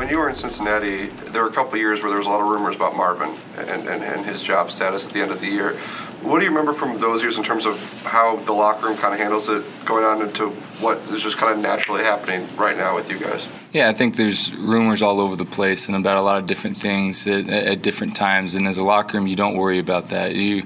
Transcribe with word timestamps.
when 0.00 0.08
you 0.08 0.16
were 0.16 0.30
in 0.30 0.34
Cincinnati, 0.34 1.08
there 1.32 1.42
were 1.42 1.50
a 1.50 1.52
couple 1.52 1.76
years 1.76 2.00
where 2.00 2.08
there 2.08 2.16
was 2.16 2.26
a 2.26 2.30
lot 2.30 2.40
of 2.40 2.48
rumors 2.48 2.74
about 2.74 2.96
Marvin 2.96 3.36
and, 3.58 3.86
and, 3.86 4.02
and 4.02 4.24
his 4.24 4.42
job 4.42 4.70
status 4.70 5.04
at 5.04 5.12
the 5.12 5.20
end 5.20 5.30
of 5.30 5.40
the 5.40 5.46
year. 5.46 5.74
What 6.22 6.38
do 6.38 6.46
you 6.46 6.50
remember 6.50 6.72
from 6.72 6.98
those 6.98 7.20
years 7.20 7.36
in 7.36 7.42
terms 7.42 7.66
of 7.66 8.02
how 8.04 8.36
the 8.36 8.52
locker 8.54 8.86
room 8.86 8.96
kind 8.96 9.12
of 9.12 9.20
handles 9.20 9.50
it 9.50 9.62
going 9.84 10.06
on 10.06 10.22
into 10.22 10.48
what 10.80 10.96
is 11.10 11.22
just 11.22 11.36
kind 11.36 11.52
of 11.52 11.58
naturally 11.60 12.02
happening 12.02 12.48
right 12.56 12.78
now 12.78 12.94
with 12.94 13.10
you 13.10 13.18
guys? 13.18 13.59
Yeah, 13.72 13.88
I 13.88 13.92
think 13.92 14.16
there's 14.16 14.52
rumors 14.56 15.00
all 15.00 15.20
over 15.20 15.36
the 15.36 15.44
place 15.44 15.86
and 15.86 15.96
about 15.96 16.16
a 16.16 16.22
lot 16.22 16.38
of 16.38 16.46
different 16.46 16.76
things 16.76 17.24
at, 17.28 17.48
at 17.48 17.82
different 17.82 18.16
times. 18.16 18.56
And 18.56 18.66
as 18.66 18.78
a 18.78 18.82
locker 18.82 19.16
room, 19.16 19.28
you 19.28 19.36
don't 19.36 19.56
worry 19.56 19.78
about 19.78 20.08
that. 20.08 20.34
You, 20.34 20.64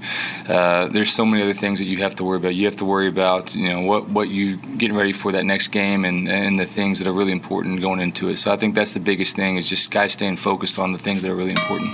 uh, 0.49 0.87
there's 0.87 1.13
so 1.13 1.27
many 1.27 1.43
other 1.43 1.53
things 1.53 1.81
that 1.81 1.85
you 1.85 1.99
have 1.99 2.15
to 2.15 2.25
worry 2.25 2.39
about. 2.39 2.55
You 2.55 2.65
have 2.65 2.77
to 2.77 2.87
worry 2.87 3.09
about, 3.09 3.55
you 3.55 3.69
know, 3.69 3.83
what 3.83 4.09
what 4.09 4.31
you 4.31 4.57
getting 4.57 4.97
ready 4.97 5.13
for 5.13 5.33
that 5.33 5.45
next 5.45 5.69
game 5.69 6.07
and 6.07 6.27
and 6.31 6.59
the 6.59 6.65
things 6.65 6.99
that 6.99 7.07
are 7.07 7.13
really 7.13 7.33
important 7.33 7.83
going 7.83 8.01
into 8.01 8.31
it. 8.31 8.39
So 8.39 8.51
I 8.51 8.57
think 8.57 8.75
that's 8.75 8.95
the 8.95 9.01
biggest 9.01 9.37
thing 9.37 9.59
is 9.59 9.69
just 9.69 9.91
guys 9.91 10.15
staying 10.15 10.37
focused 10.37 10.79
on 10.79 10.93
the 10.93 10.99
things 10.99 11.21
that 11.23 11.31
are 11.31 11.37
really 11.37 11.51
important. 11.51 11.93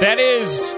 That 0.00 0.18
is 0.20 0.76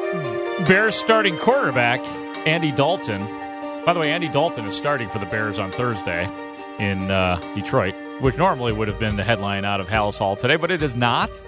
Bears 0.67 0.95
starting 0.95 1.37
quarterback 1.37 2.01
Andy 2.47 2.73
Dalton. 2.73 3.48
By 3.89 3.95
the 3.95 4.01
way, 4.01 4.13
Andy 4.13 4.29
Dalton 4.29 4.67
is 4.67 4.77
starting 4.77 5.09
for 5.09 5.19
the 5.19 5.25
Bears 5.25 5.59
on 5.59 5.73
Thursday 5.73 6.29
in 6.79 7.11
uh, 7.11 7.41
Detroit, 7.55 7.95
which 8.21 8.37
normally 8.37 8.71
would 8.71 8.87
have 8.87 8.99
been 8.99 9.17
the 9.17 9.25
headline 9.25 9.65
out 9.65 9.81
of 9.81 9.89
Halas 9.89 10.19
Hall 10.19 10.37
today, 10.37 10.57
but 10.57 10.71
it 10.71 10.83
is 10.83 10.95
not. 10.95 11.41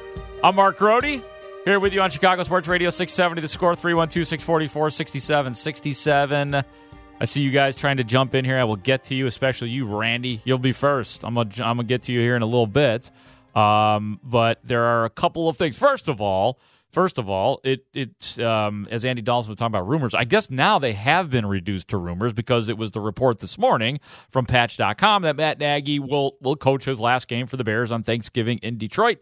I'm 0.42 0.54
Mark 0.54 0.78
Grote 0.78 1.22
here 1.66 1.78
with 1.78 1.92
you 1.92 2.00
on 2.00 2.08
Chicago 2.08 2.42
Sports 2.42 2.66
Radio 2.66 2.88
670. 2.88 3.42
The 3.42 3.46
score 3.46 3.74
312 3.74 4.26
644 4.26 4.88
67 4.88 5.52
67. 5.52 6.54
I 6.54 7.24
see 7.26 7.42
you 7.42 7.50
guys 7.50 7.76
trying 7.76 7.98
to 7.98 8.04
jump 8.04 8.34
in 8.34 8.46
here. 8.46 8.56
I 8.56 8.64
will 8.64 8.76
get 8.76 9.04
to 9.04 9.14
you, 9.14 9.26
especially 9.26 9.68
you, 9.68 9.84
Randy. 9.84 10.40
You'll 10.42 10.56
be 10.56 10.72
first. 10.72 11.26
I'm 11.26 11.34
gonna, 11.34 11.50
I'm 11.56 11.76
gonna 11.76 11.84
get 11.84 12.00
to 12.04 12.12
you 12.14 12.20
here 12.20 12.36
in 12.36 12.40
a 12.40 12.46
little 12.46 12.66
bit. 12.66 13.10
Um, 13.54 14.18
but 14.24 14.60
there 14.64 14.84
are 14.84 15.04
a 15.04 15.10
couple 15.10 15.50
of 15.50 15.58
things. 15.58 15.78
First 15.78 16.08
of 16.08 16.22
all, 16.22 16.58
First 16.92 17.18
of 17.18 17.28
all, 17.28 17.60
it 17.62 17.86
it 17.94 18.38
um, 18.40 18.88
as 18.90 19.04
Andy 19.04 19.22
Dalton 19.22 19.48
was 19.48 19.56
talking 19.56 19.74
about 19.74 19.86
rumors. 19.86 20.14
I 20.14 20.24
guess 20.24 20.50
now 20.50 20.78
they 20.78 20.92
have 20.92 21.30
been 21.30 21.46
reduced 21.46 21.88
to 21.88 21.96
rumors 21.98 22.32
because 22.32 22.68
it 22.68 22.76
was 22.76 22.90
the 22.90 23.00
report 23.00 23.38
this 23.38 23.58
morning 23.58 24.00
from 24.28 24.44
Patch.com 24.44 25.22
that 25.22 25.36
Matt 25.36 25.58
Nagy 25.58 26.00
will 26.00 26.36
will 26.40 26.56
coach 26.56 26.84
his 26.84 26.98
last 26.98 27.28
game 27.28 27.46
for 27.46 27.56
the 27.56 27.64
Bears 27.64 27.92
on 27.92 28.02
Thanksgiving 28.02 28.58
in 28.58 28.76
Detroit. 28.76 29.18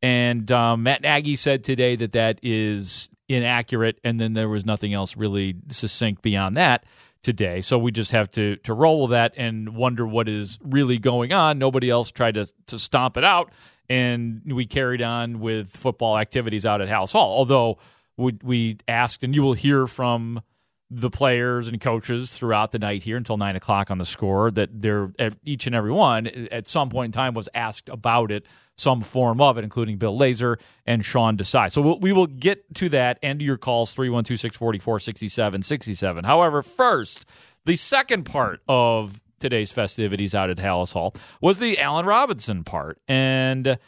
And 0.00 0.50
um, 0.52 0.84
Matt 0.84 1.02
Nagy 1.02 1.34
said 1.34 1.64
today 1.64 1.96
that 1.96 2.12
that 2.12 2.38
is 2.42 3.10
inaccurate, 3.28 3.98
and 4.04 4.20
then 4.20 4.34
there 4.34 4.48
was 4.48 4.64
nothing 4.64 4.94
else 4.94 5.16
really 5.16 5.56
succinct 5.70 6.22
beyond 6.22 6.56
that 6.56 6.84
today. 7.22 7.60
So 7.60 7.78
we 7.78 7.90
just 7.90 8.12
have 8.12 8.30
to 8.32 8.56
to 8.58 8.72
roll 8.72 9.02
with 9.02 9.10
that 9.10 9.34
and 9.36 9.74
wonder 9.74 10.06
what 10.06 10.28
is 10.28 10.58
really 10.62 10.98
going 10.98 11.32
on. 11.32 11.58
Nobody 11.58 11.90
else 11.90 12.12
tried 12.12 12.34
to 12.34 12.46
to 12.66 12.78
stomp 12.78 13.16
it 13.16 13.24
out 13.24 13.52
and 13.88 14.42
we 14.44 14.66
carried 14.66 15.02
on 15.02 15.40
with 15.40 15.68
football 15.70 16.18
activities 16.18 16.66
out 16.66 16.80
at 16.80 16.88
Halas 16.88 17.12
Hall. 17.12 17.36
Although 17.36 17.78
we, 18.16 18.38
we 18.42 18.78
asked, 18.86 19.22
and 19.22 19.34
you 19.34 19.42
will 19.42 19.54
hear 19.54 19.86
from 19.86 20.42
the 20.90 21.10
players 21.10 21.68
and 21.68 21.80
coaches 21.80 22.32
throughout 22.32 22.72
the 22.72 22.78
night 22.78 23.02
here 23.02 23.16
until 23.16 23.36
nine 23.36 23.56
o'clock 23.56 23.90
on 23.90 23.98
the 23.98 24.06
score 24.06 24.50
that 24.50 24.80
they're 24.80 25.10
each 25.44 25.66
and 25.66 25.76
every 25.76 25.92
one 25.92 26.26
at 26.50 26.66
some 26.66 26.88
point 26.88 27.06
in 27.06 27.12
time 27.12 27.34
was 27.34 27.48
asked 27.54 27.90
about 27.90 28.30
it, 28.30 28.46
some 28.76 29.02
form 29.02 29.38
of 29.40 29.58
it, 29.58 29.64
including 29.64 29.98
Bill 29.98 30.18
Lazor 30.18 30.58
and 30.86 31.04
Sean 31.04 31.36
Desai. 31.36 31.70
So 31.70 31.82
we'll, 31.82 31.98
we 31.98 32.12
will 32.12 32.26
get 32.26 32.74
to 32.76 32.88
that 32.88 33.18
and 33.22 33.42
your 33.42 33.58
calls 33.58 33.92
312 33.92 34.40
644 34.40 35.00
6767. 35.00 36.24
However, 36.24 36.62
first, 36.62 37.28
the 37.66 37.76
second 37.76 38.24
part 38.24 38.62
of 38.66 39.20
today's 39.38 39.72
festivities 39.72 40.34
out 40.34 40.50
at 40.50 40.58
Halas 40.58 40.92
Hall 40.92 41.14
was 41.40 41.58
the 41.58 41.78
Allen 41.78 42.06
Robinson 42.06 42.64
part. 42.64 43.00
And 43.08 43.78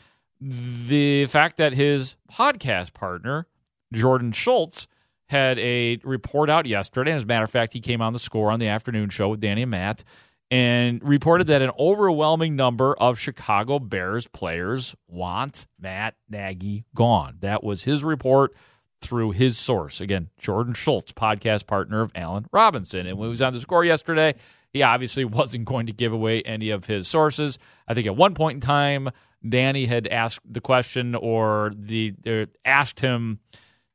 the 0.41 1.27
fact 1.27 1.59
that 1.59 1.75
his 1.75 2.17
podcast 2.33 2.94
partner, 2.94 3.47
Jordan 3.93 4.33
Schultz, 4.33 4.87
had 5.28 5.59
a 5.60 5.99
report 6.03 6.50
out 6.50 6.66
yesterday. 6.66 7.12
And 7.12 7.19
as 7.19 7.25
a 7.25 7.27
matter 7.27 7.44
of 7.44 7.50
fact, 7.50 7.72
he 7.72 7.81
came 7.81 8.03
on 8.03 8.12
the 8.12 8.19
score 8.19 8.50
on 8.50 8.59
the 8.59 8.69
afternoon 8.69 9.10
show 9.10 9.28
with 9.28 9.41
Danny 9.41 9.62
and 9.62 9.71
Matt 9.71 10.03
and 10.50 11.00
reported 11.05 11.47
that 11.47 11.62
an 11.62 11.71
overwhelming 11.78 12.56
number 12.56 12.94
of 12.94 13.19
Chicago 13.19 13.78
Bears 13.78 14.27
players 14.27 14.97
want 15.06 15.66
Matt 15.78 16.16
Nagy 16.28 16.84
gone. 16.94 17.37
That 17.41 17.62
was 17.62 17.84
his 17.84 18.03
report 18.03 18.55
through 19.00 19.31
his 19.31 19.56
source. 19.56 20.00
Again, 20.00 20.28
Jordan 20.39 20.75
Schultz, 20.75 21.12
podcast 21.12 21.66
partner 21.66 22.00
of 22.00 22.10
Allen 22.15 22.47
Robinson. 22.53 23.06
And 23.06 23.16
when 23.16 23.28
he 23.28 23.31
was 23.31 23.43
on 23.43 23.53
the 23.53 23.60
score 23.60 23.84
yesterday, 23.84 24.34
he 24.72 24.82
obviously 24.82 25.25
wasn't 25.25 25.64
going 25.64 25.86
to 25.86 25.92
give 25.92 26.12
away 26.12 26.42
any 26.42 26.70
of 26.70 26.86
his 26.86 27.08
sources. 27.08 27.58
I 27.88 27.94
think 27.94 28.06
at 28.06 28.16
one 28.16 28.34
point 28.34 28.56
in 28.56 28.60
time, 28.60 29.10
Danny 29.47 29.86
had 29.86 30.06
asked 30.06 30.41
the 30.50 30.60
question 30.60 31.14
or 31.14 31.72
the 31.75 32.14
asked 32.64 33.00
him, 33.00 33.41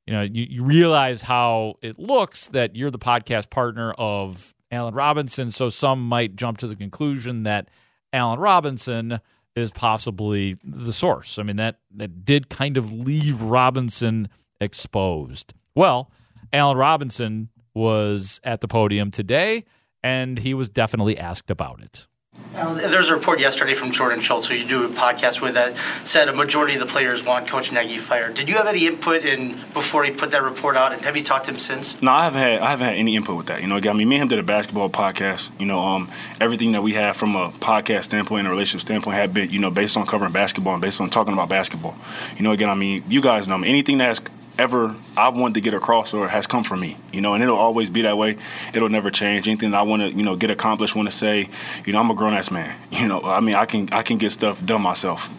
you 0.06 0.14
know, 0.14 0.22
you, 0.22 0.46
you 0.50 0.64
realize 0.64 1.22
how 1.22 1.76
it 1.82 1.98
looks 2.00 2.48
that 2.48 2.76
you're 2.76 2.92
the 2.92 3.00
podcast 3.00 3.50
partner 3.50 3.94
of 3.94 4.56
Allen 4.72 4.94
Robinson, 4.94 5.52
so 5.52 5.70
some 5.70 6.08
might 6.08 6.36
jump 6.36 6.58
to 6.60 6.68
the 6.68 6.76
conclusion 6.76 7.44
that 7.44 7.70
Allen 8.12 8.40
Robinson 8.40 9.20
is 9.56 9.72
possibly 9.72 10.58
the 10.64 10.92
source. 10.92 11.40
I 11.40 11.44
mean 11.44 11.56
that 11.58 11.80
that 11.96 12.26
did 12.26 12.50
kind 12.50 12.76
of 12.76 12.92
leave 12.92 13.42
Robinson 13.42 14.30
exposed. 14.60 15.54
Well, 15.76 16.12
Allen 16.52 16.78
Robinson 16.78 17.50
was 17.74 18.40
at 18.44 18.62
the 18.62 18.68
podium 18.68 19.12
today 19.12 19.66
and 20.06 20.38
he 20.38 20.54
was 20.54 20.70
definitely 20.70 21.18
asked 21.18 21.50
about 21.50 21.82
it. 21.82 22.06
there's 22.54 23.10
a 23.10 23.16
report 23.16 23.40
yesterday 23.40 23.74
from 23.74 23.92
Jordan 23.92 24.22
Schultz, 24.22 24.46
who 24.46 24.54
you 24.54 24.68
do 24.68 24.86
a 24.86 24.90
podcast 24.90 25.42
with, 25.42 25.56
that 25.56 25.76
said 26.04 26.30
a 26.30 26.34
majority 26.34 26.76
of 26.76 26.80
the 26.80 26.86
players 26.86 27.26
want 27.26 27.48
Coach 27.48 27.72
Nagy 27.72 27.98
fired. 27.98 28.36
Did 28.36 28.48
you 28.48 28.56
have 28.56 28.68
any 28.68 28.86
input 28.86 29.26
in 29.26 29.54
before 29.74 30.04
he 30.04 30.12
put 30.12 30.30
that 30.30 30.44
report 30.44 30.78
out, 30.78 30.94
and 30.94 31.02
have 31.02 31.18
you 31.18 31.24
talked 31.24 31.46
to 31.46 31.52
him 31.52 31.58
since? 31.58 32.00
No, 32.04 32.12
I 32.12 32.26
haven't 32.26 32.40
had 32.40 32.60
I 32.60 32.70
haven't 32.70 32.88
had 32.88 32.98
any 32.98 33.16
input 33.16 33.36
with 33.36 33.48
that. 33.48 33.64
You 33.64 33.68
know, 33.68 33.78
I 33.78 33.94
mean, 33.94 34.08
me 34.08 34.18
and 34.18 34.24
him 34.24 34.28
did 34.28 34.38
a 34.38 34.44
basketball 34.44 34.92
podcast. 34.92 35.50
You 35.60 35.66
know, 35.66 35.80
um, 35.80 36.12
everything 36.40 36.74
that 36.74 36.84
we 36.84 36.94
have 36.94 37.18
from 37.18 37.36
a 37.36 37.50
podcast 37.50 38.04
standpoint 38.04 38.42
and 38.42 38.48
a 38.48 38.52
relationship 38.52 38.82
standpoint 38.82 39.16
had 39.16 39.34
been, 39.34 39.50
you 39.50 39.60
know, 39.60 39.72
based 39.72 39.98
on 39.98 40.06
covering 40.06 40.34
basketball 40.34 40.74
and 40.74 40.82
based 40.84 41.02
on 41.02 41.10
talking 41.10 41.34
about 41.34 41.50
basketball. 41.50 41.96
You 42.38 42.44
know, 42.44 42.52
again, 42.52 42.70
I 42.70 42.76
mean, 42.76 43.04
you 43.08 43.22
guys 43.22 43.48
know 43.48 43.58
me. 43.58 43.70
Anything 43.70 43.98
that's 43.98 44.22
ever 44.58 44.96
I 45.18 45.30
wanted 45.30 45.56
to 45.56 45.62
get 45.62 45.74
across 45.74 46.14
or 46.14 46.28
has 46.28 46.48
come 46.48 46.64
from 46.64 46.80
me, 46.80 46.98
you 47.12 47.22
know, 47.22 47.34
and 47.34 47.44
it'll 47.44 47.58
always 47.58 47.90
be 47.90 48.04
that 48.04 48.18
way. 48.18 48.38
It'll 48.74 48.90
never 48.90 49.12
change. 49.12 49.48
Anything 49.48 49.74
I 49.74 49.84
want 49.84 50.02
to, 50.02 50.12
you 50.12 50.24
know, 50.24 50.36
get 50.36 50.52
accomplished, 50.52 50.96
want 50.96 51.10
to 51.10 51.16
say, 51.16 51.50
you 51.86 51.94
know, 51.94 52.00
I'm 52.00 52.10
a 52.12 52.16
grown 52.16 52.34
ass 52.34 52.52
man. 52.52 52.76
You 52.96 53.10
know, 53.10 53.22
I 53.22 53.40
mean, 53.42 53.56
I 53.56 53.66
can 53.66 53.90
I 53.92 54.04
can 54.04 54.18
get 54.18 54.32
stuff 54.32 54.66
done 54.66 54.82
myself. 54.82 55.30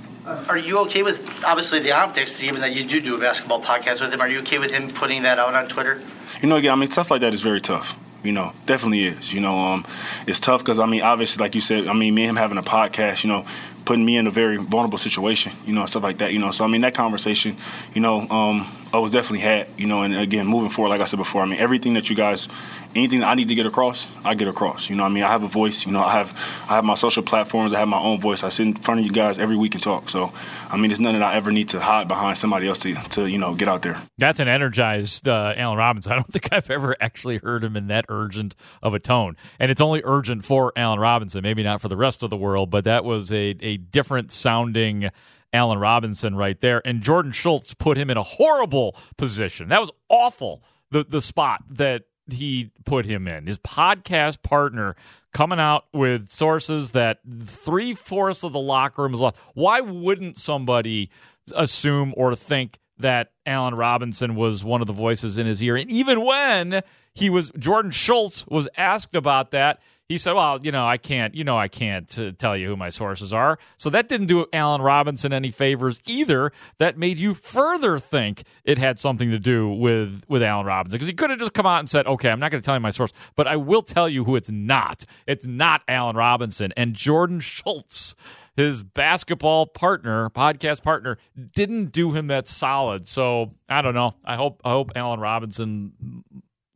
Are 0.49 0.59
you 0.59 0.79
okay 0.81 1.03
with 1.03 1.45
obviously 1.45 1.79
the 1.81 1.93
optics, 1.93 2.43
even 2.43 2.61
that 2.61 2.75
you 2.75 2.85
do 2.85 3.01
do 3.01 3.17
a 3.17 3.19
basketball 3.19 3.63
podcast 3.63 4.01
with 4.01 4.13
him? 4.13 4.21
Are 4.21 4.29
you 4.29 4.41
okay 4.41 4.59
with 4.59 4.73
him 4.73 4.91
putting 4.91 5.23
that 5.23 5.39
out 5.39 5.55
on 5.55 5.67
Twitter? 5.69 6.01
You 6.43 6.49
know, 6.49 6.57
again, 6.57 6.73
I 6.73 6.77
mean, 6.77 6.91
stuff 6.91 7.11
like 7.11 7.23
that 7.23 7.33
is 7.33 7.41
very 7.41 7.61
tough. 7.61 7.99
You 8.23 8.33
know, 8.33 8.53
definitely 8.67 9.05
is. 9.05 9.33
You 9.33 9.41
know, 9.41 9.59
um, 9.59 9.87
it's 10.27 10.41
tough 10.41 10.61
because 10.61 10.79
I 10.79 10.87
mean, 10.87 11.03
obviously, 11.03 11.43
like 11.43 11.55
you 11.55 11.61
said, 11.61 11.87
I 11.87 11.93
mean, 11.93 12.15
me 12.15 12.23
and 12.25 12.31
him 12.31 12.37
having 12.37 12.59
a 12.59 12.63
podcast, 12.63 13.25
you 13.25 13.31
know, 13.31 13.47
putting 13.85 14.05
me 14.05 14.17
in 14.17 14.27
a 14.27 14.31
very 14.31 14.57
vulnerable 14.59 14.99
situation, 14.99 15.53
you 15.65 15.73
know, 15.73 15.87
stuff 15.87 16.03
like 16.03 16.19
that. 16.19 16.33
You 16.33 16.41
know, 16.41 16.51
so 16.51 16.65
I 16.65 16.69
mean, 16.69 16.83
that 16.83 16.95
conversation, 16.95 17.57
you 17.95 18.01
know, 18.01 18.29
um, 18.29 18.67
I 18.93 18.99
was 18.99 19.11
definitely 19.11 19.41
had, 19.41 19.67
you 19.77 19.87
know, 19.87 20.03
and 20.03 20.15
again, 20.17 20.47
moving 20.47 20.71
forward, 20.71 20.91
like 20.91 21.01
I 21.01 21.05
said 21.07 21.19
before, 21.19 21.43
I 21.43 21.47
mean, 21.47 21.59
everything 21.59 21.95
that 21.95 22.09
you 22.09 22.15
guys, 22.15 22.47
anything 22.95 23.23
I 23.23 23.35
need 23.35 23.49
to 23.49 23.55
get 23.55 23.67
across, 23.67 24.07
I 24.25 24.35
get 24.35 24.47
across. 24.47 24.89
You 24.89 24.97
know, 24.97 25.05
I 25.05 25.09
mean, 25.09 25.25
I 25.25 25.29
have 25.29 25.43
a 25.43 25.49
voice. 25.49 25.85
You 25.85 25.93
know, 25.93 26.03
I 26.03 26.13
have, 26.13 26.31
I 26.69 26.77
have 26.77 26.85
my 26.85 26.95
social 26.95 27.23
platforms. 27.23 27.73
I 27.73 27.81
have 27.81 27.89
my 27.89 27.99
own 27.99 28.21
voice. 28.21 28.45
I 28.45 28.49
sit 28.49 28.67
in 28.67 28.75
front 28.75 29.01
of 29.01 29.07
you 29.07 29.13
guys 29.13 29.39
every 29.39 29.57
week 29.57 29.75
and 29.75 29.83
talk. 29.83 30.09
So, 30.09 30.33
I 30.71 30.77
mean, 30.77 30.91
it's 30.91 31.01
nothing 31.01 31.19
that 31.19 31.27
I 31.27 31.37
ever 31.37 31.51
need 31.51 31.69
to 31.71 31.81
hide 31.81 32.07
behind 32.07 32.39
somebody 32.39 32.69
else 32.69 32.79
to, 32.81 32.95
to 32.95 33.27
you 33.27 33.39
know, 33.39 33.55
get 33.55 33.69
out 33.69 33.83
there. 33.83 34.01
That's 34.19 34.39
an 34.39 34.49
energized 34.49 35.27
uh, 35.29 35.55
Allen 35.57 35.79
Robinson. 35.79 36.13
I 36.17 36.17
don't 36.17 36.33
think 36.33 36.53
I've 36.53 36.71
ever 36.71 36.97
actually 37.01 37.39
heard 37.39 37.65
him 37.65 37.77
in 37.77 37.89
that 37.89 38.07
urgent 38.09 38.55
of 38.83 38.95
a 38.95 39.01
tone, 39.01 39.37
and 39.59 39.71
it's 39.71 39.81
only 39.81 40.01
urgent 40.05 40.45
for 40.45 40.73
Allen 40.77 41.01
Robinson, 41.01 41.43
maybe 41.43 41.63
not 41.63 41.81
for 41.81 41.89
the 41.89 41.97
rest 41.97 42.23
of 42.23 42.31
the 42.31 42.37
world. 42.37 42.71
But 42.71 42.85
that 42.85 43.05
was 43.05 43.33
a 43.33 43.57
a 43.61 43.77
different 43.77 44.31
sounding 44.31 45.11
Allen 45.57 45.79
Robinson 45.79 46.37
right 46.37 46.61
there. 46.61 46.83
And 46.85 47.03
Jordan 47.03 47.33
Schultz 47.33 47.75
put 47.75 47.97
him 47.97 48.11
in 48.11 48.17
a 48.17 48.23
horrible 48.23 48.95
position. 49.17 49.71
That 49.71 49.81
was 49.81 49.91
awful, 50.09 50.63
the, 50.91 51.03
the 51.03 51.23
spot 51.23 51.65
that 51.71 52.03
he 52.31 52.71
put 52.85 53.07
him 53.07 53.27
in. 53.27 53.47
His 53.47 53.59
podcast 53.59 54.43
partner 54.43 54.97
coming 55.33 55.59
out 55.59 55.87
with 55.93 56.31
sources 56.31 56.91
that 56.91 57.19
three 57.41 57.95
fourths 57.95 58.45
of 58.45 58.53
the 58.53 58.61
locker 58.61 59.03
room 59.03 59.15
is 59.15 59.21
lost. 59.21 59.37
Why 59.55 59.81
wouldn't 59.81 60.37
somebody 60.37 61.11
assume 61.55 62.13
or 62.17 62.37
think 62.37 62.79
that 62.99 63.33
Allen 63.45 63.75
Robinson 63.75 64.35
was 64.35 64.65
one 64.65 64.81
of 64.81 64.87
the 64.87 64.93
voices 64.93 65.39
in 65.39 65.47
his 65.47 65.63
ear? 65.63 65.77
And 65.77 65.91
even 65.91 66.25
when 66.25 66.83
he 67.15 67.31
was 67.31 67.51
Jordan 67.59 67.91
Schultz 67.91 68.47
was 68.47 68.69
asked 68.77 69.17
about 69.17 69.53
that, 69.53 69.81
he 70.09 70.19
said, 70.19 70.33
"Well, 70.35 70.61
you 70.63 70.71
know, 70.71 70.87
I 70.87 70.99
can't, 70.99 71.35
you 71.35 71.45
know, 71.45 71.59
I 71.59 71.69
can't 71.69 72.19
uh, 72.19 72.33
tell 72.39 72.57
you 72.57 72.69
who 72.69 72.77
my 72.77 72.91
sources 72.91 73.33
are." 73.33 73.59
So 73.77 73.91
that 73.91 74.09
didn't 74.09 74.29
do 74.29 74.47
Allen 74.53 74.81
Robinson 74.81 75.33
any 75.33 75.51
favors 75.51 76.03
either. 76.07 76.53
That 76.79 76.97
made 76.97 77.19
you 77.19 77.35
further 77.35 77.99
think 77.99 78.45
it 78.65 78.79
had 78.79 78.99
something 78.99 79.31
to 79.31 79.39
do 79.39 79.69
with 79.69 80.25
with 80.29 80.43
Allen 80.43 80.67
Robinson 80.67 80.97
because 80.97 81.09
he 81.09 81.15
could 81.15 81.31
have 81.31 81.39
just 81.39 81.55
come 81.55 81.67
out 81.67 81.81
and 81.81 81.91
said, 81.91 82.07
"Okay, 82.07 82.31
I'm 82.31 82.39
not 82.39 82.51
going 82.51 82.61
to 82.61 82.65
tell 82.65 82.75
you 82.77 82.81
my 82.81 82.91
source, 82.91 83.13
but 83.35 83.47
I 83.47 83.57
will 83.57 83.83
tell 83.83 84.09
you 84.09 84.25
who 84.25 84.37
it's 84.37 84.51
not. 84.51 85.05
It's 85.27 85.47
not 85.47 85.83
Allen 85.89 86.17
Robinson 86.17 86.73
and 86.77 86.95
Jordan 86.95 87.41
Schultz." 87.41 88.15
His 88.57 88.83
basketball 88.83 89.67
partner, 89.67 90.31
podcast 90.31 90.83
partner, 90.83 91.19
didn't 91.55 91.93
do 91.93 92.13
him 92.13 92.29
that 92.29 92.49
solid. 92.49 93.07
So 93.07 93.51
I 93.69 93.83
don't 93.83 93.95
know. 93.95 94.15
I 94.25 94.37
hope 94.37 94.63
I 94.65 94.71
hope 94.71 94.93
Allen 94.97 95.21
Robinson 95.21 96.25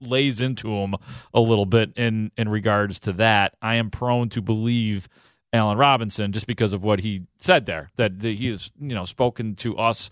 lays 0.00 0.40
into 0.40 0.70
him 0.70 0.94
a 1.32 1.40
little 1.40 1.66
bit 1.66 1.92
in 1.96 2.32
in 2.36 2.48
regards 2.48 2.98
to 3.00 3.12
that. 3.14 3.54
I 3.60 3.76
am 3.76 3.90
prone 3.90 4.28
to 4.30 4.42
believe 4.42 5.08
Allen 5.52 5.78
Robinson 5.78 6.32
just 6.32 6.46
because 6.46 6.72
of 6.72 6.84
what 6.84 7.00
he 7.00 7.22
said 7.38 7.66
there 7.66 7.90
that 7.96 8.22
he 8.22 8.48
has 8.48 8.72
you 8.78 8.94
know 8.94 9.04
spoken 9.04 9.54
to 9.56 9.76
us 9.78 10.10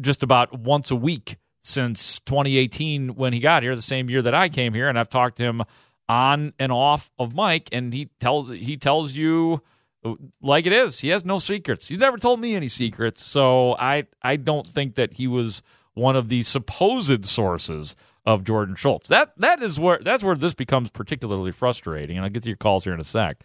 just 0.00 0.22
about 0.22 0.58
once 0.58 0.90
a 0.90 0.96
week 0.96 1.36
since 1.62 2.20
2018 2.20 3.14
when 3.14 3.32
he 3.32 3.38
got 3.38 3.62
here, 3.62 3.74
the 3.76 3.82
same 3.82 4.10
year 4.10 4.22
that 4.22 4.34
I 4.34 4.48
came 4.48 4.74
here, 4.74 4.88
and 4.88 4.98
I've 4.98 5.08
talked 5.08 5.36
to 5.36 5.44
him 5.44 5.62
on 6.08 6.52
and 6.58 6.72
off 6.72 7.10
of 7.18 7.34
Mike, 7.34 7.68
and 7.72 7.92
he 7.92 8.10
tells 8.20 8.50
he 8.50 8.76
tells 8.76 9.14
you 9.16 9.62
like 10.40 10.66
it 10.66 10.72
is. 10.72 11.00
He 11.00 11.08
has 11.08 11.24
no 11.24 11.38
secrets. 11.38 11.88
He's 11.88 11.98
never 11.98 12.18
told 12.18 12.40
me 12.40 12.54
any 12.54 12.68
secrets, 12.68 13.24
so 13.24 13.76
I 13.78 14.06
I 14.20 14.36
don't 14.36 14.66
think 14.66 14.96
that 14.96 15.14
he 15.14 15.26
was 15.26 15.62
one 15.94 16.16
of 16.16 16.28
the 16.28 16.42
supposed 16.42 17.24
sources 17.26 17.94
of 18.24 18.44
Jordan 18.44 18.74
Schultz. 18.74 19.08
That 19.08 19.32
that 19.38 19.62
is 19.62 19.78
where 19.78 19.98
that's 20.02 20.22
where 20.22 20.36
this 20.36 20.54
becomes 20.54 20.90
particularly 20.90 21.52
frustrating. 21.52 22.16
And 22.16 22.24
I'll 22.24 22.30
get 22.30 22.42
to 22.44 22.48
your 22.48 22.56
calls 22.56 22.84
here 22.84 22.94
in 22.94 23.00
a 23.00 23.04
sec. 23.04 23.42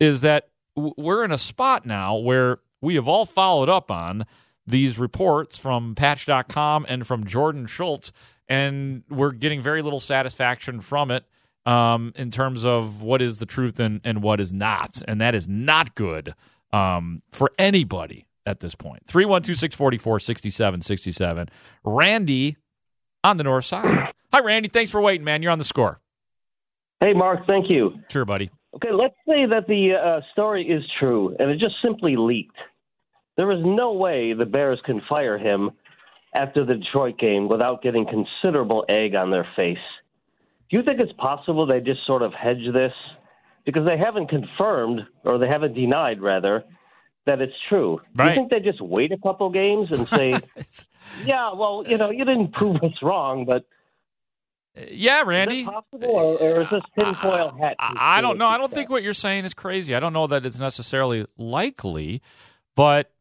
Is 0.00 0.22
that 0.22 0.48
we're 0.76 1.24
in 1.24 1.32
a 1.32 1.38
spot 1.38 1.86
now 1.86 2.16
where 2.16 2.58
we 2.80 2.96
have 2.96 3.08
all 3.08 3.26
followed 3.26 3.68
up 3.68 3.90
on 3.90 4.26
these 4.66 4.98
reports 4.98 5.58
from 5.58 5.94
Patch.com 5.94 6.86
and 6.88 7.06
from 7.06 7.24
Jordan 7.24 7.66
Schultz, 7.66 8.12
and 8.48 9.02
we're 9.08 9.32
getting 9.32 9.60
very 9.60 9.82
little 9.82 10.00
satisfaction 10.00 10.80
from 10.80 11.10
it 11.10 11.24
um, 11.66 12.12
in 12.16 12.30
terms 12.30 12.64
of 12.64 13.02
what 13.02 13.22
is 13.22 13.38
the 13.38 13.46
truth 13.46 13.78
and, 13.78 14.00
and 14.04 14.22
what 14.22 14.40
is 14.40 14.52
not. 14.52 15.02
And 15.06 15.20
that 15.20 15.34
is 15.34 15.46
not 15.46 15.94
good 15.94 16.34
um, 16.72 17.22
for 17.30 17.50
anybody 17.58 18.26
at 18.46 18.60
this 18.60 18.74
point. 18.74 19.06
312 19.06 19.58
644 19.58 20.20
6767. 20.20 21.48
Randy 21.84 22.56
on 23.24 23.36
the 23.38 23.42
north 23.42 23.64
side. 23.64 24.12
Hi, 24.32 24.40
Randy. 24.40 24.68
Thanks 24.68 24.92
for 24.92 25.00
waiting, 25.00 25.24
man. 25.24 25.42
You're 25.42 25.50
on 25.50 25.58
the 25.58 25.64
score. 25.64 26.00
Hey, 27.00 27.14
Mark. 27.14 27.40
Thank 27.48 27.70
you. 27.70 27.94
Sure, 28.10 28.24
buddy. 28.24 28.50
Okay, 28.76 28.92
let's 28.92 29.14
say 29.26 29.46
that 29.46 29.66
the 29.66 29.94
uh, 29.94 30.20
story 30.32 30.66
is 30.66 30.82
true 30.98 31.34
and 31.38 31.50
it 31.50 31.58
just 31.58 31.76
simply 31.84 32.16
leaked. 32.16 32.56
There 33.36 33.50
is 33.50 33.60
no 33.64 33.92
way 33.92 34.32
the 34.32 34.46
Bears 34.46 34.80
can 34.84 35.00
fire 35.08 35.38
him 35.38 35.70
after 36.36 36.64
the 36.64 36.74
Detroit 36.74 37.18
game 37.18 37.48
without 37.48 37.82
getting 37.82 38.06
considerable 38.06 38.84
egg 38.88 39.16
on 39.16 39.30
their 39.30 39.46
face. 39.56 39.78
Do 40.70 40.78
you 40.78 40.82
think 40.84 41.00
it's 41.00 41.12
possible 41.18 41.66
they 41.66 41.80
just 41.80 42.04
sort 42.06 42.22
of 42.22 42.32
hedge 42.32 42.64
this? 42.72 42.92
Because 43.64 43.86
they 43.86 43.96
haven't 43.96 44.28
confirmed, 44.28 45.00
or 45.24 45.38
they 45.38 45.48
haven't 45.48 45.74
denied, 45.74 46.20
rather, 46.20 46.64
that 47.26 47.40
it's 47.40 47.54
true. 47.68 48.00
Right. 48.14 48.26
Do 48.26 48.30
you 48.30 48.36
think 48.36 48.50
they 48.50 48.60
just 48.60 48.80
wait 48.80 49.12
a 49.12 49.18
couple 49.18 49.50
games 49.50 49.88
and 49.90 50.08
say, 50.08 50.38
yeah, 51.24 51.52
well, 51.54 51.84
you 51.88 51.96
know, 51.96 52.10
you 52.10 52.24
didn't 52.24 52.52
prove 52.52 52.76
us 52.82 53.02
wrong, 53.02 53.44
but. 53.44 53.64
Uh, 54.76 54.86
yeah, 54.90 55.22
Randy. 55.24 55.60
Is 55.60 55.66
possible, 55.66 56.10
or, 56.10 56.36
or, 56.38 56.60
is 56.62 56.68
this 56.70 56.82
uh, 57.00 57.04
tinfoil 57.04 57.56
hat? 57.60 57.76
I, 57.78 58.18
I 58.18 58.20
don't 58.20 58.38
know. 58.38 58.46
I 58.46 58.58
don't 58.58 58.72
think 58.72 58.90
what 58.90 59.02
you're 59.02 59.12
saying 59.12 59.44
is 59.44 59.54
crazy. 59.54 59.94
I 59.94 60.00
don't 60.00 60.12
know 60.12 60.26
that 60.26 60.44
it's 60.44 60.58
necessarily 60.58 61.26
likely, 61.38 62.20
but 62.74 63.12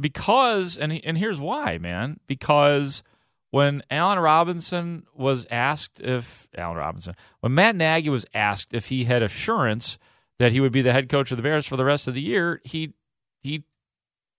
because 0.00 0.76
and 0.76 0.92
and 1.04 1.16
here's 1.16 1.38
why, 1.38 1.78
man. 1.78 2.18
Because 2.26 3.04
when 3.50 3.82
Allen 3.90 4.18
Robinson 4.18 5.06
was 5.14 5.46
asked 5.50 6.00
if 6.00 6.48
Allen 6.56 6.76
Robinson, 6.76 7.14
when 7.40 7.54
Matt 7.54 7.76
Nagy 7.76 8.10
was 8.10 8.26
asked 8.34 8.74
if 8.74 8.88
he 8.88 9.04
had 9.04 9.22
assurance 9.22 9.98
that 10.38 10.52
he 10.52 10.60
would 10.60 10.72
be 10.72 10.82
the 10.82 10.92
head 10.92 11.08
coach 11.08 11.30
of 11.30 11.36
the 11.36 11.42
Bears 11.42 11.66
for 11.66 11.76
the 11.76 11.84
rest 11.84 12.08
of 12.08 12.14
the 12.14 12.20
year, 12.20 12.60
he 12.64 12.92
he 13.46 13.64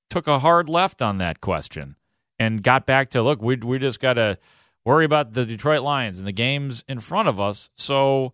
took 0.09 0.27
a 0.27 0.39
hard 0.39 0.69
left 0.69 1.01
on 1.01 1.18
that 1.18 1.42
question 1.42 1.95
and 2.39 2.63
got 2.63 2.86
back 2.86 3.09
to 3.09 3.24
look, 3.24 3.42
we 3.42 3.56
we 3.57 3.80
just 3.80 4.00
got 4.00 4.13
to 4.13 4.38
worry 4.86 5.06
about 5.06 5.33
the 5.33 5.45
Detroit 5.45 5.81
Lions 5.81 6.18
and 6.18 6.27
the 6.27 6.31
games 6.31 6.83
in 6.88 7.00
front 7.00 7.27
of 7.27 7.39
us. 7.39 7.69
So 7.75 8.33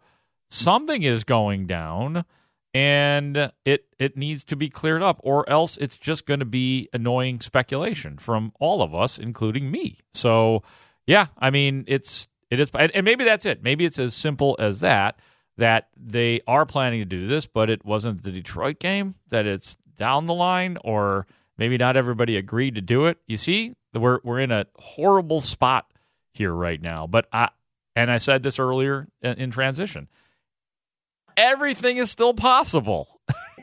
something 0.50 1.04
is 1.04 1.24
going 1.24 1.66
down 1.66 2.25
and 2.74 3.52
it 3.66 3.86
it 4.00 4.18
needs 4.18 4.44
to 4.46 4.56
be 4.56 4.70
cleared 4.70 5.02
up 5.02 5.20
or 5.24 5.48
else 5.50 5.78
it's 5.78 5.98
just 5.98 6.25
going 6.25 6.40
to 6.40 6.46
be 6.46 6.90
annoying 6.94 7.40
speculation 7.40 8.18
from 8.18 8.52
all 8.60 8.81
of 8.81 8.94
us 8.94 9.18
including 9.18 9.72
me. 9.72 9.98
So 10.14 10.64
yeah, 11.08 11.28
I 11.38 11.50
mean 11.50 11.86
it's 11.88 12.28
it 12.50 12.60
is 12.60 12.72
and 12.74 13.04
maybe 13.04 13.24
that's 13.24 13.46
it. 13.46 13.64
Maybe 13.64 13.86
it's 13.86 14.00
as 14.00 14.14
simple 14.14 14.56
as 14.60 14.80
that 14.81 15.19
that 15.58 15.90
they 15.96 16.42
are 16.48 16.66
planning 16.66 17.00
to 17.00 17.06
do 17.06 17.28
this 17.28 17.46
but 17.46 17.69
it 17.69 17.86
wasn't 17.86 18.24
the 18.24 18.31
Detroit 18.31 18.80
game 18.80 19.16
that 19.30 19.46
it's 19.46 19.78
down 19.98 20.25
the 20.25 20.34
line 20.34 20.78
or 20.84 21.28
maybe 21.57 21.78
not 21.78 21.98
everybody 21.98 22.38
agreed 22.38 22.75
to 22.75 22.81
do 22.81 23.06
it. 23.06 23.18
You 23.28 23.38
see, 23.38 23.75
we're 23.94 24.19
we're 24.24 24.40
in 24.40 24.51
a 24.51 24.66
horrible 24.75 25.42
spot 25.42 25.92
here 26.34 26.54
right 26.54 26.81
now. 26.81 27.07
But 27.07 27.28
I 27.31 27.50
and 27.95 28.12
I 28.12 28.18
said 28.18 28.44
this 28.44 28.60
earlier 28.60 29.07
in, 29.22 29.34
in 29.38 29.51
transition. 29.51 30.07
Everything 31.36 31.98
is 31.98 32.12
still 32.12 32.34
possible. 32.34 33.07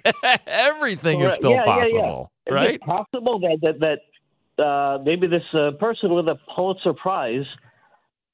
Everything 0.46 1.20
is 1.20 1.34
still 1.34 1.52
yeah, 1.52 1.64
possible, 1.64 2.32
yeah, 2.46 2.52
yeah. 2.52 2.54
right? 2.54 2.70
Is 2.70 2.74
it 2.76 2.80
possible 2.82 3.38
that 3.40 3.58
that, 3.62 3.98
that 4.56 4.64
uh, 4.64 4.98
maybe 5.04 5.26
this 5.26 5.42
uh, 5.54 5.72
person 5.72 6.12
with 6.14 6.28
a 6.28 6.38
Pulitzer 6.54 6.92
Prize 6.92 7.46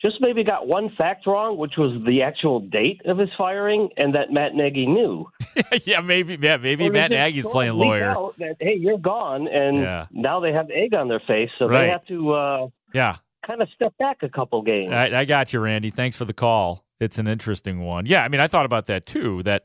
just 0.04 0.16
maybe 0.20 0.44
got 0.44 0.66
one 0.66 0.90
fact 0.96 1.26
wrong, 1.26 1.56
which 1.56 1.74
was 1.78 2.00
the 2.06 2.22
actual 2.22 2.60
date 2.60 3.00
of 3.06 3.18
his 3.18 3.30
firing, 3.36 3.88
and 3.96 4.14
that 4.14 4.30
Matt 4.30 4.54
Nagy 4.54 4.86
knew. 4.86 5.26
yeah, 5.84 6.00
maybe. 6.00 6.38
Yeah, 6.40 6.58
maybe 6.58 6.90
Matt 6.90 7.10
Nagy's 7.10 7.46
playing 7.46 7.74
lawyer. 7.74 8.14
That, 8.38 8.56
hey, 8.60 8.76
you're 8.78 8.98
gone, 8.98 9.48
and 9.48 9.78
yeah. 9.78 10.06
now 10.10 10.40
they 10.40 10.52
have 10.52 10.70
egg 10.70 10.94
on 10.96 11.08
their 11.08 11.22
face, 11.26 11.50
so 11.58 11.68
right. 11.68 11.82
they 11.82 11.88
have 11.88 12.04
to. 12.06 12.32
Uh, 12.32 12.68
yeah. 12.92 13.16
Kind 13.46 13.62
of 13.62 13.68
step 13.74 13.96
back 13.96 14.18
a 14.22 14.28
couple 14.28 14.60
games. 14.62 14.92
I, 14.92 15.20
I 15.20 15.24
got 15.24 15.52
you, 15.52 15.60
Randy. 15.60 15.90
Thanks 15.90 16.16
for 16.16 16.24
the 16.24 16.32
call. 16.32 16.84
It's 16.98 17.18
an 17.18 17.28
interesting 17.28 17.80
one. 17.80 18.06
Yeah, 18.06 18.22
I 18.22 18.28
mean, 18.28 18.40
I 18.40 18.48
thought 18.48 18.66
about 18.66 18.86
that 18.86 19.06
too. 19.06 19.42
That 19.44 19.64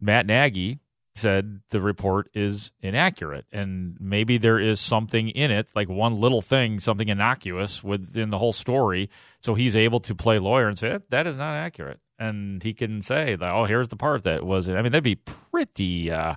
Matt 0.00 0.26
Nagy 0.26 0.80
said 1.14 1.60
the 1.70 1.80
report 1.80 2.28
is 2.34 2.72
inaccurate. 2.80 3.46
And 3.52 3.96
maybe 4.00 4.38
there 4.38 4.58
is 4.58 4.80
something 4.80 5.28
in 5.28 5.50
it 5.50 5.68
like 5.74 5.88
one 5.88 6.20
little 6.20 6.40
thing 6.40 6.80
something 6.80 7.08
innocuous 7.08 7.82
within 7.82 8.30
the 8.30 8.38
whole 8.38 8.52
story. 8.52 9.10
So 9.40 9.54
he's 9.54 9.76
able 9.76 10.00
to 10.00 10.14
play 10.14 10.38
lawyer 10.38 10.68
and 10.68 10.78
say 10.78 10.90
that, 10.90 11.10
that 11.10 11.26
is 11.26 11.36
not 11.36 11.54
accurate. 11.54 12.00
And 12.18 12.62
he 12.62 12.72
can 12.72 13.00
say 13.00 13.36
oh 13.40 13.64
here's 13.64 13.88
the 13.88 13.96
part 13.96 14.24
that 14.24 14.44
was 14.44 14.68
i 14.68 14.74
mean 14.82 14.92
that'd 14.92 15.02
be 15.02 15.14
pretty 15.16 16.10
uh, 16.10 16.34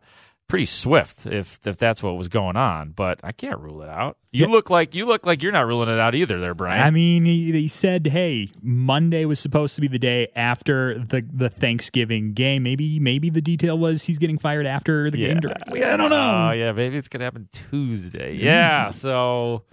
pretty 0.53 0.65
swift 0.65 1.25
if 1.25 1.57
if 1.65 1.77
that's 1.77 2.03
what 2.03 2.15
was 2.15 2.27
going 2.27 2.55
on 2.55 2.91
but 2.91 3.19
i 3.23 3.31
can't 3.31 3.59
rule 3.59 3.81
it 3.81 3.89
out. 3.89 4.17
You 4.31 4.45
yeah. 4.45 4.51
look 4.51 4.69
like 4.69 4.93
you 4.93 5.07
look 5.07 5.25
like 5.25 5.41
you're 5.41 5.51
not 5.51 5.65
ruling 5.65 5.89
it 5.89 5.97
out 5.97 6.13
either 6.13 6.39
there 6.39 6.53
brian. 6.53 6.79
I 6.79 6.91
mean 6.91 7.25
he, 7.25 7.51
he, 7.51 7.67
said 7.67 8.05
hey 8.05 8.51
monday 8.61 9.25
was 9.25 9.39
supposed 9.39 9.73
to 9.73 9.81
be 9.81 9.87
the 9.87 9.97
day 9.97 10.27
after 10.35 10.99
the 10.99 11.27
the 11.33 11.49
thanksgiving 11.49 12.33
game. 12.33 12.61
Maybe 12.61 12.99
maybe 12.99 13.31
the 13.31 13.41
detail 13.41 13.79
was 13.79 14.03
he's 14.03 14.19
getting 14.19 14.37
fired 14.37 14.67
after 14.67 15.09
the 15.09 15.17
yeah. 15.17 15.29
game 15.29 15.39
directly 15.39 15.83
i 15.83 15.97
don't 15.97 16.11
know. 16.11 16.49
Oh 16.49 16.51
yeah 16.51 16.71
maybe 16.71 16.97
it's 16.97 17.07
gonna 17.07 17.23
happen 17.23 17.49
tuesday. 17.51 18.35
Yeah 18.35 18.91
so 18.91 19.63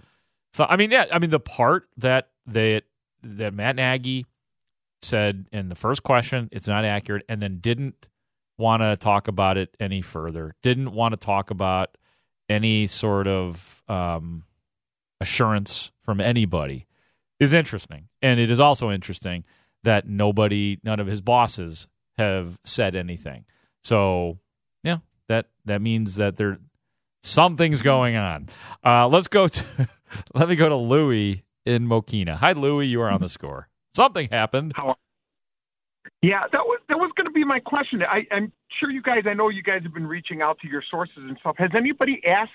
so 0.51 0.65
i 0.67 0.77
mean 0.77 0.89
yeah 0.89 1.05
i 1.11 1.19
mean 1.19 1.29
the 1.29 1.39
part 1.39 1.89
that 1.97 2.29
that 2.47 2.85
that 3.21 3.53
matt 3.53 3.75
nagy 3.75 4.25
said 5.03 5.45
in 5.51 5.69
the 5.69 5.75
first 5.75 6.01
question 6.01 6.49
it's 6.51 6.67
not 6.67 6.85
accurate 6.85 7.23
and 7.29 7.39
then 7.39 7.59
didn't 7.59 8.09
want 8.61 8.81
to 8.81 8.95
talk 8.95 9.27
about 9.27 9.57
it 9.57 9.75
any 9.79 10.01
further. 10.01 10.55
Didn't 10.63 10.93
want 10.93 11.11
to 11.11 11.17
talk 11.17 11.51
about 11.51 11.97
any 12.47 12.87
sort 12.87 13.27
of 13.27 13.83
um, 13.87 14.43
assurance 15.19 15.91
from 16.03 16.21
anybody 16.21 16.87
is 17.39 17.53
interesting. 17.53 18.07
And 18.21 18.39
it 18.39 18.51
is 18.51 18.59
also 18.59 18.91
interesting 18.91 19.43
that 19.83 20.07
nobody, 20.07 20.79
none 20.83 20.99
of 20.99 21.07
his 21.07 21.21
bosses 21.21 21.87
have 22.17 22.59
said 22.63 22.95
anything. 22.95 23.45
So, 23.83 24.39
yeah, 24.83 24.97
that 25.27 25.47
that 25.65 25.81
means 25.81 26.15
that 26.17 26.35
there 26.35 26.59
something's 27.23 27.81
going 27.81 28.15
on. 28.15 28.49
Uh, 28.85 29.07
let's 29.07 29.27
go 29.27 29.47
to 29.47 29.89
let 30.33 30.49
me 30.49 30.55
go 30.55 30.69
to 30.69 30.75
Louie 30.75 31.43
in 31.65 31.87
Mokena. 31.87 32.37
Hi, 32.37 32.51
Louie. 32.51 32.87
You 32.87 33.01
are 33.01 33.09
on 33.09 33.21
the 33.21 33.29
score. 33.29 33.69
Something 33.93 34.29
happened. 34.29 34.73
How, 34.75 34.95
yeah, 36.21 36.41
that 36.51 36.61
was 36.65 36.79
that 36.87 36.97
was 36.97 37.11
going 37.17 37.25
to 37.25 37.31
be 37.31 37.43
my 37.43 37.59
question. 37.59 38.01
I, 38.03 38.27
I'm 38.33 38.51
sure 38.79 38.91
you 38.91 39.01
guys. 39.01 39.23
I 39.25 39.33
know 39.33 39.49
you 39.49 39.63
guys 39.63 39.81
have 39.83 39.93
been 39.93 40.07
reaching 40.07 40.41
out 40.41 40.59
to 40.59 40.67
your 40.67 40.83
sources 40.89 41.17
and 41.17 41.37
stuff. 41.39 41.55
Has 41.57 41.71
anybody 41.75 42.21
asked 42.25 42.51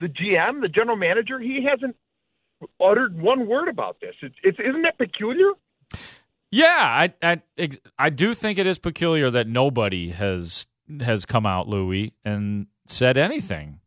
the 0.00 0.06
GM, 0.06 0.60
the 0.60 0.68
general 0.68 0.96
manager? 0.96 1.40
He 1.40 1.66
hasn't 1.68 1.96
uttered 2.80 3.20
one 3.20 3.48
word 3.48 3.68
about 3.68 3.96
this. 4.00 4.14
It's, 4.22 4.34
it's 4.44 4.58
isn't 4.60 4.82
that 4.82 4.96
peculiar? 4.96 5.50
Yeah, 6.52 6.66
I, 6.66 7.12
I 7.22 7.70
I 7.98 8.10
do 8.10 8.32
think 8.34 8.58
it 8.58 8.66
is 8.66 8.78
peculiar 8.78 9.30
that 9.30 9.48
nobody 9.48 10.10
has 10.10 10.66
has 11.00 11.24
come 11.24 11.46
out, 11.46 11.68
Louis, 11.68 12.12
and 12.24 12.66
said 12.86 13.16
anything 13.16 13.80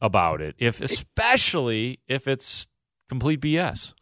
about 0.00 0.42
it. 0.42 0.54
If 0.58 0.82
especially 0.82 2.00
if 2.08 2.28
it's 2.28 2.66
complete 3.08 3.40
BS. 3.40 3.94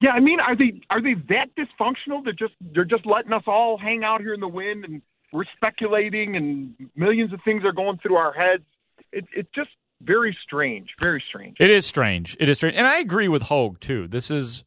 Yeah, 0.00 0.10
I 0.10 0.20
mean, 0.20 0.40
are 0.40 0.56
they 0.56 0.82
are 0.90 1.00
they 1.00 1.14
that 1.28 1.48
dysfunctional? 1.56 2.22
They're 2.22 2.32
just 2.32 2.54
they're 2.60 2.84
just 2.84 3.06
letting 3.06 3.32
us 3.32 3.44
all 3.46 3.78
hang 3.78 4.04
out 4.04 4.20
here 4.20 4.34
in 4.34 4.40
the 4.40 4.48
wind, 4.48 4.84
and 4.84 5.00
we're 5.32 5.44
speculating, 5.56 6.36
and 6.36 6.74
millions 6.94 7.32
of 7.32 7.40
things 7.44 7.64
are 7.64 7.72
going 7.72 7.98
through 7.98 8.16
our 8.16 8.32
heads. 8.32 8.64
It, 9.12 9.24
it's 9.34 9.48
just 9.54 9.70
very 10.02 10.36
strange, 10.42 10.90
very 11.00 11.22
strange. 11.26 11.56
It 11.58 11.70
is 11.70 11.86
strange. 11.86 12.36
It 12.38 12.48
is 12.48 12.58
strange, 12.58 12.76
and 12.76 12.86
I 12.86 12.98
agree 12.98 13.28
with 13.28 13.44
Hoge 13.44 13.80
too. 13.80 14.06
This 14.06 14.30
is 14.30 14.64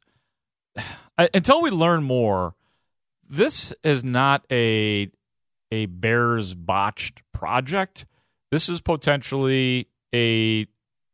until 1.17 1.61
we 1.61 1.69
learn 1.69 2.03
more. 2.03 2.55
This 3.27 3.73
is 3.83 4.03
not 4.03 4.45
a 4.51 5.11
a 5.71 5.85
Bears 5.85 6.55
botched 6.55 7.21
project. 7.31 8.07
This 8.51 8.67
is 8.67 8.81
potentially 8.81 9.87
a 10.13 10.65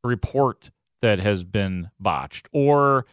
report 0.05 0.72
that 1.01 1.19
has 1.19 1.43
been 1.43 1.89
botched, 2.00 2.48
or 2.53 3.05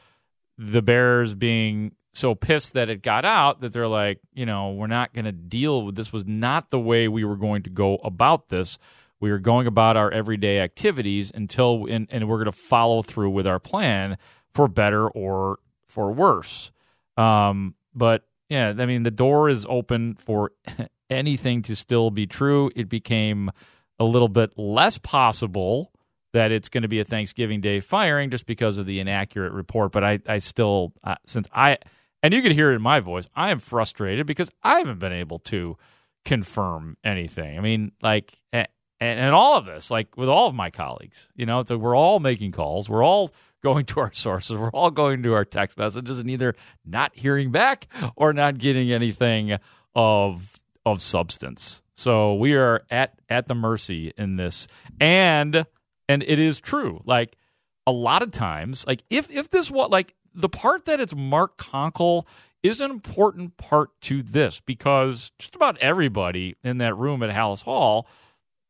the 0.62 0.82
Bears 0.82 1.34
being 1.34 1.92
so 2.14 2.34
pissed 2.34 2.74
that 2.74 2.88
it 2.88 3.02
got 3.02 3.24
out 3.24 3.60
that 3.60 3.72
they're 3.72 3.88
like, 3.88 4.20
you 4.32 4.46
know, 4.46 4.72
we're 4.72 4.86
not 4.86 5.12
going 5.12 5.24
to 5.24 5.32
deal 5.32 5.82
with 5.82 5.96
this. 5.96 6.12
Was 6.12 6.26
not 6.26 6.70
the 6.70 6.78
way 6.78 7.08
we 7.08 7.24
were 7.24 7.36
going 7.36 7.62
to 7.64 7.70
go 7.70 7.96
about 7.96 8.48
this. 8.48 8.78
We 9.18 9.30
are 9.30 9.38
going 9.38 9.66
about 9.66 9.96
our 9.96 10.10
everyday 10.10 10.60
activities 10.60 11.32
until, 11.34 11.86
and, 11.88 12.06
and 12.10 12.28
we're 12.28 12.38
going 12.38 12.50
to 12.50 12.52
follow 12.52 13.02
through 13.02 13.30
with 13.30 13.46
our 13.46 13.58
plan 13.58 14.18
for 14.52 14.68
better 14.68 15.08
or 15.08 15.58
for 15.86 16.12
worse. 16.12 16.72
Um, 17.16 17.74
but 17.94 18.24
yeah, 18.48 18.74
I 18.76 18.86
mean, 18.86 19.04
the 19.04 19.10
door 19.10 19.48
is 19.48 19.66
open 19.68 20.14
for 20.14 20.52
anything 21.10 21.62
to 21.62 21.76
still 21.76 22.10
be 22.10 22.26
true. 22.26 22.70
It 22.76 22.88
became 22.88 23.50
a 23.98 24.04
little 24.04 24.28
bit 24.28 24.58
less 24.58 24.98
possible 24.98 25.92
that 26.32 26.50
it's 26.50 26.68
going 26.68 26.82
to 26.82 26.88
be 26.88 27.00
a 27.00 27.04
Thanksgiving 27.04 27.60
Day 27.60 27.80
firing 27.80 28.30
just 28.30 28.46
because 28.46 28.78
of 28.78 28.86
the 28.86 29.00
inaccurate 29.00 29.52
report. 29.52 29.92
But 29.92 30.04
I, 30.04 30.18
I 30.26 30.38
still, 30.38 30.92
uh, 31.04 31.16
since 31.26 31.48
I, 31.52 31.78
and 32.22 32.32
you 32.32 32.42
can 32.42 32.52
hear 32.52 32.72
it 32.72 32.76
in 32.76 32.82
my 32.82 33.00
voice, 33.00 33.26
I 33.34 33.50
am 33.50 33.58
frustrated 33.58 34.26
because 34.26 34.50
I 34.62 34.78
haven't 34.78 34.98
been 34.98 35.12
able 35.12 35.38
to 35.40 35.76
confirm 36.24 36.96
anything. 37.04 37.58
I 37.58 37.60
mean, 37.60 37.92
like, 38.02 38.32
and, 38.52 39.18
and 39.18 39.34
all 39.34 39.58
of 39.58 39.66
this, 39.66 39.90
like 39.90 40.16
with 40.16 40.28
all 40.28 40.48
of 40.48 40.54
my 40.54 40.70
colleagues, 40.70 41.28
you 41.34 41.44
know, 41.44 41.58
it's 41.58 41.70
like 41.70 41.80
we're 41.80 41.96
all 41.96 42.20
making 42.20 42.52
calls, 42.52 42.88
we're 42.88 43.04
all 43.04 43.32
going 43.62 43.84
to 43.86 44.00
our 44.00 44.12
sources, 44.14 44.56
we're 44.56 44.70
all 44.70 44.90
going 44.90 45.22
to 45.24 45.34
our 45.34 45.44
text 45.44 45.76
messages, 45.76 46.20
and 46.20 46.30
either 46.30 46.54
not 46.84 47.12
hearing 47.14 47.50
back 47.50 47.88
or 48.16 48.32
not 48.32 48.58
getting 48.58 48.92
anything 48.92 49.58
of 49.94 50.56
of 50.84 51.00
substance. 51.00 51.82
So 51.94 52.34
we 52.34 52.54
are 52.54 52.84
at 52.90 53.14
at 53.28 53.46
the 53.46 53.54
mercy 53.54 54.12
in 54.16 54.36
this, 54.36 54.68
and 55.00 55.66
and 56.08 56.22
it 56.22 56.38
is 56.38 56.60
true. 56.60 57.00
Like 57.04 57.36
a 57.86 57.92
lot 57.92 58.22
of 58.22 58.30
times, 58.30 58.86
like 58.86 59.02
if 59.10 59.30
if 59.34 59.50
this 59.50 59.70
what 59.70 59.90
like 59.90 60.14
the 60.34 60.48
part 60.48 60.84
that 60.86 61.00
it's 61.00 61.14
Mark 61.14 61.58
Konkol 61.58 62.26
is 62.62 62.80
an 62.80 62.90
important 62.90 63.56
part 63.56 63.90
to 64.02 64.22
this 64.22 64.60
because 64.60 65.32
just 65.38 65.56
about 65.56 65.78
everybody 65.78 66.56
in 66.62 66.78
that 66.78 66.96
room 66.96 67.22
at 67.22 67.34
Halas 67.34 67.64
Hall 67.64 68.06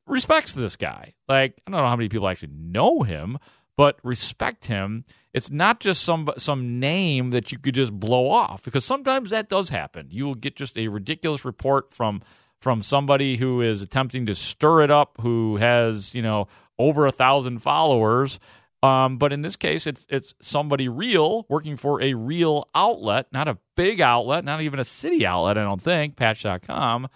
respects 0.06 0.54
this 0.54 0.76
guy. 0.76 1.14
Like 1.28 1.60
I 1.66 1.70
don't 1.70 1.80
know 1.80 1.88
how 1.88 1.96
many 1.96 2.08
people 2.08 2.28
actually 2.28 2.52
know 2.54 3.02
him, 3.02 3.38
but 3.76 3.98
respect 4.02 4.66
him. 4.66 5.04
It's 5.34 5.50
not 5.50 5.80
just 5.80 6.02
some 6.02 6.30
some 6.36 6.78
name 6.78 7.30
that 7.30 7.52
you 7.52 7.58
could 7.58 7.74
just 7.74 7.92
blow 7.92 8.28
off 8.28 8.64
because 8.64 8.84
sometimes 8.84 9.30
that 9.30 9.48
does 9.48 9.70
happen. 9.70 10.08
You 10.10 10.24
will 10.24 10.34
get 10.34 10.56
just 10.56 10.78
a 10.78 10.88
ridiculous 10.88 11.44
report 11.44 11.92
from 11.92 12.22
from 12.60 12.80
somebody 12.80 13.36
who 13.36 13.60
is 13.60 13.82
attempting 13.82 14.26
to 14.26 14.34
stir 14.34 14.82
it 14.82 14.90
up, 14.90 15.18
who 15.20 15.56
has 15.56 16.14
you 16.14 16.22
know 16.22 16.48
over 16.78 17.06
a 17.06 17.12
thousand 17.12 17.60
followers. 17.60 18.38
Um, 18.82 19.16
but 19.16 19.32
in 19.32 19.42
this 19.42 19.54
case, 19.54 19.86
it's 19.86 20.06
it's 20.10 20.34
somebody 20.42 20.88
real 20.88 21.46
working 21.48 21.76
for 21.76 22.02
a 22.02 22.14
real 22.14 22.68
outlet, 22.74 23.26
not 23.32 23.46
a 23.46 23.58
big 23.76 24.00
outlet, 24.00 24.44
not 24.44 24.60
even 24.60 24.80
a 24.80 24.84
city 24.84 25.24
outlet. 25.24 25.56
I 25.56 25.62
don't 25.62 25.80
think 25.80 26.16
Patch.com. 26.16 27.08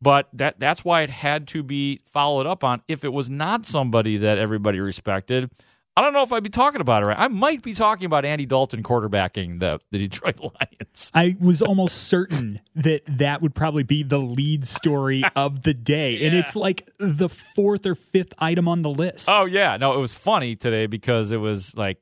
But 0.00 0.28
that 0.32 0.58
that's 0.58 0.84
why 0.84 1.02
it 1.02 1.10
had 1.10 1.46
to 1.48 1.62
be 1.62 2.00
followed 2.06 2.46
up 2.46 2.64
on. 2.64 2.82
If 2.88 3.04
it 3.04 3.12
was 3.12 3.30
not 3.30 3.66
somebody 3.66 4.16
that 4.16 4.36
everybody 4.36 4.80
respected, 4.80 5.48
I 5.94 6.00
don't 6.00 6.14
know 6.14 6.22
if 6.22 6.32
I'd 6.32 6.42
be 6.42 6.48
talking 6.48 6.80
about 6.80 7.02
it. 7.02 7.06
Right. 7.06 7.18
I 7.18 7.28
might 7.28 7.62
be 7.62 7.74
talking 7.74 8.06
about 8.06 8.24
Andy 8.24 8.46
Dalton 8.46 8.82
quarterbacking 8.82 9.58
the, 9.58 9.78
the 9.90 9.98
Detroit 9.98 10.40
Lions. 10.40 11.10
I 11.14 11.36
was 11.38 11.60
almost 11.60 12.04
certain 12.04 12.60
that 12.74 13.02
that 13.06 13.42
would 13.42 13.54
probably 13.54 13.82
be 13.82 14.02
the 14.02 14.18
lead 14.18 14.66
story 14.66 15.22
of 15.36 15.62
the 15.62 15.74
day. 15.74 16.12
Yeah. 16.12 16.28
And 16.28 16.36
it's 16.36 16.56
like 16.56 16.90
the 16.98 17.28
fourth 17.28 17.84
or 17.84 17.94
fifth 17.94 18.32
item 18.38 18.68
on 18.68 18.80
the 18.82 18.90
list. 18.90 19.28
Oh, 19.30 19.44
yeah. 19.44 19.76
No, 19.76 19.92
it 19.92 19.98
was 19.98 20.14
funny 20.14 20.56
today 20.56 20.86
because 20.86 21.30
it 21.30 21.38
was 21.38 21.76
like 21.76 21.98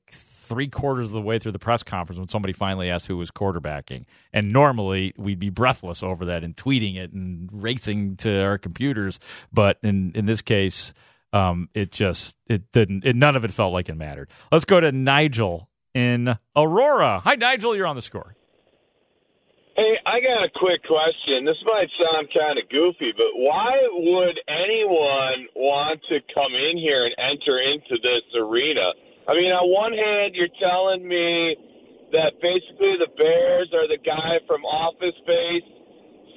three 0.50 0.68
quarters 0.68 1.08
of 1.08 1.14
the 1.14 1.22
way 1.22 1.38
through 1.38 1.52
the 1.52 1.58
press 1.58 1.82
conference 1.82 2.18
when 2.18 2.28
somebody 2.28 2.52
finally 2.52 2.90
asked 2.90 3.08
who 3.08 3.16
was 3.16 3.30
quarterbacking. 3.30 4.04
And 4.32 4.52
normally 4.52 5.14
we'd 5.16 5.38
be 5.38 5.50
breathless 5.50 6.02
over 6.02 6.24
that 6.26 6.44
and 6.44 6.56
tweeting 6.56 6.96
it 6.96 7.12
and 7.12 7.48
racing 7.52 8.16
to 8.18 8.42
our 8.44 8.58
computers. 8.58 9.18
But 9.52 9.78
in, 9.82 10.12
in 10.14 10.26
this 10.26 10.42
case, 10.42 10.94
um, 11.32 11.68
it 11.74 11.92
just 11.92 12.36
it 12.46 12.70
didn't. 12.72 13.04
It, 13.04 13.16
none 13.16 13.36
of 13.36 13.44
it 13.44 13.52
felt 13.52 13.72
like 13.72 13.88
it 13.88 13.96
mattered. 13.96 14.30
Let's 14.50 14.64
go 14.64 14.80
to 14.80 14.92
Nigel 14.92 15.68
in 15.94 16.36
Aurora. 16.56 17.20
Hi, 17.20 17.34
Nigel. 17.34 17.76
You're 17.76 17.86
on 17.86 17.96
the 17.96 18.02
score. 18.02 18.34
Hey, 19.76 19.96
I 20.04 20.20
got 20.20 20.44
a 20.44 20.50
quick 20.60 20.84
question. 20.84 21.48
This 21.48 21.56
might 21.64 21.88
sound 21.96 22.28
kind 22.36 22.58
of 22.58 22.68
goofy, 22.68 23.16
but 23.16 23.32
why 23.32 23.80
would 23.96 24.36
anyone 24.44 25.48
want 25.56 26.02
to 26.10 26.20
come 26.34 26.52
in 26.52 26.76
here 26.76 27.06
and 27.06 27.14
enter 27.16 27.56
into 27.56 27.96
this 28.02 28.26
arena? 28.36 28.92
I 29.24 29.32
mean, 29.38 29.48
on 29.48 29.72
one 29.72 29.96
hand, 29.96 30.34
you're 30.36 30.52
telling 30.60 31.06
me 31.06 31.56
that 32.12 32.36
basically 32.42 32.98
the 32.98 33.08
Bears 33.16 33.72
are 33.72 33.88
the 33.88 34.02
guy 34.04 34.42
from 34.46 34.66
Office 34.66 35.16
Space 35.22 35.79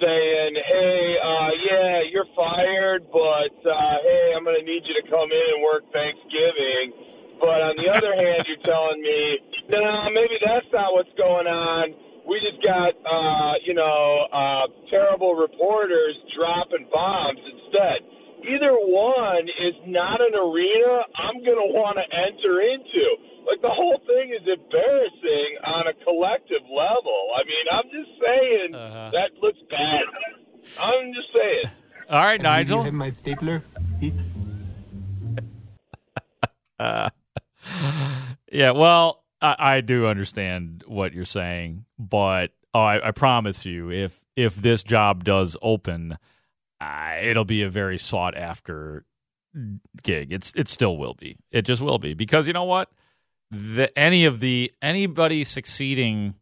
saying, 0.03 0.53
"Hey, 0.67 1.15
uh, 1.23 1.51
yeah, 1.71 1.95
you're 2.11 2.27
fired, 2.35 3.07
but 3.11 3.55
uh, 3.63 3.95
hey, 4.03 4.33
I'm 4.35 4.43
going 4.43 4.59
to 4.59 4.67
need 4.67 4.83
you 4.83 4.95
to 4.99 5.05
come 5.07 5.31
in 5.31 5.47
and 5.55 5.63
work 5.63 5.87
Thanksgiving." 5.95 7.39
But 7.39 7.59
on 7.63 7.75
the 7.79 7.87
other 7.87 8.11
hand, 8.23 8.43
you're 8.47 8.65
telling 8.67 8.99
me, 8.99 9.39
"No, 9.71 10.11
maybe 10.11 10.35
that's 10.43 10.67
not 10.73 10.93
what's 10.93 11.13
going 11.15 11.47
on." 11.47 11.95
We 12.23 12.39
just 12.39 12.63
got, 12.63 12.95
uh, 13.03 13.53
you 13.67 13.75
know, 13.75 14.27
uh, 14.31 14.67
terrible 14.89 15.35
reporters 15.35 16.15
dropping 16.31 16.87
bombs 16.87 17.39
instead. 17.51 17.99
Either 18.43 18.75
one 18.75 19.47
is 19.47 19.75
not 19.87 20.19
an 20.19 20.35
arena 20.35 21.07
I'm 21.15 21.39
going 21.43 21.59
to 21.59 21.71
want 21.71 21.97
to 21.97 22.05
enter 22.11 22.59
into 22.59 23.33
like 23.47 23.61
the 23.61 23.69
whole 23.69 23.99
thing 24.07 24.31
is 24.31 24.45
embarrassing 24.47 25.51
on 25.65 25.87
a 25.87 25.93
collective 26.03 26.63
level. 26.63 27.19
I 27.35 27.41
mean, 27.43 27.65
I'm 27.71 27.89
just 27.91 28.11
saying 28.19 28.75
uh-huh. 28.75 29.11
that 29.11 29.31
looks 29.41 29.59
bad. 29.69 30.03
I'm 30.81 31.13
just 31.13 31.27
saying. 31.35 31.75
All 32.09 32.21
right, 32.21 32.41
Nigel. 32.41 32.81
I 32.81 32.85
have 32.85 32.93
my 32.93 33.11
stapler. 33.11 33.63
uh, 36.79 37.09
yeah, 38.51 38.71
well, 38.71 39.23
I, 39.41 39.55
I, 39.59 39.81
do 39.81 40.07
understand 40.07 40.83
what 40.87 41.13
you're 41.13 41.25
saying, 41.25 41.85
but 41.97 42.51
oh, 42.73 42.81
I, 42.81 43.09
I 43.09 43.11
promise 43.11 43.65
you, 43.65 43.91
if 43.91 44.23
if 44.35 44.55
this 44.55 44.83
job 44.83 45.23
does 45.23 45.57
open, 45.61 46.17
uh, 46.83 47.15
it'll 47.21 47.45
be 47.45 47.61
a 47.61 47.69
very 47.69 47.97
sought 47.97 48.35
after 48.35 49.05
gig. 50.03 50.31
It's 50.31 50.51
it 50.55 50.67
still 50.67 50.97
will 50.97 51.13
be. 51.13 51.37
It 51.51 51.63
just 51.63 51.81
will 51.81 51.99
be 51.99 52.13
because 52.13 52.47
you 52.47 52.53
know 52.53 52.63
what 52.63 52.89
the, 53.51 53.97
any 53.97 54.25
of 54.25 54.39
the 54.39 54.71
anybody 54.81 55.43
succeeding 55.43 56.35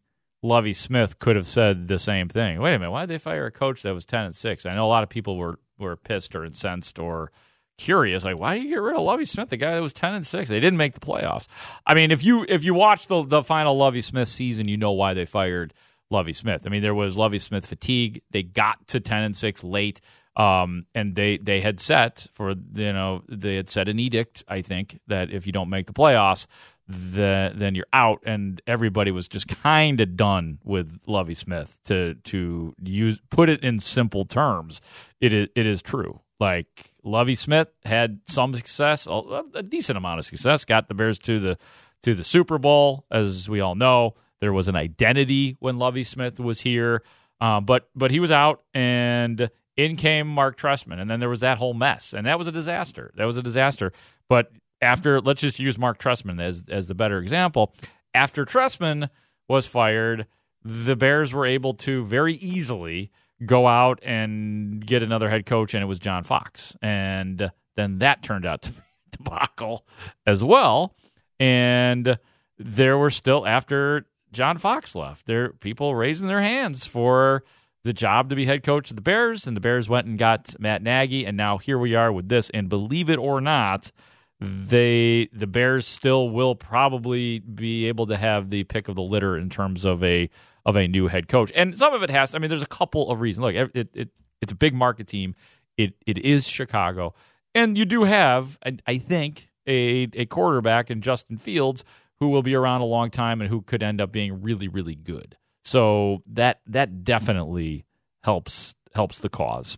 Lovie 0.44 0.74
Smith 0.74 1.20
could 1.20 1.36
have 1.36 1.48
said 1.48 1.88
the 1.88 2.00
same 2.00 2.28
thing. 2.30 2.60
Wait 2.62 2.74
a 2.74 2.80
minute, 2.80 2.92
why 2.92 3.02
did 3.02 3.10
they 3.10 3.18
fire 3.18 3.46
a 3.46 3.52
coach 3.52 3.84
that 3.84 3.94
was 3.94 4.06
ten 4.06 4.26
and 4.26 4.36
six? 4.36 4.66
I 4.66 4.74
know 4.74 4.86
a 4.86 4.90
lot 4.90 5.04
of 5.04 5.10
people 5.10 5.38
were 5.38 5.60
were 5.78 5.96
pissed 5.96 6.36
or 6.36 6.46
incensed 6.46 7.00
or 7.00 7.32
curious, 7.78 8.24
like 8.24 8.40
why 8.40 8.56
do 8.56 8.64
you 8.64 8.70
get 8.70 8.82
rid 8.82 8.96
of 8.96 9.04
Lovie 9.04 9.26
Smith, 9.26 9.50
the 9.50 9.58
guy 9.58 9.76
that 9.76 9.82
was 9.82 9.94
ten 9.94 10.14
and 10.14 10.26
six? 10.26 10.50
They 10.50 10.60
didn't 10.60 10.78
make 10.78 10.94
the 10.94 11.00
playoffs. 11.00 11.48
I 11.86 11.94
mean, 11.94 12.12
if 12.12 12.24
you 12.24 12.46
if 12.48 12.64
you 12.64 12.74
watch 12.74 13.08
the 13.08 13.24
the 13.24 13.44
final 13.44 13.76
Lovie 13.76 14.02
Smith 14.02 14.28
season, 14.28 14.68
you 14.68 14.78
know 14.78 14.92
why 14.92 15.14
they 15.14 15.26
fired 15.26 15.74
Lovie 16.10 16.34
Smith. 16.34 16.64
I 16.66 16.70
mean, 16.70 16.82
there 16.82 16.96
was 16.96 17.18
Lovie 17.18 17.40
Smith 17.40 17.66
fatigue. 17.66 18.22
They 18.32 18.44
got 18.44 18.88
to 18.88 19.00
ten 19.00 19.24
and 19.24 19.36
six 19.36 19.64
late. 19.64 20.02
Um, 20.38 20.86
and 20.96 21.16
they 21.16 21.38
they 21.38 21.60
had 21.60 21.80
set 21.80 22.28
for 22.32 22.52
you 22.52 22.94
know 22.94 23.24
they 23.28 23.58
had 23.58 23.68
set 23.68 23.90
an 23.90 24.00
edict 24.00 24.46
I 24.48 24.62
think 24.62 25.02
that 25.08 25.30
if 25.30 25.46
you 25.46 25.52
don't 25.52 25.70
make 25.70 25.88
the 25.88 25.94
playoffs 25.94 26.48
the, 26.92 27.52
then 27.56 27.76
you're 27.76 27.88
out. 27.94 28.22
And 28.26 28.62
everybody 28.68 29.12
was 29.12 29.28
just 29.28 29.48
kind 29.48 30.00
of 30.02 30.16
done 30.16 30.60
with 30.64 31.02
Lovie 31.08 31.34
Smith. 31.34 31.82
To 31.86 32.16
to 32.16 32.76
use 32.82 33.22
put 33.30 33.50
it 33.50 33.64
in 33.64 33.80
simple 33.80 34.26
terms, 34.26 34.82
it 35.20 35.34
is 35.34 35.48
it 35.56 35.66
is 35.66 35.82
true. 35.82 36.22
Like 36.40 36.90
Lovie 37.04 37.36
Smith 37.36 37.72
had 37.86 38.22
some 38.26 38.54
success, 38.54 39.08
a, 39.08 39.44
a 39.54 39.64
decent 39.64 39.98
amount 39.98 40.20
of 40.20 40.26
success, 40.26 40.66
got 40.66 40.88
the 40.88 40.94
Bears 40.94 41.20
to 41.20 41.40
the 41.40 41.58
to 42.04 42.16
the 42.16 42.24
Super 42.24 42.58
Bowl, 42.58 43.06
as 43.12 43.50
we 43.50 43.60
all 43.60 43.76
know. 43.76 44.16
There 44.40 44.54
was 44.54 44.68
an 44.68 44.76
identity 44.76 45.56
when 45.60 45.78
Lovie 45.78 46.04
Smith 46.04 46.40
was 46.40 46.62
here. 46.62 47.04
Uh, 47.40 47.60
but 47.60 47.90
but 47.96 48.12
he 48.12 48.20
was 48.20 48.32
out, 48.32 48.62
and 48.74 49.50
in 49.78 49.96
came 49.96 50.28
Mark 50.28 50.58
Trestman, 50.58 51.00
and 51.00 51.10
then 51.10 51.20
there 51.20 51.30
was 51.30 51.40
that 51.42 51.58
whole 51.58 51.74
mess, 51.74 52.14
and 52.14 52.26
that 52.28 52.38
was 52.38 52.48
a 52.48 52.52
disaster. 52.52 53.12
That 53.16 53.26
was 53.26 53.38
a 53.38 53.44
disaster. 53.44 53.92
But 54.28 54.52
after, 54.82 55.22
let's 55.22 55.42
just 55.42 55.60
use 55.60 55.78
Mark 55.78 55.98
Trestman 55.98 56.42
as 56.42 56.64
as 56.70 56.88
the 56.88 56.96
better 56.96 57.20
example. 57.20 57.74
After 58.14 58.46
Trestman 58.46 59.10
was 59.48 59.66
fired, 59.66 60.28
the 60.64 60.96
Bears 60.96 61.34
were 61.34 61.46
able 61.46 61.74
to 61.76 62.06
very 62.06 62.34
easily 62.36 63.12
go 63.46 63.68
out 63.68 64.00
and 64.04 64.86
get 64.86 65.04
another 65.04 65.30
head 65.30 65.46
coach, 65.46 65.74
and 65.74 65.84
it 65.84 65.88
was 65.88 66.00
John 66.00 66.24
Fox, 66.24 66.76
and 66.82 67.52
then 67.76 68.00
that 68.00 68.22
turned 68.22 68.46
out 68.46 68.62
to 68.64 68.72
be 68.72 68.82
debacle 69.12 69.86
as 70.26 70.44
well. 70.44 70.96
And 71.40 72.18
there 72.58 72.98
were 72.98 73.10
still 73.10 73.46
after 73.46 74.06
John 74.32 74.58
Fox 74.58 74.96
left, 74.96 75.26
there 75.26 75.50
people 75.54 75.96
raising 75.96 76.28
their 76.28 76.42
hands 76.42 76.86
for 76.86 77.44
the 77.84 77.94
job 77.94 78.30
to 78.30 78.36
be 78.36 78.46
head 78.46 78.64
coach 78.64 78.90
of 78.90 78.96
the 78.96 79.02
Bears, 79.02 79.48
and 79.48 79.56
the 79.56 79.62
Bears 79.62 79.90
went 79.90 80.08
and 80.08 80.18
got 80.18 80.56
Matt 80.60 80.84
Nagy, 80.84 81.26
and 81.26 81.36
now 81.36 81.58
here 81.58 81.78
we 81.78 81.96
are 81.96 82.12
with 82.12 82.30
this. 82.30 82.50
And 82.52 82.70
believe 82.70 83.10
it 83.10 83.18
or 83.18 83.42
not, 83.42 83.92
they 84.40 85.30
the 85.32 85.48
Bears 85.48 85.86
still 85.86 86.30
will 86.30 86.56
probably 86.56 87.40
be 87.40 87.88
able 87.88 88.08
to 88.08 88.18
have 88.18 88.50
the 88.50 88.64
pick 88.64 88.88
of 88.88 88.96
the 88.96 89.02
litter 89.02 89.38
in 89.38 89.50
terms 89.50 89.86
of 89.86 90.04
a 90.04 90.30
of 90.66 90.76
a 90.76 90.88
new 90.88 91.08
head 91.08 91.28
coach. 91.28 91.52
And 91.56 91.78
some 91.78 91.94
of 91.94 92.04
it 92.04 92.10
has. 92.10 92.36
I 92.36 92.40
mean, 92.40 92.50
there's 92.50 92.62
a 92.62 92.68
couple 92.68 93.10
of 93.10 93.22
reasons. 93.22 93.44
Look, 93.44 93.56
it, 93.76 93.90
it 93.94 94.10
it's 94.42 94.52
a 94.52 94.56
big 94.56 94.74
market 94.74 95.08
team. 95.08 95.36
It 95.78 95.94
it 96.06 96.18
is 96.20 96.48
Chicago, 96.48 97.14
and 97.56 97.78
you 97.78 97.86
do 97.86 98.04
have, 98.04 98.58
I, 98.86 98.98
think, 98.98 99.50
a 99.68 100.08
a 100.14 100.26
quarterback 100.26 100.92
in 100.92 101.02
Justin 101.02 101.38
Fields 101.38 101.84
who 102.20 102.30
will 102.30 102.44
be 102.44 102.56
around 102.56 102.82
a 102.82 102.86
long 102.86 103.10
time 103.10 103.42
and 103.42 103.50
who 103.50 103.62
could 103.62 103.82
end 103.82 104.02
up 104.02 104.12
being 104.12 104.42
really 104.42 104.68
really 104.68 104.96
good. 104.96 105.38
So 105.64 106.24
that 106.28 106.62
that 106.68 107.04
definitely 107.04 107.86
helps 108.24 108.76
helps 108.94 109.20
the 109.20 109.30
cause. 109.30 109.78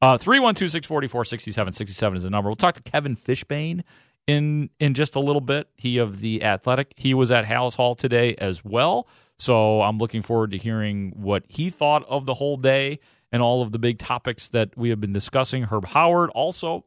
Uh, 0.00 0.16
312-644-6767 0.18 2.16
is 2.16 2.22
the 2.24 2.30
number. 2.30 2.48
We'll 2.48 2.56
talk 2.56 2.74
to 2.74 2.82
Kevin 2.82 3.14
Fishbain 3.14 3.82
in 4.26 4.70
in 4.80 4.94
just 4.94 5.14
a 5.14 5.20
little 5.20 5.40
bit. 5.40 5.68
He 5.76 5.98
of 5.98 6.20
the 6.20 6.42
Athletic. 6.42 6.94
He 6.96 7.14
was 7.14 7.30
at 7.30 7.44
Halas 7.44 7.76
Hall 7.76 7.94
today 7.94 8.34
as 8.36 8.64
well. 8.64 9.06
So 9.38 9.80
I'm 9.82 9.98
looking 9.98 10.22
forward 10.22 10.50
to 10.52 10.58
hearing 10.58 11.12
what 11.16 11.44
he 11.48 11.70
thought 11.70 12.04
of 12.08 12.26
the 12.26 12.34
whole 12.34 12.56
day 12.56 12.98
and 13.30 13.42
all 13.42 13.62
of 13.62 13.72
the 13.72 13.78
big 13.78 13.98
topics 13.98 14.48
that 14.48 14.76
we 14.76 14.90
have 14.90 15.00
been 15.00 15.12
discussing. 15.12 15.64
Herb 15.64 15.86
Howard 15.86 16.30
also 16.30 16.84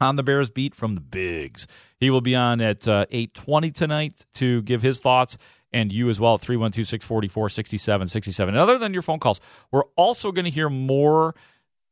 on 0.00 0.16
the 0.16 0.22
Bears 0.22 0.50
beat 0.50 0.74
from 0.74 0.94
the 0.94 1.00
Bigs. 1.00 1.66
He 1.98 2.10
will 2.10 2.20
be 2.20 2.34
on 2.34 2.60
at 2.60 2.86
uh, 2.86 3.06
8:20 3.10 3.74
tonight 3.74 4.26
to 4.34 4.62
give 4.62 4.82
his 4.82 5.00
thoughts 5.00 5.38
and 5.72 5.92
you 5.92 6.08
as 6.08 6.18
well 6.18 6.34
at 6.34 6.40
312-644-6767. 6.40 8.48
And 8.48 8.56
other 8.56 8.78
than 8.78 8.92
your 8.92 9.02
phone 9.02 9.18
calls, 9.18 9.40
we're 9.70 9.84
also 9.96 10.32
going 10.32 10.44
to 10.44 10.50
hear 10.50 10.68
more 10.68 11.34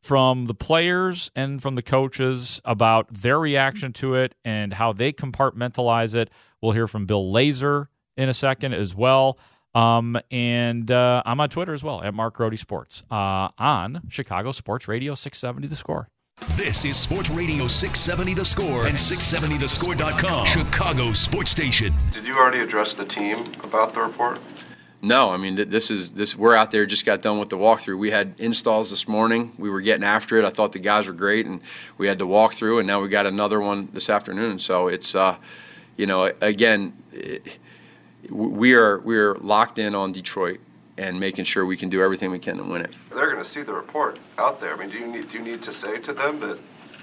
from 0.02 0.44
the 0.44 0.54
players 0.54 1.30
and 1.34 1.60
from 1.60 1.74
the 1.74 1.82
coaches 1.82 2.60
about 2.64 3.12
their 3.12 3.40
reaction 3.40 3.92
to 3.92 4.14
it 4.14 4.34
and 4.44 4.72
how 4.72 4.92
they 4.92 5.12
compartmentalize 5.12 6.14
it. 6.14 6.30
We'll 6.60 6.72
hear 6.72 6.86
from 6.86 7.06
Bill 7.06 7.32
Lazor 7.32 7.88
in 8.16 8.28
a 8.28 8.34
second 8.34 8.74
as 8.74 8.94
well. 8.94 9.38
Um, 9.74 10.18
and 10.30 10.90
uh, 10.90 11.22
I'm 11.26 11.40
on 11.40 11.50
Twitter 11.50 11.74
as 11.74 11.84
well 11.84 12.02
at 12.02 12.14
Mark 12.14 12.34
Grote 12.34 12.58
Sports 12.58 13.02
uh, 13.10 13.48
on 13.58 14.02
Chicago 14.08 14.52
Sports 14.52 14.88
Radio 14.88 15.14
670 15.14 15.66
The 15.66 15.76
Score. 15.76 16.08
This 16.54 16.84
is 16.84 16.98
Sports 16.98 17.30
Radio 17.30 17.66
670 17.66 18.34
The 18.34 18.44
Score 18.44 18.86
and 18.86 18.94
670thescore.com, 18.94 20.44
Chicago 20.44 21.14
Sports 21.14 21.50
Station. 21.50 21.94
Did 22.12 22.26
you 22.26 22.34
already 22.34 22.60
address 22.60 22.94
the 22.94 23.06
team 23.06 23.44
about 23.64 23.94
the 23.94 24.02
report? 24.02 24.38
No, 25.00 25.30
I 25.30 25.38
mean 25.38 25.54
this 25.54 25.90
is 25.90 26.12
this. 26.12 26.36
We're 26.36 26.54
out 26.54 26.72
there. 26.72 26.84
Just 26.84 27.06
got 27.06 27.22
done 27.22 27.38
with 27.38 27.48
the 27.48 27.56
walkthrough. 27.56 27.98
We 27.98 28.10
had 28.10 28.34
installs 28.38 28.90
this 28.90 29.08
morning. 29.08 29.52
We 29.56 29.70
were 29.70 29.80
getting 29.80 30.04
after 30.04 30.36
it. 30.38 30.44
I 30.44 30.50
thought 30.50 30.72
the 30.72 30.78
guys 30.78 31.06
were 31.06 31.14
great, 31.14 31.46
and 31.46 31.62
we 31.96 32.06
had 32.06 32.18
to 32.18 32.26
walk 32.26 32.52
through, 32.52 32.80
and 32.80 32.86
now 32.86 33.00
we 33.00 33.08
got 33.08 33.24
another 33.24 33.60
one 33.60 33.88
this 33.94 34.10
afternoon. 34.10 34.58
So 34.58 34.88
it's, 34.88 35.14
uh, 35.14 35.36
you 35.96 36.06
know, 36.06 36.32
again, 36.42 36.94
it, 37.12 37.58
we 38.28 38.74
are 38.74 38.98
we 38.98 39.16
are 39.16 39.36
locked 39.36 39.78
in 39.78 39.94
on 39.94 40.12
Detroit 40.12 40.60
and 40.98 41.20
making 41.20 41.44
sure 41.44 41.66
we 41.66 41.76
can 41.76 41.88
do 41.88 42.02
everything 42.02 42.30
we 42.30 42.38
can 42.38 42.56
to 42.56 42.64
win 42.64 42.82
it. 42.82 42.92
They're 43.10 43.30
going 43.30 43.42
to 43.42 43.48
see 43.48 43.62
the 43.62 43.74
report 43.74 44.18
out 44.38 44.60
there. 44.60 44.74
I 44.74 44.76
mean, 44.76 44.90
do 44.90 44.98
you 44.98 45.06
need 45.06 45.28
do 45.28 45.38
you 45.38 45.44
need 45.44 45.62
to 45.62 45.72
say 45.72 45.98
to 45.98 46.12
them 46.12 46.40
that 46.40 46.58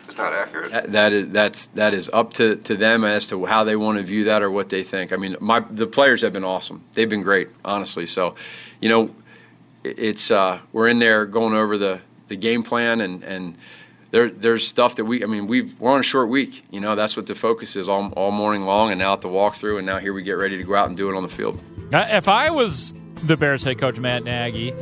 it's 0.07 0.17
not 0.17 0.33
accurate? 0.33 0.71
That, 0.71 0.91
that 0.91 1.13
is 1.13 1.29
that's 1.29 1.67
that 1.69 1.93
is 1.93 2.09
up 2.13 2.33
to, 2.33 2.55
to 2.57 2.75
them 2.75 3.03
as 3.03 3.27
to 3.27 3.45
how 3.45 3.63
they 3.63 3.75
want 3.75 3.97
to 3.97 4.03
view 4.03 4.23
that 4.25 4.41
or 4.41 4.49
what 4.49 4.69
they 4.69 4.83
think. 4.83 5.13
I 5.13 5.17
mean, 5.17 5.35
my 5.39 5.59
the 5.59 5.87
players 5.87 6.21
have 6.21 6.33
been 6.33 6.43
awesome. 6.43 6.83
They've 6.93 7.09
been 7.09 7.21
great, 7.21 7.49
honestly. 7.63 8.05
So, 8.05 8.35
you 8.81 8.89
know, 8.89 9.15
it's 9.83 10.31
uh, 10.31 10.59
we're 10.71 10.87
in 10.87 10.99
there 10.99 11.25
going 11.25 11.53
over 11.53 11.77
the, 11.77 12.01
the 12.27 12.35
game 12.35 12.63
plan 12.63 13.01
and 13.01 13.23
and 13.23 13.57
there 14.11 14.29
there's 14.29 14.65
stuff 14.67 14.95
that 14.95 15.05
we 15.05 15.23
I 15.23 15.27
mean 15.27 15.47
we 15.47 15.63
we're 15.79 15.91
on 15.91 15.99
a 15.99 16.03
short 16.03 16.29
week. 16.29 16.63
You 16.71 16.79
know, 16.79 16.95
that's 16.95 17.17
what 17.17 17.25
the 17.25 17.35
focus 17.35 17.75
is 17.75 17.89
all 17.89 18.11
all 18.13 18.31
morning 18.31 18.63
long, 18.63 18.91
and 18.91 18.99
now 18.99 19.13
at 19.13 19.21
the 19.21 19.27
walkthrough, 19.27 19.77
and 19.77 19.85
now 19.85 19.97
here 19.97 20.13
we 20.13 20.23
get 20.23 20.37
ready 20.37 20.57
to 20.57 20.63
go 20.63 20.75
out 20.75 20.87
and 20.87 20.95
do 20.95 21.09
it 21.09 21.15
on 21.15 21.23
the 21.23 21.29
field. 21.29 21.59
If 21.91 22.27
I 22.27 22.49
was 22.49 22.93
the 23.15 23.37
Bears 23.37 23.63
head 23.63 23.77
coach 23.77 23.99
Matt 23.99 24.23
Nagy, 24.23 24.73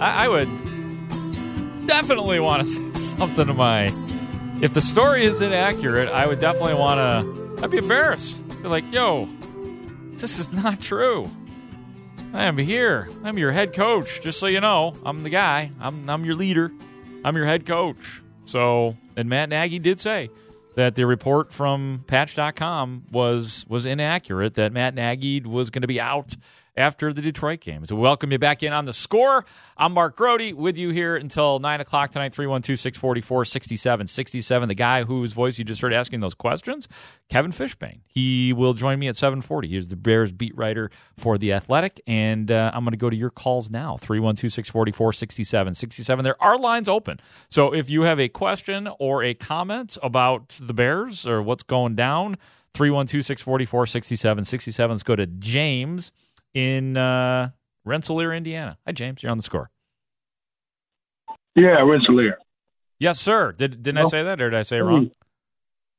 I, 0.00 0.26
I 0.26 0.28
would 0.28 1.86
definitely 1.86 2.40
want 2.40 2.64
to 2.64 2.64
say 2.94 2.98
something 2.98 3.46
to 3.46 3.54
my. 3.54 3.90
If 4.60 4.74
the 4.74 4.80
story 4.80 5.24
is 5.24 5.40
inaccurate, 5.40 6.08
I 6.08 6.26
would 6.26 6.38
definitely 6.38 6.74
want 6.74 6.98
to. 6.98 7.64
I'd 7.64 7.70
be 7.70 7.78
embarrassed. 7.78 8.46
Be 8.62 8.68
like, 8.68 8.90
yo, 8.92 9.28
this 10.12 10.38
is 10.38 10.52
not 10.52 10.80
true. 10.80 11.28
I 12.34 12.44
am 12.44 12.58
here. 12.58 13.08
I'm 13.24 13.38
your 13.38 13.52
head 13.52 13.72
coach. 13.72 14.20
Just 14.20 14.38
so 14.38 14.46
you 14.46 14.60
know, 14.60 14.94
I'm 15.04 15.22
the 15.22 15.30
guy. 15.30 15.72
I'm 15.80 16.08
I'm 16.10 16.24
your 16.24 16.34
leader. 16.34 16.70
I'm 17.24 17.36
your 17.36 17.46
head 17.46 17.66
coach. 17.66 18.22
So, 18.44 18.96
and 19.16 19.28
Matt 19.28 19.48
Nagy 19.48 19.78
did 19.78 19.98
say 19.98 20.30
that 20.74 20.94
the 20.94 21.06
report 21.06 21.52
from 21.52 22.04
Patch.com 22.06 23.04
was 23.10 23.64
was 23.68 23.86
inaccurate. 23.86 24.54
That 24.54 24.72
Matt 24.72 24.94
Nagy 24.94 25.40
was 25.40 25.70
going 25.70 25.82
to 25.82 25.88
be 25.88 26.00
out 26.00 26.34
after 26.78 27.12
the 27.12 27.20
Detroit 27.20 27.60
game. 27.60 27.84
So, 27.84 27.96
welcome 27.96 28.30
you 28.32 28.38
back 28.38 28.62
in 28.62 28.72
on 28.72 28.84
the 28.84 28.92
score. 28.92 29.44
I'm 29.76 29.92
Mark 29.92 30.16
Grote 30.16 30.54
with 30.54 30.78
you 30.78 30.90
here 30.90 31.16
until 31.16 31.58
9 31.58 31.80
o'clock 31.80 32.10
tonight, 32.10 32.32
312 32.32 32.78
644 32.78 33.44
6767. 33.44 34.68
The 34.68 34.74
guy 34.74 35.02
whose 35.02 35.32
voice 35.32 35.58
you 35.58 35.64
just 35.64 35.82
heard 35.82 35.92
asking 35.92 36.20
those 36.20 36.34
questions, 36.34 36.88
Kevin 37.28 37.50
Fishbain. 37.50 38.00
He 38.06 38.52
will 38.52 38.72
join 38.72 38.98
me 38.98 39.08
at 39.08 39.16
740. 39.16 39.68
He's 39.68 39.88
the 39.88 39.96
Bears 39.96 40.32
beat 40.32 40.56
writer 40.56 40.90
for 41.16 41.36
The 41.36 41.52
Athletic. 41.52 42.00
And 42.06 42.50
uh, 42.50 42.70
I'm 42.72 42.84
going 42.84 42.92
to 42.92 42.96
go 42.96 43.10
to 43.10 43.16
your 43.16 43.30
calls 43.30 43.68
now, 43.70 43.96
312 43.96 44.52
644 44.52 45.12
6767. 45.12 46.24
There 46.24 46.42
are 46.42 46.58
lines 46.58 46.88
open. 46.88 47.18
So, 47.50 47.74
if 47.74 47.90
you 47.90 48.02
have 48.02 48.20
a 48.20 48.28
question 48.28 48.88
or 48.98 49.24
a 49.24 49.34
comment 49.34 49.98
about 50.02 50.56
the 50.60 50.72
Bears 50.72 51.26
or 51.26 51.42
what's 51.42 51.64
going 51.64 51.96
down, 51.96 52.36
312 52.74 53.24
644 53.24 53.86
6767. 53.86 54.94
Let's 54.94 55.02
go 55.02 55.16
to 55.16 55.26
James 55.26 56.12
in 56.54 56.96
uh, 56.96 57.50
Rensselaer, 57.84 58.32
Indiana. 58.32 58.78
Hi, 58.86 58.92
James. 58.92 59.22
You're 59.22 59.30
on 59.30 59.38
the 59.38 59.42
score. 59.42 59.70
Yeah, 61.54 61.82
Rensselaer. 61.82 62.38
Yes, 62.98 63.20
sir. 63.20 63.52
Did 63.52 63.82
didn't 63.82 63.98
I 63.98 64.04
say 64.04 64.22
that, 64.22 64.40
or 64.40 64.50
did 64.50 64.58
I 64.58 64.62
say 64.62 64.78
it 64.78 64.82
wrong? 64.82 65.10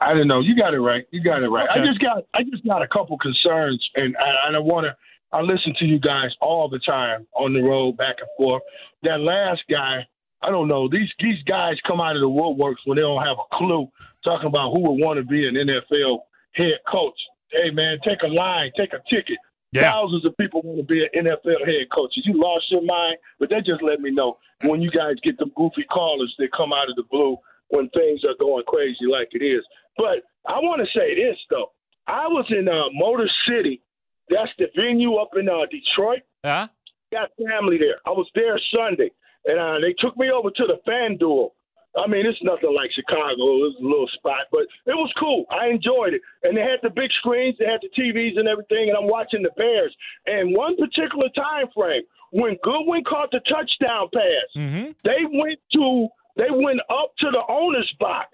I 0.02 0.14
don't 0.14 0.28
know. 0.28 0.40
You 0.40 0.56
got 0.56 0.74
it 0.74 0.80
right. 0.80 1.06
You 1.12 1.22
got 1.22 1.44
it 1.44 1.50
right. 1.50 1.68
Okay. 1.70 1.82
I 1.82 1.86
just 1.86 2.00
got 2.00 2.24
I 2.34 2.44
just 2.44 2.66
got 2.66 2.82
a 2.82 2.88
couple 2.88 3.18
concerns, 3.18 3.88
and 3.96 4.16
I, 4.18 4.48
and 4.48 4.56
I 4.56 4.60
want 4.60 4.86
to. 4.86 4.96
I 5.32 5.42
listen 5.42 5.76
to 5.78 5.86
you 5.86 6.00
guys 6.00 6.32
all 6.42 6.70
the 6.70 6.80
time 6.80 7.28
on 7.36 7.54
the 7.54 7.62
road, 7.62 7.98
back 7.98 8.16
and 8.20 8.28
forth. 8.36 8.64
That 9.04 9.20
last 9.20 9.62
guy, 9.70 10.08
I 10.42 10.50
don't 10.50 10.68
know. 10.68 10.90
These 10.90 11.10
these 11.20 11.42
guys 11.44 11.76
come 11.88 12.02
out 12.02 12.16
of 12.16 12.22
the 12.22 12.30
woodworks 12.30 12.82
when 12.86 12.96
they 12.96 13.02
don't 13.02 13.24
have 13.24 13.38
a 13.38 13.56
clue, 13.58 13.88
talking 14.26 14.48
about 14.48 14.72
who 14.74 14.82
would 14.82 15.06
want 15.06 15.18
to 15.18 15.26
be 15.26 15.48
an 15.48 15.56
NFL 15.56 16.20
head 16.54 16.80
coach. 16.92 17.20
Hey 17.52 17.70
man, 17.72 18.00
take 18.08 18.24
a 18.24 18.28
line, 18.28 18.72
take 18.78 18.94
a 18.94 19.02
ticket. 19.14 19.38
Yeah. 19.72 19.92
Thousands 19.92 20.26
of 20.26 20.36
people 20.38 20.62
want 20.64 20.80
to 20.80 20.84
be 20.84 21.02
an 21.02 21.26
NFL 21.26 21.66
head 21.66 21.88
coach. 21.96 22.14
You 22.16 22.34
lost 22.40 22.66
your 22.72 22.82
mind, 22.82 23.18
but 23.40 23.50
that 23.52 23.66
just 23.66 23.84
let 23.84 24.00
me 24.02 24.10
know 24.10 24.38
when 24.64 24.82
you 24.82 24.90
guys 24.90 25.16
get 25.24 25.38
them 25.38 25.52
goofy 25.56 25.84
callers 25.84 26.34
that 26.40 26.50
come 26.58 26.74
out 26.74 26.90
of 26.90 26.96
the 26.96 27.04
blue 27.04 27.38
when 27.70 27.90
things 27.90 28.22
are 28.28 28.36
going 28.40 28.64
crazy 28.68 29.06
like 29.08 29.30
it 29.32 29.44
is. 29.44 29.64
But 29.96 30.26
I 30.48 30.58
want 30.60 30.82
to 30.82 31.00
say 31.00 31.16
this 31.16 31.38
though. 31.52 31.72
I 32.08 32.28
was 32.28 32.46
in 32.50 32.68
uh, 32.68 32.90
Motor 32.94 33.30
City. 33.48 33.82
That's 34.30 34.50
the 34.58 34.68
venue 34.76 35.16
up 35.16 35.32
in 35.38 35.48
uh, 35.48 35.66
Detroit. 35.70 36.22
Yeah. 36.44 36.68
Got 37.12 37.30
family 37.38 37.78
there. 37.80 37.98
I 38.06 38.12
was 38.12 38.28
there 38.36 38.60
Sunday, 38.76 39.12
and 39.46 39.60
uh, 39.60 39.78
they 39.82 39.94
took 39.94 40.18
me 40.18 40.32
over 40.32 40.50
to 40.50 40.66
the 40.68 40.80
Fan 40.86 41.18
Duel. 41.18 41.54
I 41.98 42.08
mean, 42.08 42.26
it's 42.26 42.38
nothing 42.44 42.74
like 42.76 42.92
Chicago. 42.94 43.34
It 43.34 43.62
was 43.66 43.76
a 43.82 43.84
little 43.84 44.08
spot, 44.14 44.46
but 44.52 44.62
it 44.86 44.94
was 44.96 45.12
cool. 45.20 45.46
I 45.50 45.68
enjoyed 45.70 46.14
it. 46.14 46.22
And 46.44 46.56
they 46.56 46.62
had 46.62 46.80
the 46.84 46.90
big 46.92 47.12
screens, 47.14 47.56
they 47.60 47.66
had 47.66 47.82
the 47.82 47.90
TVs 48.00 48.38
and 48.38 48.48
everything, 48.48 48.90
and 48.90 48.98
I'm 48.98 49.08
watching 49.08 49.42
the 49.42 49.50
Bears. 49.58 49.96
And 50.28 50.56
one 50.56 50.78
particular 50.78 51.30
time 51.36 51.66
frame, 51.74 52.04
when 52.32 52.58
Goodwin 52.64 53.04
caught 53.06 53.32
the 53.32 53.40
touchdown 53.50 54.10
pass, 54.14 54.50
Mm-hmm. 54.56 54.92
they 55.04 55.26
went 55.34 55.60
to 55.76 56.08
they 56.38 56.52
went 56.52 56.80
up 56.92 57.12
to 57.20 57.32
the 57.32 57.44
owner's 57.50 57.92
box 58.00 58.30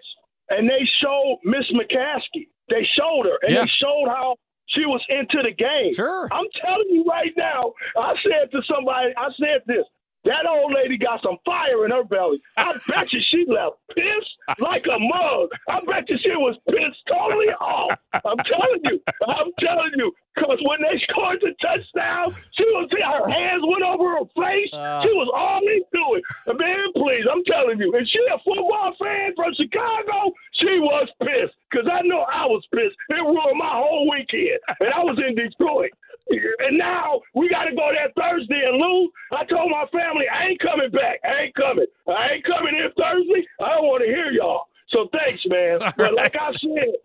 and 0.52 0.68
they 0.70 0.84
showed 1.02 1.40
Miss 1.44 1.66
McCaskey. 1.74 2.48
They 2.70 2.86
showed 2.94 3.26
her 3.26 3.38
and 3.44 3.52
Yeah. 3.56 3.62
they 3.64 3.68
showed 3.80 4.08
how 4.10 4.36
she 4.68 4.86
was 4.86 5.02
into 5.10 5.42
the 5.42 5.52
game. 5.52 5.94
Sure. 5.94 6.28
I'm 6.32 6.46
telling 6.62 6.90
you 6.90 7.04
right 7.06 7.32
now, 7.38 7.72
I 7.98 8.14
said 8.28 8.52
to 8.52 8.62
somebody, 8.70 9.14
I 9.18 9.30
said 9.40 9.62
this. 9.66 9.86
That 10.26 10.46
old 10.50 10.74
lady 10.74 10.98
got 10.98 11.22
some 11.22 11.38
fire 11.46 11.86
in 11.86 11.92
her 11.92 12.04
belly. 12.04 12.42
I 12.58 12.74
bet 12.88 13.14
you 13.14 13.22
she 13.32 13.46
left 13.48 13.78
pissed 13.96 14.60
like 14.60 14.86
a 14.92 15.00
mug. 15.00 15.50
I 15.70 15.80
bet 15.86 16.06
you 16.10 16.18
she 16.26 16.36
was 16.36 16.58
pissed 16.68 17.02
totally 17.08 17.50
off. 17.62 17.98
I'm 18.14 18.38
telling 18.52 18.82
you. 18.84 19.02
I'm 19.28 19.52
telling 19.60 19.92
you. 19.96 20.12
Because 20.36 20.60
when 20.68 20.82
they 20.82 21.00
scored 21.08 21.40
the 21.42 21.56
touchdown, 21.62 22.36
she 22.60 22.66
was 22.76 22.90
her 22.92 23.30
hands 23.30 23.64
went 23.64 23.84
over 23.88 24.20
her 24.20 24.28
face. 24.36 24.74
Uh. 24.74 25.02
she 25.04 25.14
was 25.16 25.32
all 25.32 25.64
into 25.64 26.04
it. 26.20 26.24
Man, 26.60 26.92
please, 26.92 27.26
I'm 27.32 27.44
telling 27.46 27.80
you. 27.80 27.94
Is 27.96 28.10
she 28.12 28.20
a 28.34 28.38
football 28.44 28.92
fan 29.00 29.32
from 29.36 29.54
Chicago? 29.56 30.34
She 30.60 30.80
was 30.80 31.08
pissed. 31.24 31.56
Because 31.72 31.88
I 31.92 32.02
know 32.04 32.26
I 32.28 32.46
was 32.46 32.64
pissed. 32.74 32.96
It 33.10 33.16
ruined 33.16 33.58
my 33.58 33.72
whole 33.72 34.10
weekend. 34.12 34.60
And 34.82 34.92
I 34.92 35.04
was 35.04 35.18
in 35.24 35.36
Detroit. 35.36 35.92
And 36.30 36.78
now 36.78 37.22
we 37.36 37.50
got 37.50 37.66
to 37.66 37.76
go 37.76 37.90
there 37.94 38.10
Thursday 38.18 38.64
and 38.68 38.82
Lou, 38.82 39.12
I 39.32 39.46
told 39.46 39.70
my 39.70 39.86
family 39.92 40.26
I 40.28 40.48
ain't 40.50 40.60
coming 40.60 40.90
back. 40.90 41.20
I 41.24 41.44
ain't 41.44 41.56
coming. 41.56 41.86
I 42.08 42.34
ain't 42.34 42.46
coming 42.46 42.76
in 42.76 42.90
Thursday. 42.98 43.48
I 43.62 43.70
don't 43.76 43.86
want 43.86 44.04
to 44.04 44.10
hear 44.10 44.32
y'all. 44.32 44.66
So 44.90 45.08
thanks, 45.14 45.44
man. 45.46 45.80
But 45.98 46.14
like 46.16 46.36
I 46.40 46.52
said, 46.54 46.96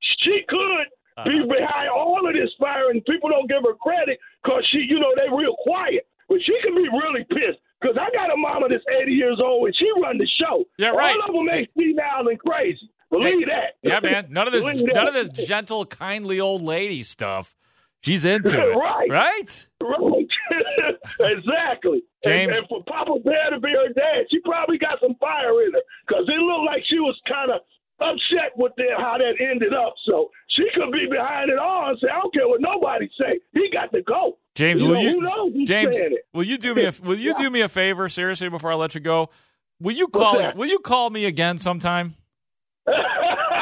she 0.00 0.42
could 0.48 0.86
uh-huh. 1.16 1.24
be 1.24 1.46
behind 1.46 1.90
all 1.90 2.26
of 2.26 2.34
this 2.34 2.50
fire, 2.58 2.90
and 2.90 3.04
people 3.04 3.28
don't 3.30 3.48
give 3.48 3.62
her 3.66 3.74
credit 3.74 4.18
because 4.42 4.66
she, 4.68 4.86
you 4.88 4.98
know, 4.98 5.12
they 5.16 5.28
real 5.28 5.54
quiet. 5.66 6.06
But 6.28 6.38
she 6.42 6.56
can 6.62 6.74
be 6.74 6.88
really 6.88 7.24
pissed 7.24 7.58
because 7.80 7.96
I 8.00 8.10
got 8.14 8.32
a 8.32 8.36
mama 8.36 8.68
that's 8.68 8.84
80 9.02 9.12
years 9.12 9.38
old 9.44 9.66
and 9.66 9.76
she 9.76 9.90
run 10.00 10.16
the 10.16 10.26
show. 10.40 10.64
Yeah, 10.78 10.90
right. 10.90 11.16
All 11.20 11.28
of 11.28 11.34
them 11.34 11.66
me 11.76 11.92
now 11.92 12.20
and 12.20 12.38
crazy. 12.38 12.88
Believe 13.10 13.46
that. 13.48 13.76
Yeah, 13.82 14.00
man. 14.00 14.28
None 14.30 14.46
of 14.46 14.52
this, 14.52 14.64
Believe 14.64 14.86
that. 14.86 14.94
none 14.94 15.08
of 15.08 15.14
this 15.14 15.28
gentle, 15.46 15.84
kindly 15.84 16.40
old 16.40 16.62
lady 16.62 17.02
stuff. 17.02 17.54
She's 18.02 18.24
into 18.24 18.56
it, 18.60 18.74
Right. 18.76 19.08
Right? 19.10 19.66
Right. 19.80 20.28
exactly. 21.20 22.02
James- 22.24 22.50
And, 22.52 22.58
and 22.60 22.68
for 22.68 22.82
Papa 22.84 23.18
Bear 23.24 23.50
to 23.50 23.60
be 23.60 23.70
her 23.70 23.92
dad, 23.94 24.26
she 24.32 24.40
probably 24.40 24.78
got 24.78 24.98
some 25.02 25.14
fire 25.20 25.62
in 25.62 25.72
her 25.72 25.80
because 26.06 26.24
it 26.28 26.38
looked 26.44 26.66
like 26.66 26.82
she 26.88 26.98
was 26.98 27.18
kind 27.28 27.50
of 27.50 27.60
upset 28.00 28.52
with 28.56 28.72
how 28.98 29.16
that 29.18 29.34
ended 29.40 29.72
up. 29.74 29.94
So 30.08 30.30
she 30.48 30.64
could 30.74 30.92
be 30.92 31.06
behind 31.10 31.50
it 31.50 31.58
all 31.58 31.90
and 31.90 31.98
say, 32.02 32.08
I 32.12 32.20
don't 32.20 32.34
care 32.34 32.48
what 32.48 32.60
nobody 32.60 33.08
say. 33.20 33.38
He 33.54 33.70
got 33.70 33.92
to 33.92 34.02
go. 34.02 34.38
James, 34.54 34.80
You 34.80 34.88
will 34.88 34.94
know, 34.94 35.00
you? 35.00 35.10
who 35.12 35.20
knows 35.20 35.68
James, 35.68 35.96
will 36.34 36.42
you 36.44 36.58
do 36.58 36.74
me 36.74 36.84
a 36.84 36.92
Will 37.04 37.18
you 37.18 37.34
do 37.38 37.48
me 37.50 37.60
a 37.62 37.68
favor, 37.68 38.08
seriously, 38.08 38.48
before 38.48 38.72
I 38.72 38.74
let 38.74 38.94
you 38.94 39.00
go? 39.00 39.30
Will 39.80 39.94
you 39.96 40.08
call? 40.08 40.52
Will 40.54 40.66
you 40.68 40.78
call 40.80 41.08
me 41.10 41.24
again 41.24 41.58
sometime? 41.58 42.14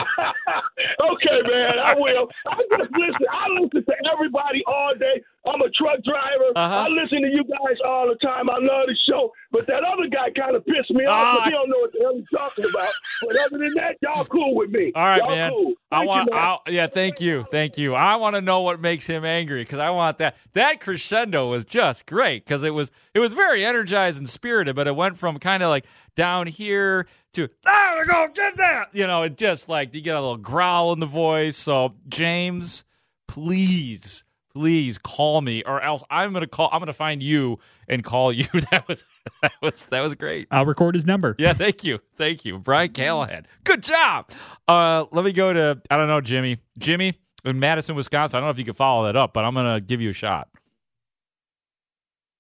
okay, 1.03 1.39
man, 1.49 1.79
I 1.79 1.95
will. 1.97 2.29
I 2.47 2.57
just 2.79 2.91
listen. 2.93 3.27
I 3.31 3.47
listen 3.61 3.85
to 3.85 3.95
everybody 4.13 4.63
all 4.67 4.95
day. 4.99 5.23
I'm 5.47 5.61
a 5.63 5.71
truck 5.71 6.03
driver. 6.05 6.53
Uh-huh. 6.55 6.87
I 6.87 6.89
listen 6.89 7.23
to 7.23 7.29
you 7.29 7.43
guys 7.45 7.79
all 7.87 8.07
the 8.09 8.17
time. 8.17 8.51
I 8.51 8.57
love 8.59 8.87
the 8.89 8.97
show. 9.09 9.33
But 9.51 9.67
that 9.69 9.83
other 9.85 10.07
guy 10.07 10.31
kind 10.39 10.55
of 10.55 10.65
pissed 10.67 10.91
me 10.91 11.07
off 11.07 11.17
Ah. 11.17 11.33
because 11.33 11.45
he 11.47 11.51
don't 11.53 11.71
know 11.71 11.79
what 11.79 11.93
the 11.93 11.99
hell 12.03 12.15
he's 12.15 12.29
talking 12.29 12.65
about. 12.69 12.93
But 13.23 13.37
other 13.39 13.59
than 13.59 13.73
that, 13.75 13.97
y'all 14.03 14.25
cool 14.27 14.55
with 14.55 14.71
me. 14.71 14.93
All 14.95 15.03
right, 15.03 15.19
y'all 15.19 15.29
man. 15.31 15.51
Cool. 15.51 15.73
I 15.91 16.05
want. 16.05 16.29
You, 16.67 16.75
yeah, 16.75 16.87
thank 16.89 17.21
you, 17.21 17.47
thank 17.51 17.79
you. 17.79 17.95
I 17.95 18.17
want 18.17 18.37
to 18.37 18.43
know 18.43 18.61
what 18.61 18.81
makes 18.81 19.07
him 19.07 19.25
angry 19.25 19.63
because 19.63 19.79
I 19.79 19.91
want 19.91 20.19
that. 20.19 20.37
That 20.53 20.81
crescendo 20.81 21.49
was 21.49 21.65
just 21.65 22.07
great 22.07 22.45
because 22.45 22.63
it 22.63 22.75
was 22.75 22.91
it 23.15 23.19
was 23.21 23.33
very 23.33 23.65
energized 23.65 24.19
and 24.19 24.29
spirited, 24.29 24.77
but 24.77 24.87
it 24.87 24.95
went 24.95 25.17
from 25.17 25.39
kind 25.39 25.63
of 25.63 25.71
like 25.71 25.87
down 26.21 26.47
here 26.47 27.07
to 27.33 27.49
ah, 27.67 28.03
go 28.07 28.29
get 28.35 28.55
that. 28.59 28.89
You 28.93 29.07
know, 29.07 29.23
it 29.23 29.39
just 29.39 29.71
like 29.71 29.95
you 29.95 30.03
get 30.03 30.17
a 30.17 30.21
little 30.21 30.37
growl 30.37 30.93
in 30.93 31.01
the 31.01 31.07
voice. 31.07 31.57
So 31.57 31.95
James, 32.09 32.85
please. 33.27 34.25
Please 34.53 34.99
call 34.99 35.41
me, 35.43 35.63
or 35.63 35.81
else 35.81 36.03
I'm 36.11 36.33
gonna 36.33 36.49
call. 36.49 36.69
I'm 36.73 36.81
gonna 36.81 36.93
find 36.93 37.23
you 37.23 37.61
and 37.89 38.03
call 38.03 38.33
you. 38.33 38.47
That 38.73 38.89
was 38.89 39.05
that 39.43 39.53
was 39.63 39.85
that 39.85 40.01
was 40.01 40.17
great. 40.17 40.49
I'll 40.51 40.67
record 40.67 40.97
his 40.97 41.07
number. 41.07 41.37
Yeah, 41.39 41.53
thank 41.53 41.85
you. 41.85 42.01
Thank 42.17 42.45
you. 42.45 42.59
Brian 42.59 42.91
Callahan. 42.91 43.47
Good 43.63 43.85
job. 43.85 44.29
Uh, 44.67 45.05
let 45.13 45.25
me 45.25 45.31
go 45.31 45.53
to, 45.53 45.81
I 45.89 45.97
don't 45.97 46.09
know, 46.09 46.21
Jimmy. 46.21 46.59
Jimmy 46.79 47.15
in 47.45 47.61
Madison, 47.61 47.95
Wisconsin. 47.95 48.39
I 48.39 48.41
don't 48.41 48.49
know 48.49 48.51
if 48.51 48.59
you 48.59 48.65
can 48.65 48.75
follow 48.75 49.07
that 49.07 49.15
up, 49.15 49.33
but 49.35 49.45
I'm 49.45 49.55
going 49.55 49.79
to 49.79 49.87
give 49.87 50.01
you 50.01 50.11
a 50.11 50.13
shot. 50.13 50.49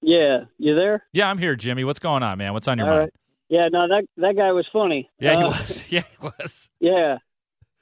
Yeah, 0.03 0.45
you 0.59 0.75
there? 0.75 1.05
Yeah, 1.13 1.31
I'm 1.31 1.39
here, 1.39 1.55
Jimmy. 1.55 1.85
What's 1.85 1.99
going 1.99 2.23
on, 2.23 2.39
man? 2.39 2.55
What's 2.55 2.67
on 2.69 2.79
your 2.79 2.87
All 2.87 2.93
mind? 2.93 3.01
right. 3.03 3.13
Yeah, 3.51 3.69
no, 3.71 3.89
that 3.89 4.05
that 4.17 4.37
guy 4.37 4.53
was 4.53 4.67
funny. 4.73 5.11
Yeah, 5.19 5.37
he 5.37 5.43
Uh, 5.43 5.47
was. 5.49 5.93
Yeah, 5.93 6.03
he 6.09 6.17
was. 6.27 6.71
Yeah. 6.81 7.19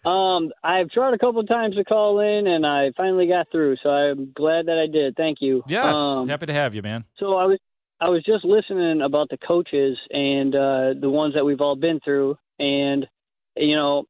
Um, 0.05 0.51
I've 0.65 0.89
tried 0.91 1.13
a 1.13 1.19
couple 1.19 1.41
of 1.41 1.49
times 1.49 1.77
to 1.77 1.85
call 1.85 2.21
in, 2.21 2.47
and 2.47 2.65
I 2.67 2.93
finally 2.97 3.27
got 3.29 3.49
through. 3.53 3.77
So 3.83 3.91
I'm 3.91 4.33
glad 4.35 4.67
that 4.67 4.79
I 4.79 4.91
did. 4.91 5.15
Thank 5.17 5.39
you. 5.41 5.63
Yes. 5.69 5.95
Um, 5.95 6.29
Happy 6.29 6.47
to 6.47 6.53
have 6.55 6.75
you, 6.75 6.83
man. 6.83 7.05
so 7.19 7.37
I 7.37 7.45
was 7.45 7.59
I 8.01 8.09
was 8.09 8.25
just 8.25 8.45
listening 8.45 9.03
about 9.03 9.29
the 9.29 9.37
coaches 9.39 9.99
and 10.11 10.55
uh, 10.55 10.95
the 10.99 11.11
ones 11.11 11.35
that 11.35 11.45
we've 11.45 11.61
all 11.61 11.77
been 11.77 12.01
through, 12.01 12.39
and 12.59 13.07
you 13.57 13.77
know, 13.77 14.05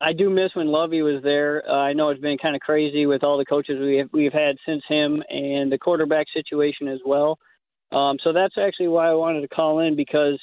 I 0.00 0.12
do 0.12 0.30
miss 0.30 0.54
when 0.54 0.68
Lovie 0.68 1.02
was 1.02 1.22
there. 1.24 1.64
Uh, 1.68 1.72
I 1.74 1.92
know 1.94 2.10
it's 2.10 2.20
been 2.20 2.38
kind 2.38 2.54
of 2.54 2.60
crazy 2.60 3.06
with 3.06 3.24
all 3.24 3.38
the 3.38 3.46
coaches 3.46 3.78
we 3.80 3.96
have, 3.96 4.10
we've 4.12 4.32
had 4.32 4.56
since 4.64 4.82
him 4.88 5.22
and 5.28 5.72
the 5.72 5.78
quarterback 5.78 6.26
situation 6.32 6.86
as 6.86 7.00
well. 7.04 7.38
Um, 7.90 8.18
so 8.22 8.32
that's 8.34 8.54
actually 8.58 8.88
why 8.88 9.08
I 9.08 9.14
wanted 9.14 9.40
to 9.40 9.48
call 9.48 9.80
in 9.80 9.96
because 9.96 10.38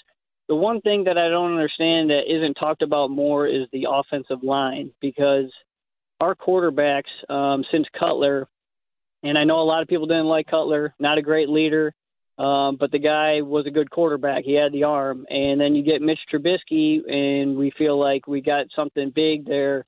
the 0.48 0.56
one 0.56 0.82
thing 0.82 1.06
that 1.06 1.18
I 1.18 1.30
don't 1.30 1.54
understand 1.54 2.12
that 2.12 2.24
isn't 2.28 2.56
talked 2.56 2.82
about 2.82 3.10
more 3.10 3.48
is 3.48 3.68
the 3.72 3.88
offensive 3.90 4.44
line 4.44 4.92
because 5.02 5.52
our 6.20 6.36
quarterbacks 6.36 7.04
um, 7.30 7.64
since 7.72 7.86
Cutler, 8.00 8.48
and 9.24 9.38
I 9.38 9.44
know 9.44 9.60
a 9.60 9.66
lot 9.66 9.82
of 9.82 9.88
people 9.88 10.06
didn't 10.06 10.26
like 10.26 10.48
Cutler, 10.48 10.94
not 11.00 11.18
a 11.18 11.24
great 11.24 11.50
leader, 11.50 11.94
um, 12.38 12.78
but 12.80 12.92
the 12.92 13.00
guy 13.00 13.42
was 13.42 13.66
a 13.66 13.72
good 13.72 13.90
quarterback. 13.90 14.44
He 14.44 14.54
had 14.54 14.72
the 14.72 14.84
arm, 14.84 15.26
and 15.30 15.60
then 15.60 15.74
you 15.74 15.84
get 15.84 16.02
Mitch 16.02 16.20
Trubisky, 16.32 17.00
and 17.10 17.58
we 17.58 17.72
feel 17.78 18.00
like 18.00 18.28
we 18.28 18.42
got 18.42 18.68
something 18.76 19.12
big 19.16 19.46
there. 19.46 19.86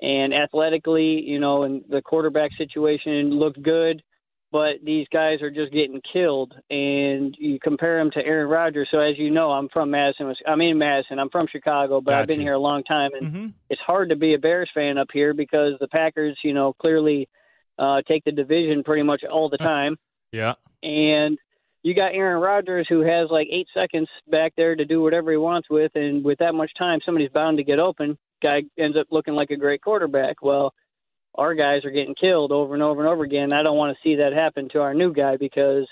And 0.00 0.34
athletically, 0.34 1.22
you 1.22 1.40
know, 1.40 1.62
and 1.62 1.82
the 1.88 2.02
quarterback 2.02 2.50
situation 2.58 3.30
looked 3.30 3.62
good 3.62 4.02
but 4.52 4.76
these 4.84 5.06
guys 5.12 5.42
are 5.42 5.50
just 5.50 5.72
getting 5.72 6.00
killed. 6.12 6.54
And 6.70 7.34
you 7.38 7.58
compare 7.60 7.98
them 7.98 8.10
to 8.12 8.24
Aaron 8.24 8.48
Rodgers. 8.48 8.88
So 8.90 8.98
as 9.00 9.18
you 9.18 9.30
know, 9.30 9.50
I'm 9.50 9.68
from 9.70 9.90
Madison. 9.90 10.32
I'm 10.46 10.60
in 10.60 10.78
Madison. 10.78 11.18
I'm 11.18 11.30
from 11.30 11.46
Chicago, 11.50 12.00
but 12.00 12.14
I've 12.14 12.26
been 12.28 12.40
here 12.40 12.54
a 12.54 12.58
long 12.58 12.82
time, 12.84 13.10
and 13.18 13.26
Mhm. 13.26 13.52
it's 13.70 13.80
hard 13.86 14.10
to 14.10 14.16
be 14.16 14.34
a 14.34 14.38
Bears 14.38 14.70
fan 14.74 14.98
up 14.98 15.08
here 15.12 15.34
because 15.34 15.74
the 15.80 15.88
Packers, 15.88 16.38
you 16.44 16.52
know, 16.54 16.72
clearly 16.74 17.28
uh, 17.78 18.00
take 18.08 18.24
the 18.24 18.32
division 18.32 18.82
pretty 18.84 19.02
much 19.02 19.22
all 19.24 19.48
the 19.50 19.58
time. 19.58 19.96
Yeah. 20.32 20.54
and 20.82 21.38
you 21.82 21.94
got 21.94 22.14
Aaron 22.14 22.40
Rodgers 22.42 22.86
who 22.88 23.00
has 23.02 23.30
like 23.30 23.46
eight 23.50 23.68
seconds 23.72 24.08
back 24.28 24.52
there 24.56 24.74
to 24.74 24.84
do 24.84 25.00
whatever 25.02 25.30
he 25.30 25.36
wants 25.36 25.68
with, 25.70 25.92
and 25.94 26.24
with 26.24 26.38
that 26.38 26.54
much 26.54 26.70
time, 26.78 26.98
somebody's 27.04 27.30
bound 27.30 27.58
to 27.58 27.64
get 27.64 27.78
open. 27.78 28.18
Guy 28.42 28.62
ends 28.78 28.96
up 28.96 29.06
looking 29.10 29.34
like 29.34 29.50
a 29.50 29.56
great 29.56 29.82
quarterback. 29.82 30.42
Well, 30.42 30.74
our 31.36 31.54
guys 31.54 31.84
are 31.84 31.90
getting 31.90 32.14
killed 32.14 32.52
over 32.52 32.74
and 32.74 32.82
over 32.82 33.00
and 33.00 33.08
over 33.10 33.22
again. 33.24 33.52
I 33.52 33.62
don't 33.62 33.76
want 33.76 33.96
to 33.96 34.02
see 34.08 34.16
that 34.16 34.32
happen 34.32 34.68
to 34.72 34.80
our 34.80 34.94
new 34.94 35.12
guy 35.12 35.36
because, 35.36 35.86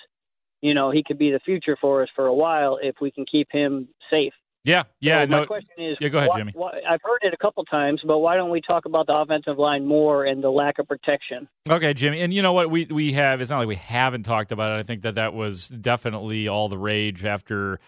you 0.60 0.74
know, 0.74 0.90
he 0.90 1.02
could 1.06 1.18
be 1.18 1.30
the 1.30 1.40
future 1.40 1.76
for 1.80 2.02
us 2.02 2.08
for 2.16 2.26
a 2.26 2.34
while 2.34 2.78
if 2.82 2.96
we 3.00 3.10
can 3.10 3.24
keep 3.30 3.48
him 3.50 3.88
safe. 4.12 4.32
Yeah. 4.64 4.84
Yeah. 4.98 5.24
So 5.24 5.30
my 5.30 5.44
question 5.44 5.68
is, 5.76 5.98
Yeah, 6.00 6.08
go 6.08 6.16
ahead, 6.18 6.30
why- 6.30 6.38
Jimmy. 6.38 6.52
why- 6.54 6.80
I've 6.88 7.02
heard 7.02 7.18
it 7.20 7.34
a 7.34 7.36
couple 7.36 7.62
times, 7.66 8.00
but 8.02 8.20
why 8.20 8.36
don't 8.36 8.48
we 8.48 8.62
talk 8.62 8.86
about 8.86 9.06
the 9.06 9.14
offensive 9.14 9.58
line 9.58 9.84
more 9.84 10.24
and 10.24 10.42
the 10.42 10.48
lack 10.50 10.78
of 10.78 10.88
protection? 10.88 11.46
Okay, 11.68 11.92
Jimmy, 11.92 12.20
and 12.20 12.32
you 12.32 12.40
know 12.40 12.54
what 12.54 12.70
we 12.70 12.86
we 12.86 13.12
have? 13.12 13.42
It's 13.42 13.50
not 13.50 13.58
like 13.58 13.68
we 13.68 13.74
haven't 13.74 14.22
talked 14.22 14.52
about 14.52 14.72
it. 14.74 14.80
I 14.80 14.82
think 14.82 15.02
that 15.02 15.16
that 15.16 15.34
was 15.34 15.68
definitely 15.68 16.48
all 16.48 16.70
the 16.70 16.78
rage 16.78 17.26
after 17.26 17.78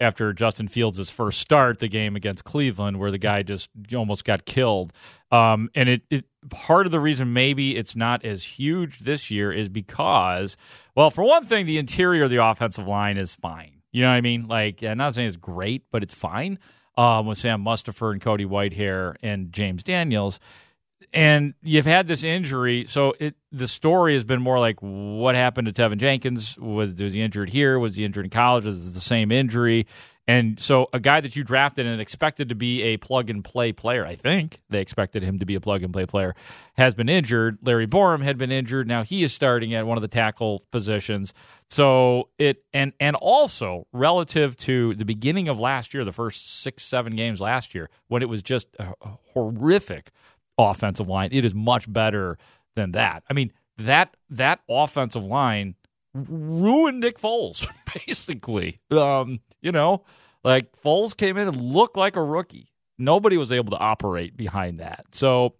after 0.00 0.32
Justin 0.32 0.68
Fields' 0.68 1.10
first 1.10 1.40
start, 1.40 1.78
the 1.78 1.88
game 1.88 2.16
against 2.16 2.44
Cleveland, 2.44 2.98
where 2.98 3.10
the 3.10 3.18
guy 3.18 3.42
just 3.42 3.70
almost 3.94 4.24
got 4.24 4.44
killed. 4.44 4.92
Um, 5.30 5.70
and 5.74 5.88
it, 5.88 6.02
it 6.10 6.24
part 6.50 6.86
of 6.86 6.92
the 6.92 7.00
reason 7.00 7.32
maybe 7.32 7.76
it's 7.76 7.96
not 7.96 8.24
as 8.24 8.44
huge 8.44 9.00
this 9.00 9.30
year 9.30 9.52
is 9.52 9.68
because, 9.68 10.56
well, 10.94 11.10
for 11.10 11.24
one 11.24 11.44
thing, 11.44 11.66
the 11.66 11.78
interior 11.78 12.24
of 12.24 12.30
the 12.30 12.44
offensive 12.44 12.86
line 12.86 13.16
is 13.16 13.34
fine. 13.34 13.82
You 13.92 14.02
know 14.02 14.10
what 14.10 14.16
I 14.16 14.20
mean? 14.20 14.48
Like, 14.48 14.82
I'm 14.82 14.98
not 14.98 15.14
saying 15.14 15.28
it's 15.28 15.36
great, 15.36 15.84
but 15.90 16.02
it's 16.02 16.14
fine. 16.14 16.58
Um, 16.96 17.26
with 17.26 17.38
Sam 17.38 17.64
Mustipher 17.64 18.12
and 18.12 18.20
Cody 18.20 18.44
Whitehair 18.44 19.16
and 19.20 19.52
James 19.52 19.82
Daniels 19.82 20.38
and 21.12 21.54
you've 21.62 21.86
had 21.86 22.06
this 22.06 22.24
injury, 22.24 22.84
so 22.86 23.14
it 23.20 23.34
the 23.52 23.68
story 23.68 24.14
has 24.14 24.24
been 24.24 24.42
more 24.42 24.58
like 24.58 24.76
what 24.80 25.34
happened 25.34 25.72
to 25.72 25.72
Teven 25.72 25.98
Jenkins? 25.98 26.58
Was 26.58 26.94
was 26.94 27.12
he 27.12 27.22
injured 27.22 27.50
here? 27.50 27.78
Was 27.78 27.96
he 27.96 28.04
injured 28.04 28.26
in 28.26 28.30
college? 28.30 28.66
Is 28.66 28.88
it 28.88 28.94
the 28.94 29.00
same 29.00 29.30
injury? 29.30 29.86
And 30.26 30.58
so 30.58 30.88
a 30.94 31.00
guy 31.00 31.20
that 31.20 31.36
you 31.36 31.44
drafted 31.44 31.84
and 31.84 32.00
expected 32.00 32.48
to 32.48 32.54
be 32.54 32.82
a 32.82 32.96
plug 32.96 33.28
and 33.28 33.44
play 33.44 33.72
player, 33.72 34.06
I 34.06 34.14
think 34.14 34.58
they 34.70 34.80
expected 34.80 35.22
him 35.22 35.38
to 35.38 35.44
be 35.44 35.54
a 35.54 35.60
plug 35.60 35.82
and 35.82 35.92
play 35.92 36.06
player, 36.06 36.34
has 36.78 36.94
been 36.94 37.10
injured. 37.10 37.58
Larry 37.60 37.86
Borom 37.86 38.22
had 38.22 38.38
been 38.38 38.50
injured. 38.50 38.88
Now 38.88 39.04
he 39.04 39.22
is 39.22 39.34
starting 39.34 39.74
at 39.74 39.86
one 39.86 39.98
of 39.98 40.02
the 40.02 40.08
tackle 40.08 40.62
positions. 40.70 41.34
So 41.68 42.30
it 42.38 42.64
and 42.72 42.94
and 42.98 43.16
also 43.16 43.86
relative 43.92 44.56
to 44.58 44.94
the 44.94 45.04
beginning 45.04 45.48
of 45.48 45.58
last 45.58 45.92
year, 45.92 46.04
the 46.04 46.12
first 46.12 46.62
six 46.62 46.84
seven 46.84 47.16
games 47.16 47.40
last 47.40 47.74
year, 47.74 47.90
when 48.08 48.22
it 48.22 48.28
was 48.28 48.42
just 48.42 48.68
horrific 49.34 50.10
offensive 50.58 51.08
line. 51.08 51.30
It 51.32 51.44
is 51.44 51.54
much 51.54 51.92
better 51.92 52.38
than 52.74 52.92
that. 52.92 53.22
I 53.28 53.32
mean, 53.32 53.52
that 53.78 54.16
that 54.30 54.60
offensive 54.68 55.24
line 55.24 55.74
ruined 56.14 57.00
Nick 57.00 57.18
Foles, 57.18 57.66
basically. 58.06 58.80
Um, 58.90 59.40
you 59.60 59.72
know, 59.72 60.04
like 60.42 60.72
Foles 60.72 61.16
came 61.16 61.36
in 61.36 61.48
and 61.48 61.60
looked 61.60 61.96
like 61.96 62.16
a 62.16 62.22
rookie. 62.22 62.68
Nobody 62.98 63.36
was 63.36 63.50
able 63.50 63.72
to 63.72 63.78
operate 63.78 64.36
behind 64.36 64.78
that. 64.78 65.06
So 65.12 65.54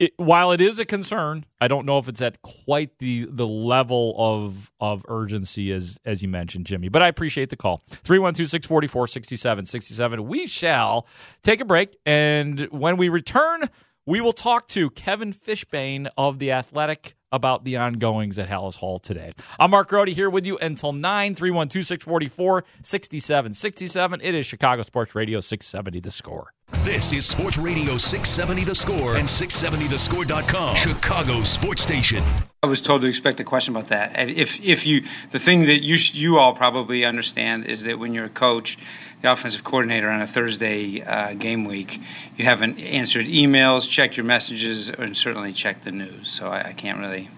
it, 0.00 0.12
while 0.16 0.50
it 0.52 0.60
is 0.60 0.78
a 0.78 0.84
concern, 0.84 1.46
I 1.60 1.68
don't 1.68 1.86
know 1.86 1.98
if 1.98 2.08
it's 2.08 2.20
at 2.22 2.42
quite 2.42 2.98
the 2.98 3.28
the 3.30 3.46
level 3.46 4.16
of 4.18 4.72
of 4.80 5.06
urgency 5.08 5.70
as 5.72 5.98
as 6.04 6.22
you 6.22 6.28
mentioned, 6.28 6.66
Jimmy. 6.66 6.88
But 6.88 7.02
I 7.02 7.08
appreciate 7.08 7.50
the 7.50 7.56
call. 7.56 7.82
312-644-6767. 7.90 10.20
We 10.20 10.46
shall 10.46 11.06
take 11.42 11.60
a 11.60 11.66
break, 11.66 11.98
and 12.06 12.60
when 12.70 12.96
we 12.96 13.10
return, 13.10 13.68
we 14.06 14.20
will 14.20 14.32
talk 14.32 14.68
to 14.68 14.90
Kevin 14.90 15.32
Fishbain 15.32 16.08
of 16.16 16.38
The 16.38 16.52
Athletic 16.52 17.14
about 17.32 17.64
the 17.64 17.76
ongoings 17.76 18.38
at 18.38 18.48
Halas 18.48 18.76
Hall 18.78 18.98
today. 18.98 19.30
I'm 19.58 19.70
Mark 19.70 19.88
Grote 19.88 20.08
here 20.08 20.30
with 20.30 20.46
you 20.46 20.58
until 20.58 20.92
9 20.92 21.34
312 21.34 21.86
644 21.86 22.64
6767. 22.82 24.20
It 24.22 24.34
is 24.34 24.46
Chicago 24.46 24.82
Sports 24.82 25.14
Radio 25.14 25.40
670 25.40 26.00
The 26.00 26.10
Score. 26.10 26.52
This 26.78 27.12
is 27.12 27.26
Sports 27.26 27.58
Radio 27.58 27.98
670 27.98 28.64
The 28.64 28.74
Score 28.74 29.16
and 29.16 29.28
670thescore.com, 29.28 30.74
Chicago 30.74 31.42
Sports 31.42 31.82
Station. 31.82 32.24
I 32.62 32.66
was 32.66 32.80
told 32.80 33.02
to 33.02 33.06
expect 33.06 33.38
a 33.38 33.44
question 33.44 33.76
about 33.76 33.88
that. 33.88 34.28
If 34.30 34.64
if 34.64 34.86
you 34.86 35.04
the 35.30 35.38
thing 35.38 35.66
that 35.66 35.82
you 35.82 35.96
you 36.12 36.38
all 36.38 36.54
probably 36.54 37.04
understand 37.04 37.66
is 37.66 37.82
that 37.82 37.98
when 37.98 38.14
you're 38.14 38.24
a 38.24 38.30
coach, 38.30 38.78
the 39.20 39.30
offensive 39.30 39.62
coordinator 39.62 40.08
on 40.08 40.22
a 40.22 40.26
Thursday 40.26 41.02
uh, 41.02 41.34
game 41.34 41.64
week, 41.66 42.00
you 42.36 42.46
haven't 42.46 42.78
answered 42.78 43.26
emails, 43.26 43.88
checked 43.88 44.16
your 44.16 44.24
messages, 44.24 44.88
and 44.88 45.16
certainly 45.16 45.52
checked 45.52 45.84
the 45.84 45.92
news. 45.92 46.30
So 46.30 46.48
I, 46.48 46.68
I 46.68 46.72
can't 46.72 46.98
really, 46.98 47.28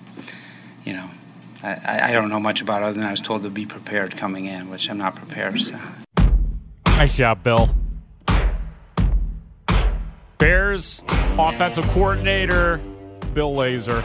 you 0.85 0.93
know, 0.93 1.11
I, 1.63 2.11
I 2.11 2.13
don't 2.13 2.29
know 2.29 2.41
much 2.41 2.61
about 2.61 2.83
it 2.83 2.87
other 2.87 2.95
than 2.95 3.05
I 3.05 3.11
was 3.11 3.21
told 3.21 3.43
to 3.43 3.51
be 3.51 3.67
prepared 3.67 4.17
coming 4.17 4.47
in, 4.47 4.71
which 4.71 4.89
I'm 4.89 4.99
not 4.99 5.17
prepared. 5.17 5.61
So. 5.61 5.79
Nice 6.87 7.17
job, 7.17 7.43
Bill. 7.43 7.75
Bears 10.43 11.05
offensive 11.39 11.87
coordinator 11.91 12.79
Bill 13.33 13.53
Lazor. 13.53 14.03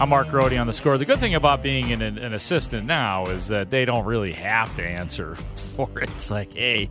I'm 0.00 0.08
Mark 0.08 0.30
Grote 0.30 0.54
on 0.54 0.66
the 0.66 0.72
score. 0.72 0.96
The 0.96 1.04
good 1.04 1.20
thing 1.20 1.34
about 1.34 1.62
being 1.62 1.92
an, 1.92 2.00
an, 2.00 2.32
assistant 2.32 2.86
now 2.86 3.26
is 3.26 3.48
that 3.48 3.68
they 3.68 3.84
don't 3.84 4.06
really 4.06 4.32
have 4.32 4.74
to 4.76 4.82
answer 4.82 5.34
for 5.54 6.00
it. 6.00 6.08
It's 6.12 6.30
like, 6.30 6.54
hey, 6.54 6.88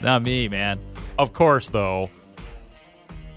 not 0.00 0.22
me, 0.22 0.48
man. 0.48 0.78
Of 1.18 1.32
course, 1.32 1.68
though, 1.70 2.10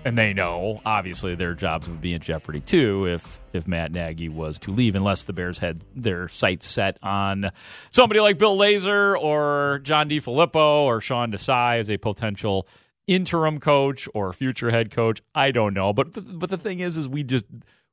and 0.06 0.16
they 0.16 0.34
know 0.34 0.82
obviously 0.86 1.34
their 1.34 1.56
jobs 1.56 1.90
would 1.90 2.00
be 2.00 2.14
in 2.14 2.22
jeopardy 2.22 2.60
too 2.60 3.08
if 3.08 3.40
if 3.54 3.68
Matt 3.68 3.92
Nagy 3.92 4.30
was 4.30 4.60
to 4.60 4.72
leave, 4.72 4.94
unless 4.94 5.24
the 5.24 5.34
Bears 5.34 5.58
had 5.58 5.80
their 5.96 6.28
sights 6.28 6.68
set 6.68 7.00
on 7.02 7.50
somebody 7.90 8.20
like 8.20 8.38
Bill 8.38 8.56
Lazor 8.56 9.20
or 9.20 9.80
John 9.82 10.08
DeFilippo 10.08 10.84
or 10.84 11.02
Sean 11.02 11.32
Desai 11.32 11.80
as 11.80 11.90
a 11.90 11.98
potential 11.98 12.68
interim 13.14 13.60
coach 13.60 14.08
or 14.14 14.32
future 14.32 14.72
head 14.72 14.92
coach. 14.92 15.22
I 15.36 15.52
don't 15.52 15.74
know, 15.74 15.92
but 15.94 16.14
the, 16.14 16.22
but 16.22 16.50
the 16.50 16.58
thing 16.58 16.80
is, 16.80 16.98
is 16.98 17.10
we 17.10 17.24
just 17.24 17.46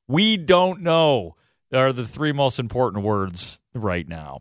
we 0.06 0.36
don't 0.36 0.80
know 0.80 1.34
are 1.74 1.92
the 1.92 2.04
three 2.04 2.32
most 2.32 2.58
important 2.58 3.04
words 3.04 3.60
right 3.74 4.08
now. 4.08 4.40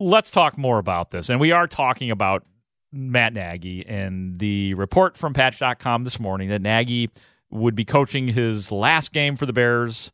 Let's 0.00 0.30
talk 0.30 0.56
more 0.56 0.78
about 0.78 1.10
this, 1.10 1.28
and 1.28 1.38
we 1.38 1.52
are 1.52 1.66
talking 1.66 2.10
about 2.10 2.44
Matt 2.92 3.34
Nagy 3.34 3.86
and 3.86 4.38
the 4.38 4.74
report 4.74 5.16
from 5.16 5.34
Patch.com 5.34 6.04
this 6.04 6.18
morning 6.18 6.48
that 6.48 6.62
Nagy 6.62 7.10
would 7.50 7.74
be 7.74 7.84
coaching 7.84 8.28
his 8.28 8.72
last 8.72 9.12
game 9.12 9.36
for 9.36 9.46
the 9.46 9.52
Bears 9.52 10.12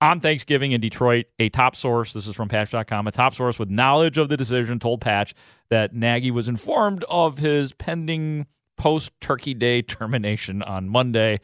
on 0.00 0.20
Thanksgiving 0.20 0.72
in 0.72 0.80
Detroit. 0.80 1.26
A 1.38 1.48
top 1.48 1.76
source, 1.76 2.12
this 2.12 2.26
is 2.26 2.36
from 2.36 2.48
Patch.com, 2.48 3.06
a 3.06 3.12
top 3.12 3.34
source 3.34 3.58
with 3.58 3.68
knowledge 3.68 4.18
of 4.18 4.28
the 4.28 4.36
decision 4.36 4.78
told 4.78 5.00
Patch 5.00 5.34
that 5.70 5.94
Nagy 5.94 6.30
was 6.30 6.48
informed 6.48 7.04
of 7.08 7.38
his 7.38 7.72
pending 7.72 8.46
post 8.78 9.12
Turkey 9.20 9.54
Day 9.54 9.82
termination 9.82 10.62
on 10.62 10.88
Monday. 10.88 11.40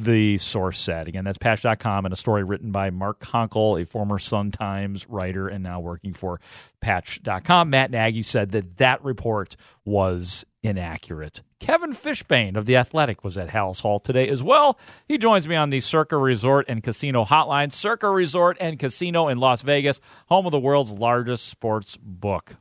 The 0.00 0.38
source 0.38 0.78
said. 0.78 1.08
Again, 1.08 1.24
that's 1.24 1.38
Patch.com 1.38 2.06
and 2.06 2.12
a 2.12 2.16
story 2.16 2.44
written 2.44 2.70
by 2.70 2.90
Mark 2.90 3.18
Konkol, 3.18 3.82
a 3.82 3.84
former 3.84 4.16
Sun 4.18 4.52
Times 4.52 5.08
writer 5.08 5.48
and 5.48 5.64
now 5.64 5.80
working 5.80 6.12
for 6.12 6.40
Patch.com. 6.80 7.70
Matt 7.70 7.90
Nagy 7.90 8.22
said 8.22 8.52
that 8.52 8.76
that 8.76 9.02
report 9.02 9.56
was 9.84 10.46
inaccurate. 10.62 11.42
Kevin 11.58 11.92
Fishbain 11.92 12.56
of 12.56 12.64
The 12.66 12.76
Athletic 12.76 13.24
was 13.24 13.36
at 13.36 13.48
Halas 13.48 13.82
Hall 13.82 13.98
today 13.98 14.28
as 14.28 14.40
well. 14.40 14.78
He 15.08 15.18
joins 15.18 15.48
me 15.48 15.56
on 15.56 15.70
the 15.70 15.80
Circa 15.80 16.16
Resort 16.16 16.66
and 16.68 16.80
Casino 16.80 17.24
hotline. 17.24 17.72
Circa 17.72 18.08
Resort 18.08 18.56
and 18.60 18.78
Casino 18.78 19.26
in 19.26 19.38
Las 19.38 19.62
Vegas, 19.62 20.00
home 20.28 20.46
of 20.46 20.52
the 20.52 20.60
world's 20.60 20.92
largest 20.92 21.46
sports 21.46 21.98
book. 22.00 22.54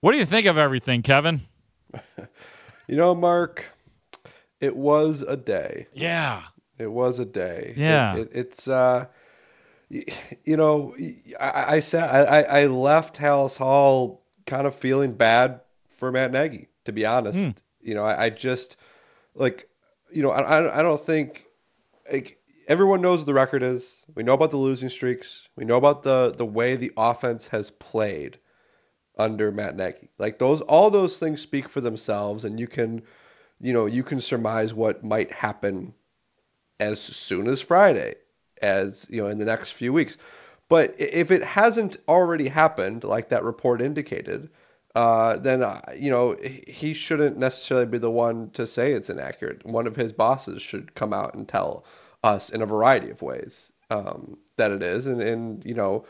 What 0.00 0.12
do 0.12 0.18
you 0.18 0.24
think 0.24 0.46
of 0.46 0.56
everything, 0.56 1.02
Kevin? 1.02 1.40
You 2.90 2.96
know, 2.96 3.14
Mark, 3.14 3.64
it 4.60 4.74
was 4.74 5.22
a 5.22 5.36
day. 5.36 5.86
Yeah. 5.94 6.42
It 6.76 6.88
was 6.90 7.20
a 7.20 7.24
day. 7.24 7.72
Yeah. 7.76 8.16
It, 8.16 8.20
it, 8.20 8.30
it's, 8.32 8.66
uh, 8.66 9.06
you 9.88 10.56
know, 10.56 10.96
I, 11.38 11.76
I 11.76 11.80
said 11.80 12.02
I, 12.02 12.62
I 12.62 12.66
left 12.66 13.16
Halas 13.16 13.56
Hall 13.56 14.24
kind 14.44 14.66
of 14.66 14.74
feeling 14.74 15.12
bad 15.12 15.60
for 15.98 16.10
Matt 16.10 16.32
Nagy, 16.32 16.66
to 16.84 16.90
be 16.90 17.06
honest. 17.06 17.38
Mm. 17.38 17.54
You 17.80 17.94
know, 17.94 18.04
I, 18.04 18.24
I, 18.24 18.30
just 18.30 18.76
like, 19.36 19.68
you 20.12 20.24
know, 20.24 20.32
I, 20.32 20.80
I 20.80 20.82
don't 20.82 21.00
think 21.00 21.44
like 22.12 22.40
everyone 22.66 23.02
knows 23.02 23.20
what 23.20 23.26
the 23.26 23.34
record 23.34 23.62
is. 23.62 24.02
We 24.16 24.24
know 24.24 24.34
about 24.34 24.50
the 24.50 24.56
losing 24.56 24.88
streaks. 24.88 25.48
We 25.54 25.64
know 25.64 25.76
about 25.76 26.02
the 26.02 26.34
the 26.36 26.46
way 26.46 26.74
the 26.74 26.90
offense 26.96 27.46
has 27.48 27.70
played 27.70 28.40
under 29.20 29.52
Matt 29.52 29.76
Nagy. 29.76 30.08
Like 30.18 30.38
those, 30.38 30.60
all 30.62 30.90
those 30.90 31.18
things 31.18 31.40
speak 31.40 31.68
for 31.68 31.80
themselves, 31.80 32.44
and 32.44 32.58
you 32.58 32.66
can, 32.66 33.02
you 33.60 33.72
know, 33.72 33.86
you 33.86 34.02
can 34.02 34.20
surmise 34.20 34.72
what 34.72 35.04
might 35.04 35.30
happen 35.30 35.94
as 36.80 36.98
soon 37.00 37.46
as 37.46 37.60
Friday, 37.60 38.14
as 38.62 39.06
you 39.10 39.22
know, 39.22 39.28
in 39.28 39.38
the 39.38 39.44
next 39.44 39.72
few 39.72 39.92
weeks. 39.92 40.16
But 40.68 40.94
if 40.98 41.30
it 41.30 41.42
hasn't 41.42 41.98
already 42.08 42.48
happened, 42.48 43.04
like 43.04 43.28
that 43.28 43.44
report 43.44 43.82
indicated, 43.82 44.48
uh, 44.94 45.36
then 45.36 45.62
uh, 45.62 45.80
you 45.96 46.10
know 46.10 46.36
he 46.42 46.94
shouldn't 46.94 47.36
necessarily 47.36 47.86
be 47.86 47.98
the 47.98 48.10
one 48.10 48.50
to 48.50 48.66
say 48.66 48.92
it's 48.92 49.10
inaccurate. 49.10 49.64
One 49.66 49.86
of 49.86 49.96
his 49.96 50.12
bosses 50.12 50.62
should 50.62 50.94
come 50.94 51.12
out 51.12 51.34
and 51.34 51.46
tell 51.46 51.84
us 52.24 52.50
in 52.50 52.62
a 52.62 52.66
variety 52.66 53.10
of 53.10 53.22
ways 53.22 53.72
um, 53.90 54.38
that 54.56 54.70
it 54.70 54.82
is, 54.82 55.06
and 55.06 55.20
and 55.20 55.64
you 55.64 55.74
know 55.74 56.06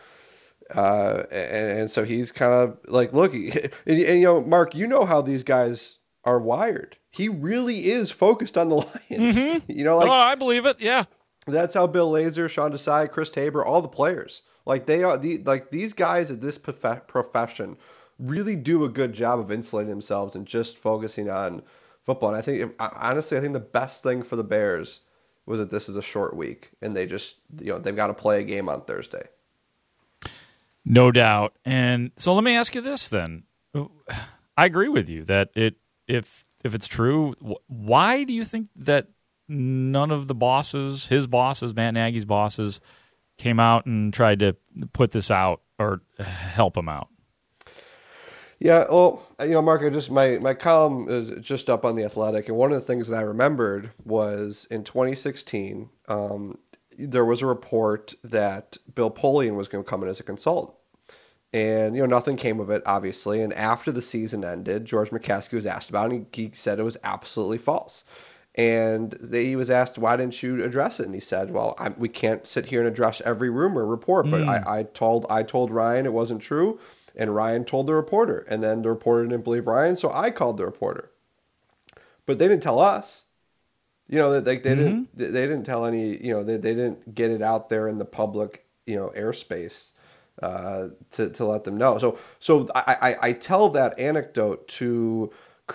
uh, 0.75 1.25
and, 1.31 1.79
and, 1.81 1.91
so 1.91 2.05
he's 2.05 2.33
kind 2.33 2.53
of 2.53 2.79
like, 2.87 3.13
look, 3.13 3.35
and, 3.35 3.73
and, 3.87 3.99
you 3.99 4.23
know, 4.23 4.43
Mark, 4.43 4.75
you 4.75 4.87
know 4.87 5.05
how 5.05 5.21
these 5.23 5.43
guys 5.43 5.99
are 6.25 6.39
wired. 6.39 6.97
He 7.11 7.29
really 7.29 7.91
is 7.91 8.11
focused 8.11 8.57
on 8.59 8.69
the 8.69 8.77
Lions. 9.11 9.37
Mm-hmm. 9.37 9.59
You 9.73 9.85
know, 9.85 9.97
like 9.97 10.09
oh, 10.09 10.13
I 10.13 10.35
believe 10.35 10.67
it. 10.67 10.81
Yeah, 10.81 11.05
that's 11.47 11.75
how 11.75 11.87
Bill 11.87 12.11
Lazor, 12.11 12.49
Sean 12.49 12.73
Desai, 12.73 13.11
Chris 13.11 13.31
Tabor, 13.31 13.65
all 13.65 13.83
the 13.83 13.89
players, 13.89 14.43
like 14.67 14.87
they 14.87 15.03
are 15.03 15.17
the 15.17 15.39
like 15.39 15.71
these 15.71 15.93
guys 15.93 16.31
at 16.31 16.41
this 16.41 16.59
prof- 16.59 17.07
profession 17.07 17.77
really 18.21 18.57
do 18.57 18.85
a 18.85 18.89
good 18.89 19.13
job 19.13 19.41
of 19.41 19.51
insulating 19.51 19.91
themselves 19.91 20.35
and 20.35 20.47
just 20.47 20.79
focusing 20.79 21.31
on 21.31 21.63
football. 22.05 22.31
And 22.31 22.39
I 22.39 22.43
think, 22.43 22.75
honestly, 22.79 23.39
I 23.39 23.41
think 23.41 23.55
the 23.55 23.61
best 23.61 24.03
thing 24.03 24.23
for 24.23 24.37
the 24.37 24.45
Bears 24.45 25.01
was 25.47 25.59
that 25.59 25.71
this 25.71 25.89
is 25.89 25.97
a 25.97 26.03
short 26.03 26.37
week 26.37 26.71
and 26.83 26.95
they 26.95 27.07
just, 27.07 27.37
you 27.59 27.73
know, 27.73 27.79
they've 27.79 27.97
got 27.97 28.09
to 28.09 28.15
play 28.15 28.41
a 28.41 28.45
game 28.45 28.69
on 28.69 28.83
Thursday. 28.83 29.27
No 30.85 31.11
doubt. 31.11 31.55
And 31.65 32.11
so 32.17 32.35
let 32.35 32.45
me 32.45 32.57
ask 32.57 32.75
you 32.75 32.81
this 32.81 33.09
then. 33.09 33.45
I 34.57 34.65
agree 34.65 34.89
with 34.89 35.09
you 35.09 35.25
that 35.25 35.51
it 35.55 35.77
if 36.07 36.45
if 36.65 36.75
it's 36.75 36.89
true, 36.89 37.35
why 37.67 38.25
do 38.25 38.33
you 38.33 38.45
think 38.45 38.69
that 38.77 39.09
none 39.49 40.11
of 40.11 40.29
the 40.29 40.35
bosses, 40.35 41.07
his 41.07 41.27
bosses, 41.27 41.75
Matt 41.75 41.95
Nagy's 41.95 42.25
bosses, 42.25 42.81
came 43.39 43.59
out 43.59 43.87
and 43.87 44.13
tried 44.13 44.41
to 44.41 44.57
put 44.93 45.13
this 45.13 45.31
out 45.31 45.63
or 45.79 46.03
help 46.19 46.77
him 46.77 46.89
out? 46.89 47.09
Yeah, 48.59 48.85
well, 48.91 49.27
you 49.41 49.53
know, 49.53 49.63
Mark, 49.63 49.83
I 49.83 49.89
just 49.89 50.11
my 50.11 50.39
my 50.43 50.53
column 50.53 51.07
is 51.09 51.33
just 51.41 51.71
up 51.71 51.87
on 51.87 51.97
the 51.97 52.05
Athletic, 52.05 52.49
and 52.49 52.57
one 52.59 52.73
of 52.73 52.79
the 52.79 52.87
things 52.87 53.09
that 53.09 53.17
I 53.17 53.23
remembered 53.23 53.91
was 54.05 54.67
in 54.71 54.85
2016, 54.85 55.89
um, 56.09 56.59
there 57.07 57.25
was 57.25 57.43
a 57.43 57.47
report 57.47 58.15
that 58.25 58.77
Bill 58.95 59.11
Polian 59.11 59.57
was 59.57 59.69
going 59.69 59.85
to 59.85 59.89
come 59.89 60.03
in 60.03 60.09
as 60.09 60.21
a 60.21 60.25
consultant. 60.25 60.75
And, 61.53 61.97
you 61.97 62.03
know, 62.03 62.07
nothing 62.07 62.37
came 62.37 62.61
of 62.61 62.71
it, 62.71 62.83
obviously. 62.87 63.43
And 63.43 63.53
after 63.53 63.91
the 63.91 64.03
season 64.03 64.45
ended, 64.45 64.85
George 64.85 65.11
McCaskey 65.11 65.55
was 65.55 65.67
asked 65.67 65.91
about 65.91 66.13
it, 66.13 66.15
and 66.15 66.27
he, 66.33 66.51
said 66.55 66.79
it 66.79 66.85
was 66.85 66.97
absolutely 67.03 67.59
false. 67.59 68.05
And 68.55 69.13
they, 69.21 69.47
he 69.47 69.57
was 69.57 69.71
asked, 69.71 69.99
why 69.99 70.17
didn't 70.17 70.43
you 70.43 70.63
address 70.63 71.01
it? 71.01 71.07
And 71.07 71.15
he 71.15 71.21
said, 71.21 71.51
well, 71.51 71.75
I, 71.79 71.89
we 71.91 72.09
can't 72.09 72.47
sit 72.47 72.67
here 72.67 72.81
and 72.81 72.89
address 72.89 73.21
every 73.25 73.51
rumor 73.51 73.85
report, 73.85 74.31
but 74.31 74.43
mm. 74.43 74.49
I, 74.49 74.81
I, 74.81 74.83
told 74.85 75.27
I 75.31 75.43
told 75.43 75.71
Ryan 75.71 76.07
it 76.07 76.13
wasn't 76.13 76.43
true, 76.43 76.79
and 77.17 77.35
Ryan 77.35 77.65
told 77.65 77.87
the 77.87 77.95
reporter. 77.95 78.45
And 78.49 78.63
then 78.63 78.83
the 78.83 78.91
reporter 78.91 79.27
didn't 79.27 79.45
believe 79.45 79.67
Ryan, 79.67 79.97
so 79.97 80.13
I 80.13 80.31
called 80.31 80.57
the 80.57 80.67
reporter. 80.67 81.11
But 82.27 82.39
they 82.39 82.47
didn't 82.49 82.63
tell 82.63 82.79
us. 82.79 83.25
You 84.11 84.19
know, 84.19 84.41
they, 84.41 84.59
they 84.59 84.75
mm-hmm. 84.75 84.83
didn't 84.83 85.17
they 85.17 85.47
didn't 85.47 85.65
tell 85.65 85.87
any, 85.87 86.17
you 86.17 86.33
know, 86.33 86.43
they, 86.43 86.57
they 86.57 86.75
didn't 86.75 87.15
get 87.15 87.31
it 87.31 87.43
out 87.43 87.69
there 87.69 87.87
in 87.87 87.97
the 87.97 88.05
public, 88.05 88.67
you 88.85 88.97
know, 88.97 89.13
airspace 89.17 89.91
uh, 90.43 90.89
to 91.13 91.31
to 91.31 91.45
let 91.45 91.63
them 91.63 91.79
know. 91.79 91.97
So 91.99 92.19
so 92.41 92.69
I, 92.75 92.97
I, 93.01 93.17
I 93.29 93.33
tell 93.33 93.69
that 93.71 93.99
anecdote 93.99 94.67
to 94.69 95.31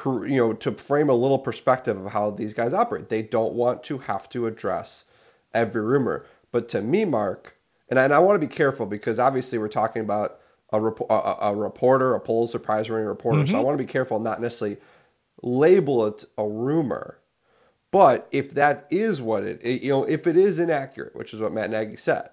you 0.06 0.38
know 0.38 0.54
to 0.54 0.74
frame 0.74 1.10
a 1.10 1.14
little 1.14 1.40
perspective 1.40 2.04
of 2.04 2.12
how 2.12 2.32
these 2.32 2.54
guys 2.54 2.74
operate. 2.74 3.08
They 3.08 3.22
don't 3.22 3.54
want 3.54 3.84
to 3.84 3.98
have 4.00 4.28
to 4.30 4.48
address 4.48 5.06
every 5.54 5.82
rumor. 5.82 6.26
But 6.52 6.68
to 6.70 6.82
me, 6.82 7.06
Mark, 7.06 7.56
and 7.90 7.98
I, 7.98 8.04
and 8.04 8.14
I 8.14 8.20
want 8.20 8.40
to 8.42 8.48
be 8.48 8.54
careful 8.54 8.86
because 8.86 9.18
obviously 9.18 9.60
we're 9.60 9.68
talking 9.68 10.02
about 10.02 10.40
a, 10.72 10.82
rep- 10.82 11.10
a, 11.10 11.38
a 11.42 11.56
reporter, 11.56 12.16
a 12.16 12.20
Pulitzer 12.20 12.60
Prize 12.60 12.90
winning 12.90 13.08
reporter. 13.08 13.46
So 13.48 13.58
I 13.58 13.62
want 13.62 13.78
to 13.78 13.84
be 13.84 13.92
careful, 13.92 14.20
not 14.20 14.42
necessarily 14.42 14.78
label 15.42 16.08
it 16.08 16.26
a 16.38 16.48
rumor. 16.48 17.18
But 17.96 18.28
if 18.34 18.52
that 18.56 18.88
is 18.90 19.22
what 19.22 19.46
it, 19.46 19.62
it- 19.64 19.82
you 19.82 19.88
know, 19.88 20.04
if 20.04 20.28
it 20.28 20.36
is 20.36 20.60
inaccurate, 20.60 21.16
which 21.16 21.34
is 21.34 21.40
what 21.40 21.54
Matt 21.54 21.70
Nagy 21.70 21.96
said, 21.96 22.30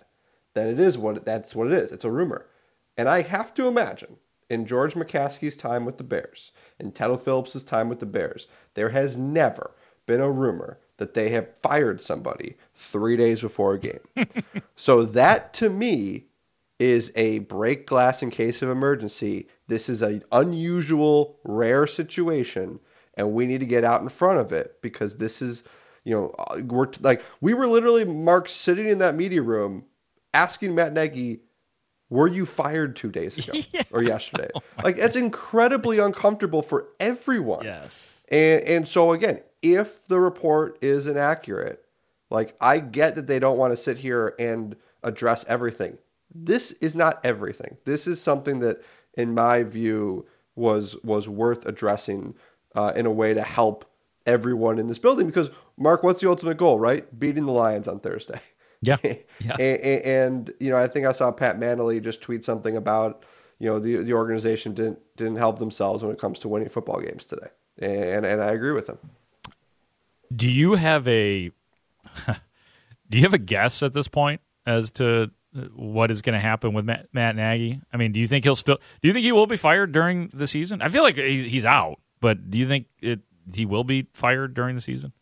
then 0.55 0.66
it 0.66 0.81
is 0.81 0.98
what 0.98 1.25
that's 1.25 1.55
what 1.55 1.68
it 1.68 1.72
is. 1.75 1.92
It's 1.92 2.05
a 2.05 2.11
rumor, 2.11 2.46
and 2.96 3.09
I 3.09 3.22
have 3.22 3.55
to 3.55 3.68
imagine 3.68 4.16
in 4.51 4.66
George 4.66 4.94
McCaskey's 4.94 5.57
time 5.57 5.85
with 5.85 5.98
the 5.98 6.03
Bears, 6.03 6.51
in 6.81 6.90
Ted 6.90 7.20
Phillips' 7.20 7.62
time 7.62 7.88
with 7.88 8.01
the 8.01 8.07
Bears, 8.07 8.48
there 8.75 8.88
has 8.88 9.16
never 9.16 9.70
been 10.07 10.20
a 10.20 10.29
rumor 10.29 10.81
that 10.96 11.14
they 11.14 11.29
have 11.29 11.48
fired 11.62 12.03
somebody 12.03 12.57
three 12.75 13.16
days 13.16 13.40
before 13.40 13.75
a 13.75 13.79
game. 13.79 14.01
so 14.75 15.05
that 15.05 15.55
to 15.55 15.70
me 15.70 16.25
is 16.81 17.12
a 17.14 17.38
break 17.38 17.87
glass 17.87 18.20
in 18.25 18.31
case 18.31 18.62
of 18.62 18.68
emergency. 18.68 19.46
This 19.68 19.88
is 19.88 20.03
an 20.03 20.25
unusual, 20.33 21.38
rare 21.44 21.87
situation, 21.87 22.81
and 23.14 23.33
we 23.33 23.46
need 23.46 23.61
to 23.61 23.66
get 23.66 23.85
out 23.85 24.03
in 24.03 24.09
front 24.09 24.40
of 24.40 24.53
it 24.53 24.81
because 24.83 25.16
this 25.16 25.42
is, 25.42 25.64
you 26.05 26.14
know, 26.14 26.35
we're 26.64 26.88
like 27.01 27.22
we 27.40 27.55
were 27.55 27.66
literally 27.66 28.05
Mark 28.05 28.48
sitting 28.48 28.88
in 28.88 28.98
that 28.98 29.14
media 29.14 29.42
room 29.42 29.85
asking 30.35 30.75
Matt 30.75 30.92
Nagy, 30.92 31.40
"Were 32.11 32.29
you 32.29 32.46
fired 32.46 32.96
two 32.96 33.11
days 33.11 33.38
ago 33.38 33.59
or 33.92 34.03
yesterday?" 34.03 34.48
Oh 34.55 34.62
like 34.83 34.96
that's 34.96 35.16
incredibly 35.16 35.98
uncomfortable 35.98 36.62
for 36.62 36.88
everyone. 36.98 37.64
Yes. 37.64 38.25
And 38.29 38.62
and 38.62 38.88
so 38.88 39.12
again, 39.12 39.40
if 39.62 40.05
the 40.07 40.18
report 40.18 40.79
is 40.83 41.07
inaccurate, 41.07 41.85
like 42.31 42.57
I 42.61 42.79
get 42.79 43.14
that 43.16 43.27
they 43.27 43.38
don't 43.38 43.59
want 43.59 43.72
to 43.72 43.77
sit 43.77 43.98
here 43.98 44.35
and 44.38 44.75
address 45.03 45.44
everything. 45.48 45.98
This 46.35 46.72
is 46.72 46.94
not 46.94 47.25
everything. 47.25 47.77
This 47.85 48.07
is 48.07 48.20
something 48.20 48.61
that, 48.61 48.83
in 49.14 49.35
my 49.35 49.64
view, 49.64 50.27
was 50.55 50.96
was 51.03 51.29
worth 51.29 51.66
addressing 51.66 52.35
uh, 52.75 52.93
in 52.95 53.07
a 53.07 53.11
way 53.11 53.35
to 53.35 53.43
help 53.43 53.85
everyone 54.27 54.79
in 54.79 54.87
this 54.87 54.99
building. 54.99 55.27
Because 55.27 55.51
Mark, 55.77 56.03
what's 56.03 56.21
the 56.21 56.29
ultimate 56.29 56.57
goal, 56.57 56.79
right? 56.79 57.19
Beating 57.19 57.47
the 57.47 57.53
Lions 57.53 57.89
on 57.89 58.01
Thursday. 58.01 58.41
Yeah. 58.83 58.97
yeah. 59.03 59.57
and, 59.59 60.05
and, 60.05 60.55
you 60.61 60.71
know, 60.71 60.77
I 60.77 60.89
think 60.89 61.07
I 61.07 61.13
saw 61.13 61.31
Pat 61.33 61.59
Manley 61.59 62.01
just 62.01 62.21
tweet 62.21 62.45
something 62.45 62.77
about 62.77 63.25
you 63.63 63.69
know 63.69 63.79
the 63.79 63.99
the 63.99 64.13
organization 64.13 64.75
didn't 64.75 64.99
didn't 65.17 65.37
help 65.37 65.61
themselves 65.61 66.03
when 66.03 66.13
it 66.13 66.19
comes 66.19 66.41
to 66.41 66.49
winning 66.49 66.69
football 66.69 67.01
games 67.01 67.25
today, 67.25 67.47
and 67.79 68.27
and 68.27 68.43
I 68.43 68.51
agree 68.51 68.73
with 68.73 68.89
him. 68.89 68.99
Do 70.35 70.51
you 70.51 70.75
have 70.75 71.07
a 71.07 71.53
do 73.09 73.19
you 73.19 73.23
have 73.23 73.35
a 73.35 73.39
guess 73.39 73.85
at 73.85 73.93
this 73.93 74.09
point 74.09 74.41
as 74.67 74.91
to 74.93 75.31
what 75.77 76.11
is 76.11 76.23
going 76.23 76.33
to 76.33 76.41
happen 76.41 76.73
with 76.73 76.85
Matt, 76.85 77.07
Matt 77.13 77.37
Nagy? 77.37 77.81
I 77.93 77.99
mean, 77.99 78.11
do 78.11 78.19
you 78.19 78.27
think 78.27 78.45
he'll 78.45 78.57
still? 78.57 78.79
Do 79.01 79.07
you 79.07 79.15
think 79.15 79.23
he 79.23 79.31
will 79.31 79.47
be 79.47 79.57
fired 79.57 79.93
during 79.93 80.29
the 80.35 80.49
season? 80.49 80.83
I 80.83 80.89
feel 80.89 81.05
like 81.05 81.15
he's 81.15 81.65
out, 81.65 82.01
but 82.23 82.51
do 82.51 82.57
you 82.57 82.67
think 82.67 82.87
it 83.01 83.21
he 83.53 83.67
will 83.67 83.85
be 83.85 84.07
fired 84.15 84.55
during 84.55 84.77
the 84.77 84.81
season? 84.81 85.13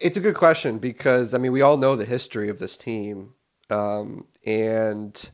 It's 0.00 0.16
a 0.16 0.20
good 0.20 0.34
question 0.34 0.78
because 0.78 1.32
I 1.32 1.38
mean 1.38 1.52
we 1.52 1.62
all 1.62 1.78
know 1.78 1.96
the 1.96 2.04
history 2.04 2.50
of 2.50 2.58
this 2.58 2.76
team, 2.76 3.32
um, 3.70 4.26
and 4.44 5.30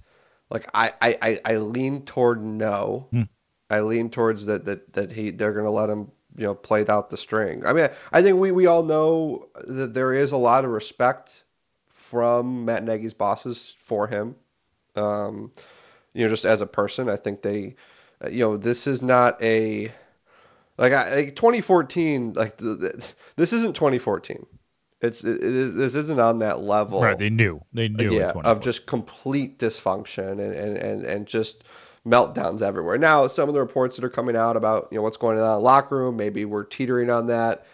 like 0.50 0.68
I, 0.74 0.92
I, 1.00 1.40
I, 1.42 1.56
lean 1.56 2.04
toward 2.04 2.44
no. 2.44 3.08
I 3.70 3.80
lean 3.80 4.10
towards 4.10 4.44
that 4.46 4.66
that 4.66 4.92
that 4.92 5.10
he 5.10 5.30
they're 5.30 5.54
going 5.54 5.64
to 5.64 5.70
let 5.70 5.88
him 5.88 6.12
you 6.36 6.44
know 6.44 6.54
play 6.54 6.86
out 6.86 7.08
the 7.08 7.16
string. 7.16 7.64
I 7.64 7.72
mean 7.72 7.88
I 8.12 8.22
think 8.22 8.38
we 8.38 8.52
we 8.52 8.66
all 8.66 8.82
know 8.82 9.48
that 9.66 9.94
there 9.94 10.12
is 10.12 10.32
a 10.32 10.36
lot 10.36 10.66
of 10.66 10.70
respect 10.70 11.44
from 11.88 12.66
Matt 12.66 12.84
Nagy's 12.84 13.14
bosses 13.14 13.74
for 13.78 14.06
him. 14.06 14.36
Um, 14.96 15.50
you 16.12 16.24
know 16.24 16.28
just 16.28 16.44
as 16.44 16.60
a 16.60 16.66
person, 16.66 17.08
I 17.08 17.16
think 17.16 17.40
they, 17.40 17.74
you 18.30 18.40
know 18.40 18.58
this 18.58 18.86
is 18.86 19.00
not 19.00 19.42
a 19.42 19.90
like, 20.78 20.92
I, 20.92 21.14
like 21.14 21.36
2014 21.36 22.32
like 22.34 22.56
the, 22.56 22.74
the, 22.74 23.14
this 23.36 23.52
isn't 23.52 23.74
2014 23.74 24.46
it's 25.02 25.24
it 25.24 25.42
is 25.42 25.74
this 25.74 25.96
isn't 25.96 26.20
on 26.20 26.38
that 26.38 26.60
level. 26.60 27.00
Right, 27.02 27.18
they 27.18 27.28
knew. 27.28 27.60
They 27.72 27.88
knew 27.88 28.18
yeah 28.18 28.32
of 28.44 28.60
just 28.60 28.86
complete 28.86 29.58
dysfunction 29.58 30.30
and, 30.30 30.40
and 30.40 30.76
and 30.76 31.04
and 31.04 31.26
just 31.26 31.64
meltdowns 32.06 32.62
everywhere. 32.62 32.98
Now 32.98 33.26
some 33.26 33.48
of 33.48 33.54
the 33.54 33.60
reports 33.60 33.96
that 33.96 34.04
are 34.04 34.10
coming 34.10 34.36
out 34.36 34.56
about 34.56 34.88
you 34.92 34.96
know 34.96 35.02
what's 35.02 35.16
going 35.16 35.38
on 35.38 35.44
in 35.44 35.50
the 35.50 35.58
locker 35.58 35.98
room 35.98 36.16
maybe 36.16 36.44
we're 36.44 36.64
teetering 36.64 37.10
on 37.10 37.26
that. 37.26 37.66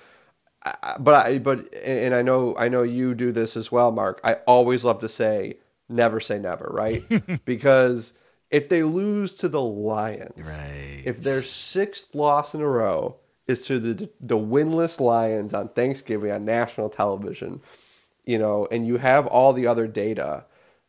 I- 0.62 0.96
but 0.98 1.14
I 1.14 1.38
but 1.38 1.72
and 1.74 2.14
I 2.14 2.22
know 2.22 2.56
I 2.56 2.68
know 2.70 2.82
you 2.82 3.14
do 3.14 3.30
this 3.30 3.56
as 3.56 3.70
well 3.70 3.92
Mark. 3.92 4.20
I 4.24 4.34
always 4.46 4.84
love 4.84 5.00
to 5.00 5.08
say 5.08 5.58
never 5.88 6.20
say 6.20 6.38
never 6.38 6.68
right? 6.72 7.04
Because 7.44 8.14
if 8.50 8.68
they 8.68 8.82
lose 8.82 9.34
to 9.34 9.48
the 9.48 9.62
Lions 9.62 10.32
right 10.36 11.02
if 11.04 11.22
their 11.22 11.42
sixth 11.42 12.14
loss 12.14 12.54
in 12.54 12.60
a 12.60 12.68
row 12.68 13.16
is 13.48 13.64
to 13.66 13.78
the 13.78 14.08
the 14.20 14.36
winless 14.36 15.00
Lions 15.00 15.54
on 15.54 15.68
Thanksgiving 15.70 16.30
on 16.30 16.44
national 16.44 16.90
television, 16.90 17.60
you 18.24 18.38
know, 18.38 18.68
and 18.70 18.86
you 18.86 18.98
have 18.98 19.26
all 19.26 19.52
the 19.52 19.66
other 19.66 19.86
data 19.86 20.44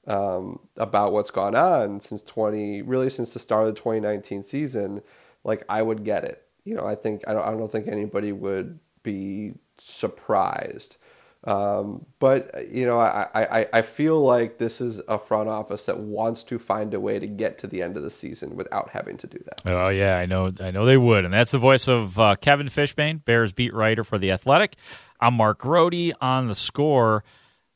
um, 0.05 0.59
about 0.75 1.13
what's 1.13 1.31
gone 1.31 1.55
on 1.55 2.01
since 2.01 2.21
20, 2.23 2.81
really 2.81 3.09
since 3.09 3.33
the 3.33 3.39
start 3.39 3.67
of 3.67 3.75
the 3.75 3.79
2019 3.79 4.43
season, 4.43 5.01
like 5.43 5.63
I 5.69 5.81
would 5.81 6.03
get 6.03 6.25
it. 6.25 6.45
You 6.65 6.75
know, 6.75 6.85
I 6.85 6.95
think 6.95 7.23
I 7.27 7.33
don't, 7.33 7.43
I 7.43 7.51
don't 7.51 7.71
think 7.71 7.87
anybody 7.87 8.33
would 8.33 8.77
be 9.01 9.53
surprised. 9.77 10.97
Um, 11.45 12.05
but 12.19 12.69
you 12.69 12.85
know, 12.85 12.99
I, 12.99 13.27
I, 13.33 13.67
I 13.71 13.81
feel 13.81 14.19
like 14.19 14.57
this 14.57 14.81
is 14.81 15.01
a 15.07 15.17
front 15.17 15.47
office 15.47 15.85
that 15.85 15.97
wants 15.97 16.43
to 16.43 16.59
find 16.59 16.93
a 16.93 16.99
way 16.99 17.17
to 17.17 17.27
get 17.27 17.57
to 17.59 17.67
the 17.67 17.81
end 17.81 17.95
of 17.95 18.03
the 18.03 18.09
season 18.09 18.57
without 18.57 18.89
having 18.89 19.15
to 19.17 19.27
do 19.27 19.39
that. 19.45 19.61
Oh 19.65 19.87
yeah, 19.87 20.17
I 20.17 20.25
know. 20.25 20.51
I 20.59 20.71
know 20.71 20.85
they 20.85 20.97
would, 20.97 21.23
and 21.23 21.33
that's 21.33 21.51
the 21.51 21.57
voice 21.57 21.87
of 21.87 22.19
uh, 22.19 22.35
Kevin 22.35 22.67
Fishbain, 22.67 23.23
Bears 23.23 23.53
beat 23.53 23.73
writer 23.73 24.03
for 24.03 24.17
the 24.17 24.31
Athletic. 24.31 24.75
I'm 25.21 25.35
Mark 25.35 25.59
Grote 25.59 26.11
on 26.19 26.47
the 26.47 26.55
score. 26.55 27.23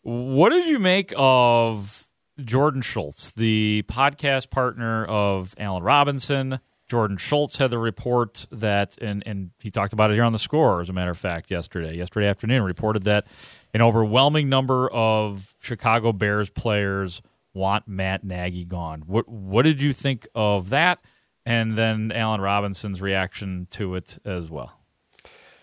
What 0.02 0.50
did 0.50 0.68
you 0.68 0.80
make 0.80 1.14
of 1.16 2.06
Jordan 2.44 2.82
Schultz, 2.82 3.32
the 3.32 3.86
podcast 3.88 4.50
partner 4.50 5.06
of 5.06 5.56
Allen 5.58 5.84
Robinson? 5.84 6.60
Jordan 6.90 7.18
Schultz 7.18 7.58
had 7.58 7.72
the 7.72 7.78
report 7.78 8.46
that, 8.52 8.98
and, 9.02 9.24
and 9.26 9.52
he 9.62 9.72
talked 9.72 9.94
about 9.94 10.12
it 10.12 10.16
here 10.16 10.24
on 10.24 10.34
the 10.34 10.40
score, 10.40 10.82
as 10.82 10.90
a 10.90 10.94
matter 10.94 11.12
of 11.12 11.18
fact, 11.18 11.50
yesterday. 11.50 11.96
Yesterday 11.96 12.28
afternoon, 12.28 12.64
reported 12.64 13.04
that 13.04 13.26
an 13.74 13.82
overwhelming 13.82 14.50
number 14.50 14.90
of 14.92 15.54
Chicago 15.60 16.12
Bears 16.12 16.50
players 16.50 17.22
want 17.54 17.88
Matt 17.88 18.24
Nagy 18.24 18.66
gone. 18.66 19.04
What 19.06 19.28
what 19.30 19.64
did 19.64 19.82
you 19.82 19.94
think 19.94 20.28
of 20.36 20.70
that? 20.70 21.00
And 21.46 21.76
then 21.76 22.12
Allen 22.14 22.42
Robinson's 22.42 23.02
reaction 23.02 23.68
to 23.72 23.96
it 23.96 24.18
as 24.26 24.50
well. 24.50 24.74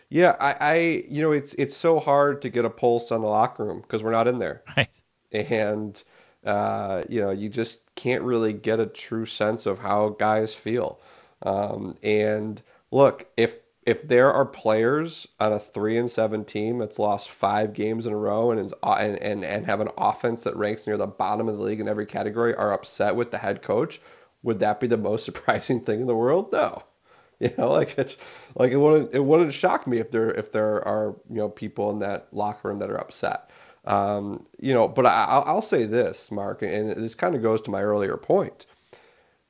Yeah, 0.08 0.36
I, 0.40 0.56
I 0.60 0.74
you 1.08 1.22
know 1.22 1.32
it's 1.32 1.54
it's 1.54 1.76
so 1.76 2.00
hard 2.00 2.42
to 2.42 2.50
get 2.50 2.64
a 2.64 2.70
pulse 2.70 3.12
on 3.12 3.20
the 3.20 3.28
locker 3.28 3.64
room 3.64 3.80
because 3.80 4.02
we're 4.02 4.10
not 4.10 4.26
in 4.26 4.38
there, 4.38 4.62
right? 4.76 5.00
And 5.32 6.02
uh, 6.44 7.02
you 7.08 7.20
know 7.20 7.30
you 7.30 7.48
just 7.48 7.80
can't 7.94 8.22
really 8.22 8.52
get 8.52 8.80
a 8.80 8.86
true 8.86 9.26
sense 9.26 9.66
of 9.66 9.78
how 9.78 10.10
guys 10.10 10.54
feel. 10.54 11.00
Um, 11.42 11.96
and 12.02 12.60
look, 12.90 13.26
if 13.36 13.56
if 13.86 14.06
there 14.06 14.32
are 14.32 14.44
players 14.44 15.26
on 15.40 15.52
a 15.52 15.58
three 15.58 15.96
and 15.96 16.10
seven 16.10 16.44
team 16.44 16.78
that's 16.78 16.98
lost 16.98 17.30
five 17.30 17.72
games 17.72 18.06
in 18.06 18.12
a 18.12 18.16
row 18.16 18.50
and 18.50 18.60
is 18.60 18.74
and, 18.82 19.16
and 19.18 19.44
and 19.44 19.66
have 19.66 19.80
an 19.80 19.88
offense 19.98 20.44
that 20.44 20.56
ranks 20.56 20.86
near 20.86 20.96
the 20.96 21.06
bottom 21.06 21.48
of 21.48 21.56
the 21.56 21.62
league 21.62 21.80
in 21.80 21.88
every 21.88 22.06
category 22.06 22.54
are 22.54 22.72
upset 22.72 23.16
with 23.16 23.30
the 23.30 23.38
head 23.38 23.62
coach, 23.62 24.00
would 24.42 24.58
that 24.60 24.80
be 24.80 24.86
the 24.86 24.96
most 24.96 25.24
surprising 25.26 25.80
thing 25.80 26.00
in 26.00 26.06
the 26.06 26.16
world? 26.16 26.52
No. 26.52 26.82
You 27.40 27.50
know, 27.56 27.70
like 27.70 27.98
it's 27.98 28.18
like 28.54 28.70
it 28.70 28.76
wouldn't 28.76 29.14
it 29.14 29.24
wouldn't 29.24 29.54
shock 29.54 29.86
me 29.86 29.96
if 29.98 30.10
there 30.10 30.30
if 30.30 30.52
there 30.52 30.86
are 30.86 31.16
you 31.30 31.36
know 31.36 31.48
people 31.48 31.90
in 31.90 32.00
that 32.00 32.28
locker 32.32 32.68
room 32.68 32.78
that 32.80 32.90
are 32.90 33.00
upset. 33.00 33.49
Um, 33.90 34.46
you 34.58 34.72
know, 34.74 34.86
but 34.88 35.06
I, 35.06 35.24
I'll, 35.28 35.44
I'll 35.46 35.62
say 35.62 35.84
this, 35.84 36.30
Mark, 36.30 36.62
and 36.62 36.90
this 36.90 37.14
kind 37.14 37.34
of 37.34 37.42
goes 37.42 37.60
to 37.62 37.70
my 37.70 37.82
earlier 37.82 38.16
point. 38.16 38.66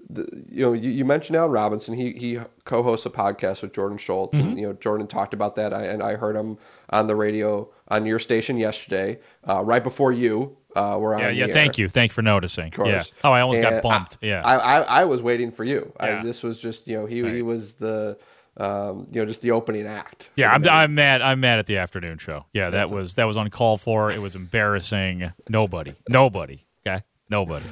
The, 0.09 0.27
you 0.51 0.65
know, 0.65 0.73
you, 0.73 0.91
you 0.91 1.05
mentioned 1.05 1.37
Al 1.37 1.49
Robinson. 1.49 1.95
He 1.95 2.13
he 2.13 2.41
co-hosts 2.65 3.07
a 3.07 3.11
podcast 3.11 3.63
with 3.63 3.75
Jordan 3.75 3.99
Schultz, 3.99 4.39
and 4.39 4.59
you 4.59 4.67
know 4.67 4.73
Jordan 4.73 5.07
talked 5.07 5.35
about 5.35 5.57
that. 5.57 5.75
I, 5.75 5.85
and 5.85 6.03
I 6.03 6.17
heard 6.17 6.35
him 6.35 6.57
on 6.89 7.07
the 7.07 7.15
radio 7.15 7.69
on 7.89 8.07
your 8.07 8.19
station 8.19 8.57
yesterday, 8.57 9.19
uh, 9.49 9.63
right 9.63 9.85
before 9.85 10.11
you 10.11 10.57
uh, 10.75 10.97
were 10.99 11.15
on. 11.15 11.21
Yeah, 11.21 11.31
yeah. 11.31 11.47
air. 11.47 11.53
Thank 11.53 11.79
you, 11.79 11.89
thank 11.89 12.11
you 12.11 12.15
for 12.15 12.23
noticing. 12.23 12.69
Of 12.69 12.75
course. 12.75 12.89
Yeah. 12.89 13.03
Oh, 13.25 13.33
I 13.33 13.41
almost 13.41 13.61
got 13.61 13.83
bumped. 13.83 14.19
I, 14.23 14.27
yeah. 14.27 14.43
I, 14.43 14.57
I, 14.57 14.81
I 15.01 15.05
was 15.05 15.23
waiting 15.23 15.51
for 15.51 15.65
you. 15.65 15.93
Yeah. 16.01 16.21
I, 16.21 16.23
this 16.23 16.43
was 16.43 16.59
just, 16.59 16.87
you 16.89 16.97
know, 16.97 17.07
he, 17.07 17.23
he 17.29 17.43
was 17.43 17.75
the, 17.75 18.17
um, 18.57 19.07
you 19.11 19.21
know, 19.21 19.27
just 19.27 19.43
the 19.43 19.53
opening 19.53 19.87
act. 19.87 20.31
Yeah, 20.37 20.53
I'm, 20.53 20.67
I'm 20.69 20.95
mad. 20.95 21.23
I'm 21.23 21.41
mad 21.41 21.59
at 21.59 21.67
the 21.67 21.79
afternoon 21.79 22.19
show. 22.19 22.47
Yeah, 22.53 22.71
that 22.71 22.91
was 22.91 23.15
that 23.15 23.27
was 23.27 23.37
uncalled 23.37 23.81
for. 23.81 24.11
It 24.11 24.21
was 24.21 24.35
embarrassing. 24.37 25.33
Nobody, 25.49 25.95
nobody. 26.09 26.61
Okay, 26.87 27.03
nobody. 27.29 27.67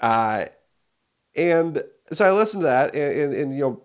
Uh, 0.00 0.46
and 1.36 1.82
so 2.12 2.24
I 2.24 2.32
listened 2.32 2.62
to 2.62 2.66
that, 2.66 2.94
and, 2.94 3.20
and, 3.20 3.34
and 3.34 3.54
you 3.54 3.60
know, 3.60 3.82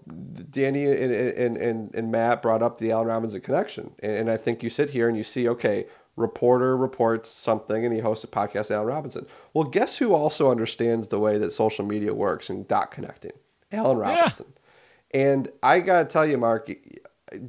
Danny 0.51 0.85
and, 0.85 1.13
and, 1.13 1.57
and, 1.57 1.95
and 1.95 2.11
Matt 2.11 2.41
brought 2.41 2.61
up 2.61 2.77
the 2.77 2.91
Allen 2.91 3.07
Robinson 3.07 3.41
connection. 3.41 3.91
And, 3.99 4.11
and 4.11 4.29
I 4.29 4.37
think 4.37 4.61
you 4.61 4.69
sit 4.69 4.89
here 4.89 5.07
and 5.07 5.17
you 5.17 5.23
see, 5.23 5.47
okay, 5.49 5.85
reporter 6.15 6.75
reports 6.75 7.29
something 7.29 7.85
and 7.85 7.93
he 7.93 7.99
hosts 7.99 8.25
a 8.25 8.27
podcast, 8.27 8.71
Allen 8.71 8.87
Robinson. 8.87 9.25
Well, 9.53 9.63
guess 9.63 9.95
who 9.95 10.13
also 10.13 10.51
understands 10.51 11.07
the 11.07 11.19
way 11.19 11.37
that 11.37 11.51
social 11.51 11.85
media 11.85 12.13
works 12.13 12.49
and 12.49 12.67
dot 12.67 12.91
connecting? 12.91 13.31
Allen 13.71 13.97
Robinson. 13.97 14.47
And 15.11 15.49
I 15.63 15.79
got 15.79 15.99
to 15.99 16.05
tell 16.05 16.25
you, 16.25 16.37
Mark, 16.37 16.69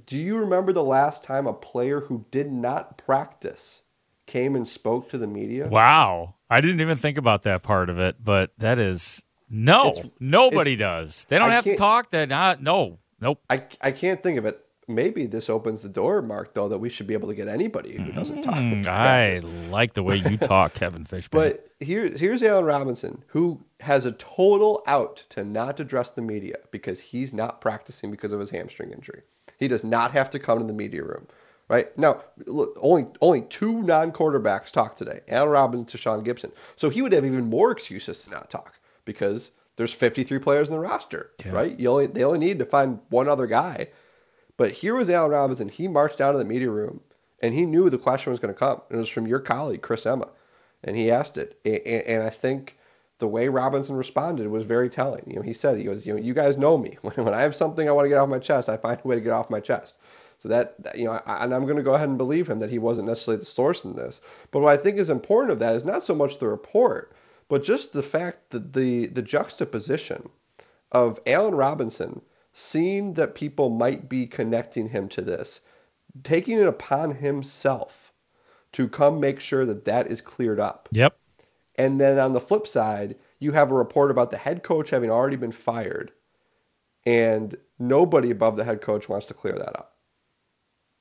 do 0.06 0.16
you 0.16 0.38
remember 0.38 0.72
the 0.72 0.84
last 0.84 1.24
time 1.24 1.46
a 1.46 1.52
player 1.52 2.00
who 2.00 2.24
did 2.30 2.50
not 2.50 2.98
practice 2.98 3.82
came 4.26 4.56
and 4.56 4.66
spoke 4.66 5.10
to 5.10 5.18
the 5.18 5.26
media? 5.26 5.68
Wow. 5.68 6.36
I 6.48 6.60
didn't 6.60 6.80
even 6.80 6.96
think 6.96 7.18
about 7.18 7.42
that 7.42 7.62
part 7.62 7.90
of 7.90 7.98
it, 7.98 8.16
but 8.22 8.52
that 8.58 8.78
is 8.78 9.24
no, 9.48 9.90
it's, 9.90 10.02
nobody 10.18 10.72
it's, 10.72 10.80
does. 10.80 11.24
They 11.26 11.38
don't 11.38 11.50
I 11.50 11.54
have 11.54 11.64
to 11.64 11.76
talk. 11.76 12.10
That 12.10 12.28
not 12.28 12.62
no, 12.62 12.98
nope. 13.20 13.42
I 13.50 13.64
I 13.80 13.92
can't 13.92 14.22
think 14.22 14.38
of 14.38 14.46
it. 14.46 14.64
Maybe 14.94 15.26
this 15.26 15.48
opens 15.48 15.82
the 15.82 15.88
door, 15.88 16.20
Mark, 16.20 16.54
though, 16.54 16.68
that 16.68 16.78
we 16.78 16.88
should 16.88 17.06
be 17.06 17.14
able 17.14 17.28
to 17.28 17.34
get 17.34 17.48
anybody 17.48 17.96
who 17.96 18.12
doesn't 18.12 18.42
talk. 18.42 18.54
Mm, 18.54 18.88
I 18.88 19.38
like 19.70 19.94
the 19.94 20.02
way 20.02 20.16
you 20.16 20.36
talk, 20.36 20.74
Kevin 20.74 21.04
Fishbain. 21.04 21.30
But 21.30 21.68
here, 21.78 22.08
here's 22.08 22.42
Allen 22.42 22.64
Robinson, 22.64 23.22
who 23.28 23.60
has 23.80 24.04
a 24.04 24.12
total 24.12 24.82
out 24.86 25.24
to 25.30 25.44
not 25.44 25.80
address 25.80 26.10
the 26.10 26.22
media 26.22 26.56
because 26.70 27.00
he's 27.00 27.32
not 27.32 27.60
practicing 27.60 28.10
because 28.10 28.32
of 28.32 28.40
his 28.40 28.50
hamstring 28.50 28.90
injury. 28.90 29.22
He 29.58 29.68
does 29.68 29.84
not 29.84 30.10
have 30.12 30.30
to 30.30 30.38
come 30.38 30.58
to 30.58 30.64
the 30.64 30.72
media 30.72 31.04
room. 31.04 31.26
Right 31.68 31.96
now, 31.96 32.22
look, 32.46 32.76
only 32.80 33.06
only 33.20 33.42
two 33.42 33.82
non-quarterbacks 33.82 34.72
talk 34.72 34.96
today: 34.96 35.20
Allen 35.28 35.50
Robinson, 35.50 36.00
Tashaun 36.00 36.26
Gipson. 36.26 36.50
So 36.74 36.90
he 36.90 37.00
would 37.00 37.12
have 37.12 37.24
even 37.24 37.48
more 37.48 37.70
excuses 37.70 38.24
to 38.24 38.30
not 38.30 38.50
talk 38.50 38.74
because 39.04 39.52
there's 39.76 39.92
53 39.94 40.40
players 40.40 40.68
in 40.68 40.74
the 40.74 40.80
roster, 40.80 41.30
yeah. 41.44 41.52
right? 41.52 41.78
You 41.78 41.90
only 41.90 42.06
they 42.06 42.24
only 42.24 42.40
need 42.40 42.58
to 42.58 42.66
find 42.66 42.98
one 43.08 43.28
other 43.28 43.46
guy. 43.46 43.86
But 44.60 44.72
here 44.72 44.94
was 44.94 45.08
Allen 45.08 45.30
Robinson. 45.30 45.70
He 45.70 45.88
marched 45.88 46.18
down 46.18 46.34
to 46.34 46.38
the 46.38 46.44
media 46.44 46.68
room 46.68 47.00
and 47.40 47.54
he 47.54 47.64
knew 47.64 47.88
the 47.88 47.96
question 47.96 48.30
was 48.30 48.40
going 48.40 48.52
to 48.52 48.58
come. 48.58 48.82
It 48.90 48.96
was 48.96 49.08
from 49.08 49.26
your 49.26 49.40
colleague 49.40 49.80
Chris 49.80 50.04
Emma, 50.04 50.28
and 50.84 50.94
he 50.94 51.10
asked 51.10 51.38
it. 51.38 51.58
And, 51.64 51.78
and 51.86 52.22
I 52.22 52.28
think 52.28 52.76
the 53.20 53.26
way 53.26 53.48
Robinson 53.48 53.96
responded 53.96 54.48
was 54.48 54.66
very 54.66 54.90
telling. 54.90 55.24
You 55.26 55.36
know, 55.36 55.40
he 55.40 55.54
said, 55.54 55.78
he 55.78 55.84
goes, 55.84 56.04
you 56.04 56.12
know, 56.12 56.20
you 56.20 56.34
guys 56.34 56.58
know 56.58 56.76
me. 56.76 56.98
When, 57.00 57.24
when 57.24 57.32
I 57.32 57.40
have 57.40 57.56
something 57.56 57.88
I 57.88 57.92
want 57.92 58.04
to 58.04 58.10
get 58.10 58.18
off 58.18 58.28
my 58.28 58.38
chest, 58.38 58.68
I 58.68 58.76
find 58.76 59.00
a 59.02 59.08
way 59.08 59.14
to 59.14 59.22
get 59.22 59.32
off 59.32 59.48
my 59.48 59.60
chest. 59.60 59.96
So 60.36 60.50
that, 60.50 60.74
that 60.82 60.98
you 60.98 61.06
know, 61.06 61.12
I, 61.24 61.42
and 61.42 61.54
I'm 61.54 61.64
going 61.64 61.78
to 61.78 61.82
go 61.82 61.94
ahead 61.94 62.10
and 62.10 62.18
believe 62.18 62.46
him 62.46 62.58
that 62.58 62.68
he 62.68 62.78
wasn't 62.78 63.08
necessarily 63.08 63.38
the 63.38 63.46
source 63.46 63.86
in 63.86 63.96
this. 63.96 64.20
But 64.50 64.60
what 64.60 64.74
I 64.74 64.76
think 64.76 64.98
is 64.98 65.08
important 65.08 65.52
of 65.52 65.58
that 65.60 65.74
is 65.74 65.86
not 65.86 66.02
so 66.02 66.14
much 66.14 66.38
the 66.38 66.48
report, 66.48 67.14
but 67.48 67.64
just 67.64 67.94
the 67.94 68.02
fact 68.02 68.50
that 68.50 68.74
the 68.74 69.06
the 69.06 69.22
juxtaposition 69.22 70.28
of 70.92 71.18
Allen 71.26 71.54
Robinson 71.54 72.20
seeing 72.52 73.14
that 73.14 73.34
people 73.34 73.70
might 73.70 74.08
be 74.08 74.26
connecting 74.26 74.88
him 74.88 75.08
to 75.08 75.22
this, 75.22 75.60
taking 76.22 76.58
it 76.58 76.66
upon 76.66 77.14
himself 77.14 78.12
to 78.72 78.88
come 78.88 79.20
make 79.20 79.40
sure 79.40 79.64
that 79.64 79.84
that 79.84 80.06
is 80.06 80.20
cleared 80.20 80.60
up. 80.60 80.88
Yep. 80.92 81.16
And 81.76 82.00
then 82.00 82.18
on 82.18 82.32
the 82.32 82.40
flip 82.40 82.66
side, 82.66 83.16
you 83.38 83.52
have 83.52 83.70
a 83.70 83.74
report 83.74 84.10
about 84.10 84.30
the 84.30 84.36
head 84.36 84.62
coach 84.62 84.90
having 84.90 85.10
already 85.10 85.36
been 85.36 85.52
fired, 85.52 86.12
and 87.06 87.56
nobody 87.78 88.30
above 88.30 88.56
the 88.56 88.64
head 88.64 88.82
coach 88.82 89.08
wants 89.08 89.26
to 89.26 89.34
clear 89.34 89.54
that 89.54 89.76
up. 89.76 89.96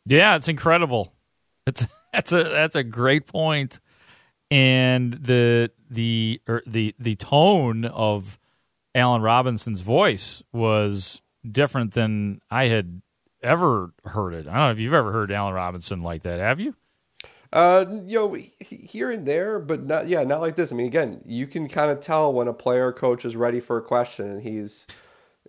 Yeah, 0.05 0.35
it's 0.35 0.47
incredible. 0.47 1.13
It's 1.67 1.85
that's 2.13 2.31
a 2.31 2.43
that's 2.43 2.75
a 2.75 2.83
great 2.83 3.27
point, 3.27 3.79
and 4.49 5.13
the 5.13 5.71
the 5.89 6.41
er, 6.47 6.63
the 6.65 6.95
the 6.97 7.15
tone 7.15 7.85
of 7.85 8.39
Allen 8.95 9.21
Robinson's 9.21 9.81
voice 9.81 10.41
was 10.53 11.21
different 11.49 11.93
than 11.93 12.41
I 12.49 12.65
had 12.65 13.01
ever 13.41 13.93
heard 14.05 14.33
it. 14.33 14.47
I 14.47 14.53
don't 14.53 14.65
know 14.65 14.71
if 14.71 14.79
you've 14.79 14.93
ever 14.93 15.11
heard 15.11 15.31
Allen 15.31 15.53
Robinson 15.53 16.01
like 16.01 16.23
that. 16.23 16.39
Have 16.39 16.59
you? 16.59 16.75
Uh, 17.51 17.85
you 18.05 18.19
know, 18.19 18.37
here 18.59 19.09
and 19.09 19.25
there, 19.25 19.59
but 19.59 19.83
not 19.83 20.07
yeah, 20.07 20.23
not 20.23 20.41
like 20.41 20.55
this. 20.55 20.71
I 20.71 20.75
mean, 20.75 20.85
again, 20.85 21.21
you 21.25 21.47
can 21.47 21.67
kind 21.67 21.89
of 21.89 21.99
tell 21.99 22.31
when 22.31 22.47
a 22.47 22.53
player 22.53 22.91
coach 22.91 23.25
is 23.25 23.35
ready 23.35 23.59
for 23.59 23.77
a 23.77 23.81
question 23.81 24.27
and 24.29 24.41
he's 24.41 24.85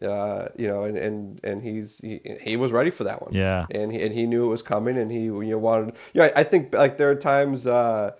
uh, 0.02 0.48
you 0.56 0.66
know, 0.66 0.84
and 0.84 0.96
and 0.96 1.40
and 1.44 1.62
he's 1.62 1.98
he, 1.98 2.20
he 2.40 2.56
was 2.56 2.72
ready 2.72 2.90
for 2.90 3.04
that 3.04 3.22
one. 3.22 3.34
Yeah. 3.34 3.66
And 3.70 3.92
he 3.92 4.02
and 4.02 4.14
he 4.14 4.26
knew 4.26 4.44
it 4.44 4.48
was 4.48 4.62
coming, 4.62 4.96
and 4.96 5.10
he 5.10 5.24
you 5.24 5.42
know 5.42 5.58
wanted. 5.58 5.94
Yeah, 6.14 6.24
you 6.24 6.30
know, 6.30 6.34
I, 6.36 6.40
I 6.40 6.44
think 6.44 6.74
like 6.74 6.96
there 6.96 7.10
are 7.10 7.16
times 7.16 7.66
uh, 7.66 8.12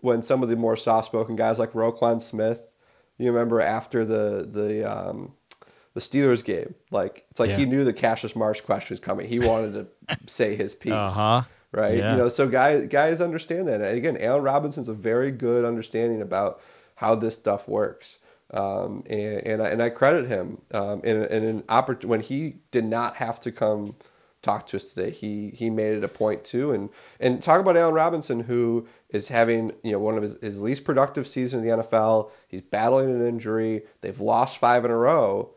when 0.00 0.20
some 0.20 0.42
of 0.42 0.50
the 0.50 0.56
more 0.56 0.76
soft-spoken 0.76 1.36
guys 1.36 1.58
like 1.58 1.72
Roquan 1.72 2.20
Smith, 2.20 2.72
you 3.16 3.32
remember 3.32 3.60
after 3.60 4.04
the 4.04 4.46
the 4.50 4.90
um, 4.90 5.32
the 5.94 6.00
Steelers 6.00 6.44
game, 6.44 6.74
like 6.90 7.24
it's 7.30 7.40
like 7.40 7.50
yeah. 7.50 7.56
he 7.56 7.64
knew 7.64 7.84
the 7.84 7.92
Cassius 7.92 8.34
Marsh 8.34 8.60
question 8.60 8.94
was 8.94 9.00
coming. 9.00 9.28
He 9.28 9.38
wanted 9.38 9.88
to 10.08 10.18
say 10.26 10.56
his 10.56 10.74
piece. 10.74 10.92
Uh 10.92 11.10
huh 11.10 11.42
right? 11.72 11.96
Yeah. 11.96 12.12
You 12.12 12.18
know, 12.18 12.28
so 12.28 12.46
guys 12.46 12.86
guys 12.88 13.20
understand 13.20 13.68
that. 13.68 13.80
And 13.80 13.96
again, 13.96 14.18
Allen 14.20 14.42
Robinson's 14.42 14.88
a 14.88 14.94
very 14.94 15.30
good 15.30 15.64
understanding 15.64 16.22
about 16.22 16.60
how 16.94 17.14
this 17.14 17.34
stuff 17.34 17.66
works. 17.66 18.18
Um, 18.52 19.02
and, 19.08 19.46
and 19.46 19.62
I, 19.62 19.68
and 19.70 19.82
I 19.82 19.88
credit 19.88 20.28
him. 20.28 20.60
Um, 20.72 21.00
in, 21.04 21.24
in 21.24 21.44
an 21.44 21.62
oppor- 21.62 22.04
when 22.04 22.20
he 22.20 22.56
did 22.70 22.84
not 22.84 23.16
have 23.16 23.40
to 23.40 23.50
come 23.50 23.96
talk 24.42 24.66
to 24.66 24.76
us 24.76 24.92
today, 24.92 25.10
he 25.10 25.50
he 25.50 25.70
made 25.70 25.96
it 25.96 26.04
a 26.04 26.08
point 26.08 26.44
to. 26.44 26.72
And 26.72 26.90
and 27.18 27.42
talk 27.42 27.60
about 27.60 27.76
Allen 27.76 27.94
Robinson, 27.94 28.40
who 28.40 28.86
is 29.08 29.26
having 29.26 29.72
you 29.82 29.92
know 29.92 29.98
one 29.98 30.18
of 30.18 30.22
his, 30.22 30.36
his 30.42 30.62
least 30.62 30.84
productive 30.84 31.26
seasons 31.26 31.62
in 31.62 31.68
the 31.68 31.82
NFL. 31.82 32.30
He's 32.48 32.60
battling 32.60 33.08
an 33.08 33.26
injury. 33.26 33.82
They've 34.02 34.20
lost 34.20 34.58
five 34.58 34.84
in 34.84 34.90
a 34.90 34.96
row 34.96 35.50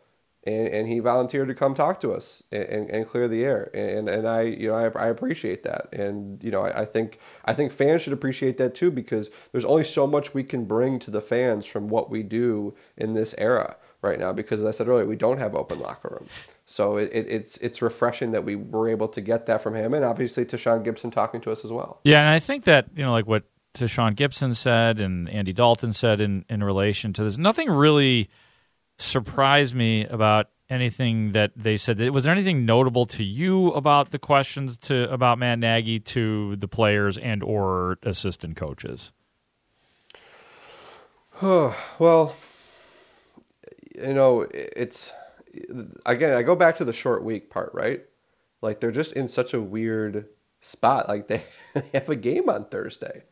and, 0.46 0.68
and 0.68 0.88
he 0.88 1.00
volunteered 1.00 1.48
to 1.48 1.56
come 1.56 1.74
talk 1.74 2.00
to 2.02 2.12
us 2.12 2.44
and, 2.52 2.90
and, 2.90 3.08
clear 3.08 3.28
the 3.28 3.44
air. 3.44 3.70
And 3.74 4.08
and 4.08 4.28
I 4.28 4.44
you 4.44 4.70
know 4.70 4.76
I, 4.76 4.88
I 4.90 5.08
appreciate 5.08 5.64
that. 5.64 5.94
And 5.94 6.44
you 6.44 6.52
know 6.52 6.62
I, 6.62 6.82
I, 6.82 6.86
think 6.86 7.20
I 7.46 7.54
think 7.54 7.72
fans 7.72 8.04
should 8.04 8.14
appreciate 8.14 8.58
that 8.60 8.76
too 8.76 8.92
because 8.92 9.32
there's 9.52 9.66
only 9.66 9.84
so 9.84 10.06
much 10.06 10.34
we 10.34 10.44
can 10.44 10.66
bring 10.66 11.00
to 11.00 11.12
the 11.12 11.22
fans 11.22 11.66
from 11.66 11.88
what 11.88 12.10
we 12.10 12.24
do 12.24 12.76
in 12.98 13.14
this 13.14 13.34
era 13.38 13.76
right 14.02 14.20
now. 14.20 14.34
Because 14.34 14.62
as 14.62 14.68
I 14.68 14.72
said 14.72 14.88
earlier, 14.88 15.06
we 15.06 15.16
don't 15.16 15.40
have 15.40 15.56
open 15.56 15.80
locker 15.80 16.18
rooms. 16.20 16.48
So 16.66 16.98
it, 16.98 17.12
it, 17.12 17.28
it's 17.28 17.58
it's 17.58 17.82
refreshing 17.82 18.32
that 18.32 18.44
we 18.44 18.56
were 18.56 18.88
able 18.88 19.08
to 19.10 19.22
get 19.22 19.48
that 19.48 19.62
from 19.62 19.76
him, 19.76 19.94
and 19.94 20.06
obviously 20.06 20.46
Tashaun 20.46 20.86
Gipson 20.86 21.12
talking 21.12 21.42
to 21.42 21.52
us 21.52 21.66
as 21.66 21.72
well. 21.72 22.00
Yeah, 22.04 22.20
and 22.20 22.30
I 22.30 22.40
think 22.40 22.64
that 22.66 22.88
you 22.96 23.04
know 23.04 23.12
like 23.12 23.28
what 23.28 23.44
Tashaun 23.74 24.16
Gipson 24.16 24.56
said 24.56 25.00
and 25.00 25.30
Andy 25.30 25.54
Dalton 25.54 25.94
said 25.94 26.22
in 26.22 26.46
in 26.50 26.64
relation 26.64 27.14
to 27.14 27.24
this, 27.24 27.38
nothing 27.38 27.70
really 27.70 28.30
surprised 28.98 29.76
me 29.76 30.06
about 30.06 30.48
anything 30.70 31.32
that 31.32 31.52
they 31.56 31.78
said. 31.78 32.00
Was 32.10 32.24
there 32.24 32.34
anything 32.34 32.66
notable 32.66 33.06
to 33.08 33.24
you 33.24 33.70
about 33.70 34.12
the 34.12 34.20
questions 34.20 34.78
to 34.80 35.12
about 35.12 35.38
Matt 35.38 35.60
Nagy 35.60 36.00
to 36.00 36.56
the 36.56 36.68
players 36.68 37.18
and 37.18 37.44
or 37.44 37.98
assistant 38.04 38.56
coaches? 38.56 39.12
well, 41.42 42.36
you 43.94 44.14
know, 44.14 44.48
it's 44.52 45.14
again. 46.06 46.34
I 46.34 46.44
go 46.44 46.56
back 46.56 46.78
to 46.78 46.86
the 46.86 46.94
short 46.94 47.24
week 47.24 47.50
part, 47.50 47.72
right? 47.74 48.04
Like 48.62 48.80
they're 48.80 48.92
just 48.92 49.14
in 49.14 49.28
such 49.28 49.54
a 49.54 49.62
weird 49.62 50.28
spot. 50.62 51.08
Like 51.10 51.28
they, 51.28 51.44
they 51.74 51.90
have 51.94 52.10
a 52.10 52.16
game 52.16 52.50
on 52.50 52.66
Thursday, 52.66 53.24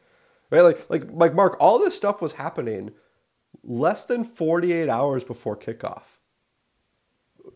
right? 0.49 0.61
Like 0.61 0.85
like 0.89 1.03
like 1.11 1.33
Mark, 1.33 1.57
all 1.59 1.79
this 1.79 1.95
stuff 1.95 2.21
was 2.21 2.33
happening 2.33 2.91
less 3.63 4.05
than 4.05 4.23
48 4.23 4.89
hours 4.89 5.23
before 5.23 5.57
kickoff. 5.57 6.03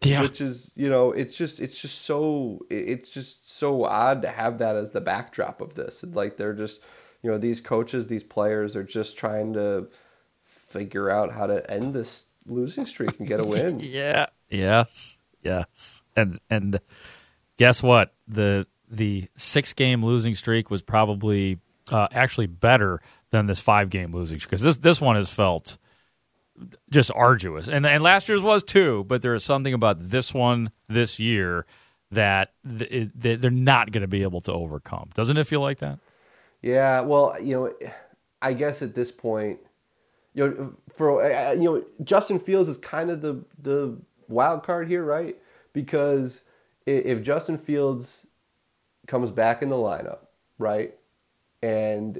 Yeah. 0.03 0.21
Which 0.21 0.41
is, 0.41 0.71
you 0.75 0.89
know, 0.89 1.11
it's 1.11 1.35
just 1.35 1.59
it's 1.59 1.79
just 1.79 2.03
so 2.03 2.59
it's 2.69 3.09
just 3.09 3.49
so 3.49 3.83
odd 3.85 4.21
to 4.23 4.27
have 4.27 4.57
that 4.59 4.75
as 4.75 4.91
the 4.91 5.01
backdrop 5.01 5.61
of 5.61 5.75
this. 5.75 6.03
Like 6.03 6.37
they're 6.37 6.53
just, 6.53 6.81
you 7.23 7.31
know, 7.31 7.37
these 7.37 7.61
coaches, 7.61 8.07
these 8.07 8.23
players 8.23 8.75
are 8.75 8.83
just 8.83 9.17
trying 9.17 9.53
to 9.53 9.87
figure 10.43 11.09
out 11.09 11.31
how 11.31 11.47
to 11.47 11.69
end 11.71 11.93
this 11.93 12.25
losing 12.45 12.85
streak 12.85 13.17
and 13.19 13.27
get 13.27 13.39
a 13.39 13.47
win. 13.47 13.79
yeah. 13.83 14.27
Yes. 14.49 15.17
Yes. 15.41 16.03
And 16.15 16.39
and 16.49 16.79
guess 17.57 17.81
what? 17.81 18.13
The 18.27 18.67
the 18.89 19.29
six 19.35 19.73
game 19.73 20.03
losing 20.05 20.35
streak 20.35 20.69
was 20.69 20.81
probably 20.81 21.59
uh, 21.91 22.07
actually 22.11 22.47
better 22.47 23.01
than 23.29 23.45
this 23.45 23.59
five 23.59 23.89
game 23.89 24.11
losing 24.11 24.39
streak 24.39 24.51
because 24.51 24.63
this 24.63 24.77
this 24.77 25.01
one 25.01 25.15
has 25.15 25.33
felt 25.33 25.77
just 26.89 27.11
arduous. 27.15 27.67
And 27.67 27.85
and 27.85 28.03
last 28.03 28.29
year's 28.29 28.41
was 28.41 28.63
too, 28.63 29.05
but 29.07 29.21
there 29.21 29.35
is 29.35 29.43
something 29.43 29.73
about 29.73 29.97
this 29.99 30.33
one 30.33 30.71
this 30.87 31.19
year 31.19 31.65
that 32.11 32.53
th- 32.77 33.09
they're 33.13 33.51
not 33.51 33.91
going 33.91 34.01
to 34.01 34.07
be 34.07 34.23
able 34.23 34.41
to 34.41 34.53
overcome. 34.53 35.09
Doesn't 35.13 35.37
it 35.37 35.45
feel 35.45 35.61
like 35.61 35.79
that? 35.79 35.99
Yeah. 36.61 37.01
Well, 37.01 37.35
you 37.41 37.55
know, 37.55 37.89
I 38.41 38.53
guess 38.53 38.81
at 38.81 38.95
this 38.95 39.11
point, 39.11 39.59
you 40.33 40.47
know, 40.47 40.73
for 40.95 41.23
uh, 41.23 41.49
uh, 41.49 41.51
you 41.53 41.63
know, 41.63 41.83
Justin 42.03 42.39
Fields 42.39 42.69
is 42.69 42.77
kind 42.77 43.09
of 43.09 43.21
the 43.21 43.43
the 43.61 43.97
wild 44.27 44.63
card 44.63 44.87
here, 44.87 45.03
right? 45.03 45.35
Because 45.73 46.41
if 46.85 47.21
Justin 47.21 47.57
Fields 47.57 48.25
comes 49.07 49.29
back 49.29 49.61
in 49.61 49.69
the 49.69 49.75
lineup, 49.75 50.19
right, 50.57 50.95
and 51.61 52.19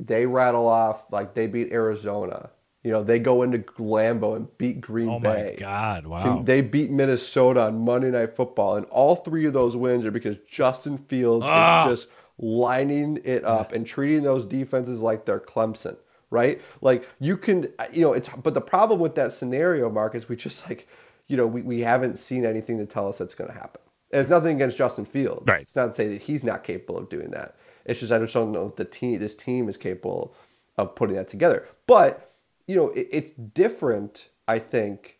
they 0.00 0.26
rattle 0.26 0.66
off 0.66 1.04
like 1.10 1.34
they 1.34 1.46
beat 1.46 1.72
Arizona 1.72 2.50
You 2.86 2.92
know, 2.92 3.02
they 3.02 3.18
go 3.18 3.42
into 3.42 3.58
Lambeau 3.80 4.36
and 4.36 4.46
beat 4.58 4.80
Green 4.80 5.08
Oh 5.08 5.18
Bay. 5.18 5.28
Oh 5.28 5.50
my 5.50 5.54
God! 5.56 6.06
Wow. 6.06 6.42
They 6.44 6.60
beat 6.60 6.92
Minnesota 6.92 7.62
on 7.62 7.80
Monday 7.80 8.12
Night 8.12 8.36
Football, 8.36 8.76
and 8.76 8.86
all 8.86 9.16
three 9.16 9.44
of 9.46 9.52
those 9.52 9.76
wins 9.76 10.06
are 10.06 10.12
because 10.12 10.36
Justin 10.48 10.96
Fields 10.96 11.44
Ah. 11.48 11.88
is 11.90 11.98
just 12.02 12.12
lining 12.38 13.18
it 13.24 13.44
up 13.44 13.72
and 13.72 13.84
treating 13.84 14.22
those 14.22 14.44
defenses 14.44 15.02
like 15.02 15.24
they're 15.24 15.40
Clemson, 15.40 15.96
right? 16.30 16.60
Like 16.80 17.08
you 17.18 17.36
can, 17.36 17.72
you 17.90 18.02
know, 18.02 18.12
it's. 18.12 18.28
But 18.28 18.54
the 18.54 18.60
problem 18.60 19.00
with 19.00 19.16
that 19.16 19.32
scenario, 19.32 19.90
Mark, 19.90 20.14
is 20.14 20.28
we 20.28 20.36
just 20.36 20.68
like, 20.68 20.86
you 21.26 21.36
know, 21.36 21.48
we, 21.48 21.62
we 21.62 21.80
haven't 21.80 22.20
seen 22.20 22.46
anything 22.46 22.78
to 22.78 22.86
tell 22.86 23.08
us 23.08 23.18
that's 23.18 23.34
going 23.34 23.50
to 23.50 23.56
happen. 23.58 23.80
And 24.12 24.20
it's 24.20 24.30
nothing 24.30 24.54
against 24.54 24.76
Justin 24.76 25.06
Fields. 25.06 25.42
Right. 25.48 25.62
It's 25.62 25.74
not 25.74 25.86
to 25.86 25.92
say 25.92 26.06
that 26.06 26.22
he's 26.22 26.44
not 26.44 26.62
capable 26.62 26.98
of 26.98 27.08
doing 27.08 27.32
that. 27.32 27.56
It's 27.84 27.98
just 27.98 28.12
I 28.12 28.20
just 28.20 28.32
don't 28.32 28.52
know 28.52 28.68
if 28.68 28.76
the 28.76 28.84
team, 28.84 29.18
this 29.18 29.34
team, 29.34 29.68
is 29.68 29.76
capable 29.76 30.36
of 30.78 30.94
putting 30.94 31.16
that 31.16 31.26
together. 31.26 31.66
But 31.88 32.30
you 32.66 32.76
know, 32.76 32.88
it, 32.90 33.08
it's 33.10 33.32
different. 33.32 34.28
I 34.48 34.58
think 34.58 35.18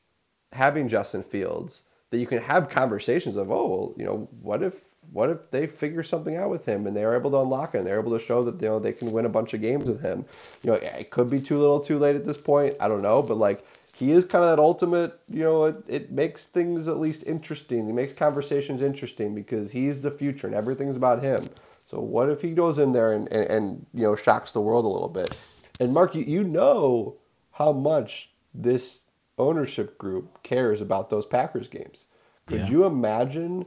having 0.52 0.88
Justin 0.88 1.22
Fields 1.22 1.84
that 2.10 2.18
you 2.18 2.26
can 2.26 2.38
have 2.38 2.68
conversations 2.68 3.36
of, 3.36 3.50
oh, 3.50 3.94
you 3.96 4.04
know, 4.04 4.28
what 4.42 4.62
if 4.62 4.74
what 5.12 5.30
if 5.30 5.50
they 5.50 5.66
figure 5.66 6.02
something 6.02 6.36
out 6.36 6.50
with 6.50 6.64
him 6.64 6.86
and 6.86 6.96
they're 6.96 7.14
able 7.14 7.30
to 7.30 7.40
unlock 7.40 7.74
him? 7.74 7.84
they're 7.84 8.00
able 8.00 8.18
to 8.18 8.24
show 8.24 8.42
that 8.42 8.60
you 8.60 8.68
know 8.68 8.80
they 8.80 8.92
can 8.92 9.12
win 9.12 9.24
a 9.24 9.30
bunch 9.30 9.54
of 9.54 9.60
games 9.60 9.84
with 9.84 10.00
him. 10.00 10.24
You 10.62 10.72
know, 10.72 10.76
it 10.76 11.10
could 11.10 11.30
be 11.30 11.40
too 11.40 11.58
little, 11.58 11.80
too 11.80 11.98
late 11.98 12.16
at 12.16 12.24
this 12.24 12.36
point. 12.36 12.74
I 12.80 12.88
don't 12.88 13.02
know, 13.02 13.22
but 13.22 13.36
like 13.36 13.64
he 13.94 14.12
is 14.12 14.24
kind 14.24 14.44
of 14.44 14.56
that 14.56 14.62
ultimate. 14.62 15.18
You 15.28 15.44
know, 15.44 15.64
it, 15.66 15.84
it 15.86 16.10
makes 16.10 16.44
things 16.44 16.88
at 16.88 16.98
least 16.98 17.24
interesting. 17.26 17.86
He 17.86 17.92
makes 17.92 18.12
conversations 18.12 18.82
interesting 18.82 19.34
because 19.34 19.70
he's 19.70 20.02
the 20.02 20.10
future 20.10 20.46
and 20.46 20.56
everything's 20.56 20.96
about 20.96 21.22
him. 21.22 21.48
So 21.86 22.00
what 22.00 22.28
if 22.28 22.42
he 22.42 22.50
goes 22.50 22.78
in 22.78 22.92
there 22.92 23.12
and, 23.12 23.30
and, 23.32 23.46
and 23.46 23.86
you 23.94 24.02
know 24.02 24.16
shocks 24.16 24.52
the 24.52 24.60
world 24.60 24.84
a 24.84 24.88
little 24.88 25.08
bit? 25.08 25.36
And 25.78 25.92
Mark, 25.92 26.14
you, 26.14 26.22
you 26.22 26.42
know 26.42 27.16
how 27.56 27.72
much 27.72 28.30
this 28.54 29.00
ownership 29.38 29.96
group 29.98 30.42
cares 30.42 30.80
about 30.82 31.08
those 31.08 31.24
Packers 31.26 31.68
games. 31.68 32.04
Could 32.46 32.60
Yeah. 32.60 32.68
you 32.68 32.84
imagine, 32.84 33.66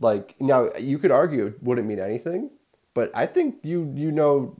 like, 0.00 0.34
now 0.40 0.70
you 0.78 0.98
could 0.98 1.10
argue 1.10 1.46
it 1.46 1.62
wouldn't 1.62 1.86
mean 1.86 1.98
anything, 1.98 2.50
but 2.94 3.10
I 3.14 3.26
think 3.26 3.56
you 3.62 3.92
you 3.94 4.12
know 4.12 4.56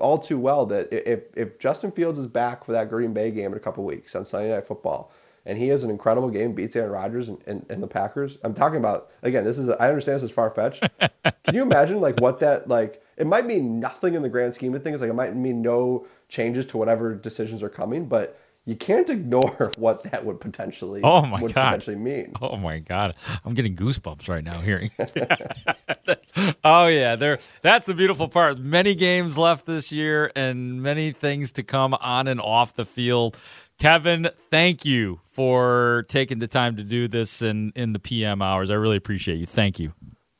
all 0.00 0.18
too 0.18 0.38
well 0.38 0.66
that 0.66 0.88
if 0.92 1.24
if 1.36 1.58
Justin 1.58 1.90
Fields 1.90 2.18
is 2.18 2.26
back 2.26 2.64
for 2.64 2.72
that 2.72 2.88
Green 2.88 3.12
Bay 3.12 3.30
game 3.30 3.52
in 3.52 3.56
a 3.58 3.60
couple 3.60 3.84
weeks 3.84 4.14
on 4.14 4.24
Sunday 4.24 4.52
Night 4.52 4.66
Football, 4.66 5.10
and 5.44 5.58
he 5.58 5.68
has 5.68 5.82
an 5.84 5.90
incredible 5.90 6.30
game, 6.30 6.52
beats 6.52 6.76
Aaron 6.76 6.92
Rodgers 6.92 7.28
and, 7.28 7.38
and, 7.46 7.66
and 7.68 7.82
the 7.82 7.86
Packers. 7.88 8.38
I'm 8.44 8.54
talking 8.54 8.78
about 8.78 9.10
again. 9.22 9.44
This 9.44 9.58
is 9.58 9.68
I 9.68 9.88
understand 9.88 10.16
this 10.16 10.22
is 10.24 10.30
far 10.30 10.50
fetched. 10.50 10.84
Can 11.44 11.54
you 11.54 11.62
imagine 11.62 12.00
like 12.00 12.20
what 12.20 12.38
that 12.40 12.68
like? 12.68 13.02
It 13.16 13.26
might 13.26 13.46
mean 13.46 13.80
nothing 13.80 14.14
in 14.14 14.22
the 14.22 14.28
grand 14.28 14.54
scheme 14.54 14.74
of 14.74 14.82
things. 14.82 15.00
Like 15.00 15.10
it 15.10 15.14
might 15.14 15.34
mean 15.34 15.62
no 15.62 16.06
changes 16.28 16.66
to 16.66 16.76
whatever 16.78 17.14
decisions 17.14 17.62
are 17.62 17.68
coming, 17.68 18.06
but 18.06 18.38
you 18.66 18.76
can't 18.76 19.08
ignore 19.18 19.72
what 19.78 20.02
that 20.10 20.24
would 20.24 20.40
potentially 20.40 21.00
Oh 21.02 21.22
my 21.22 21.40
would 21.40 21.54
god! 21.54 21.66
potentially 21.70 21.96
mean. 21.96 22.32
Oh 22.42 22.56
my 22.56 22.80
god! 22.80 23.14
I'm 23.44 23.54
getting 23.54 23.76
goosebumps 23.76 24.28
right 24.28 24.44
now 24.44 24.60
hearing. 24.60 24.90
oh 26.64 26.86
yeah, 26.86 27.16
there. 27.16 27.38
That's 27.62 27.86
the 27.86 27.94
beautiful 27.94 28.28
part. 28.28 28.58
Many 28.58 28.94
games 28.94 29.38
left 29.38 29.66
this 29.66 29.92
year, 29.92 30.30
and 30.36 30.82
many 30.82 31.12
things 31.12 31.52
to 31.52 31.62
come 31.62 31.94
on 31.94 32.28
and 32.28 32.40
off 32.40 32.74
the 32.74 32.84
field. 32.84 33.38
Kevin, 33.78 34.28
thank 34.50 34.84
you 34.84 35.20
for 35.24 36.04
taking 36.08 36.38
the 36.38 36.48
time 36.48 36.76
to 36.76 36.82
do 36.82 37.08
this 37.08 37.42
in 37.42 37.72
in 37.76 37.92
the 37.92 37.98
PM 37.98 38.42
hours. 38.42 38.70
I 38.70 38.74
really 38.74 38.96
appreciate 38.96 39.38
you. 39.38 39.46
Thank 39.46 39.78
you. 39.78 39.92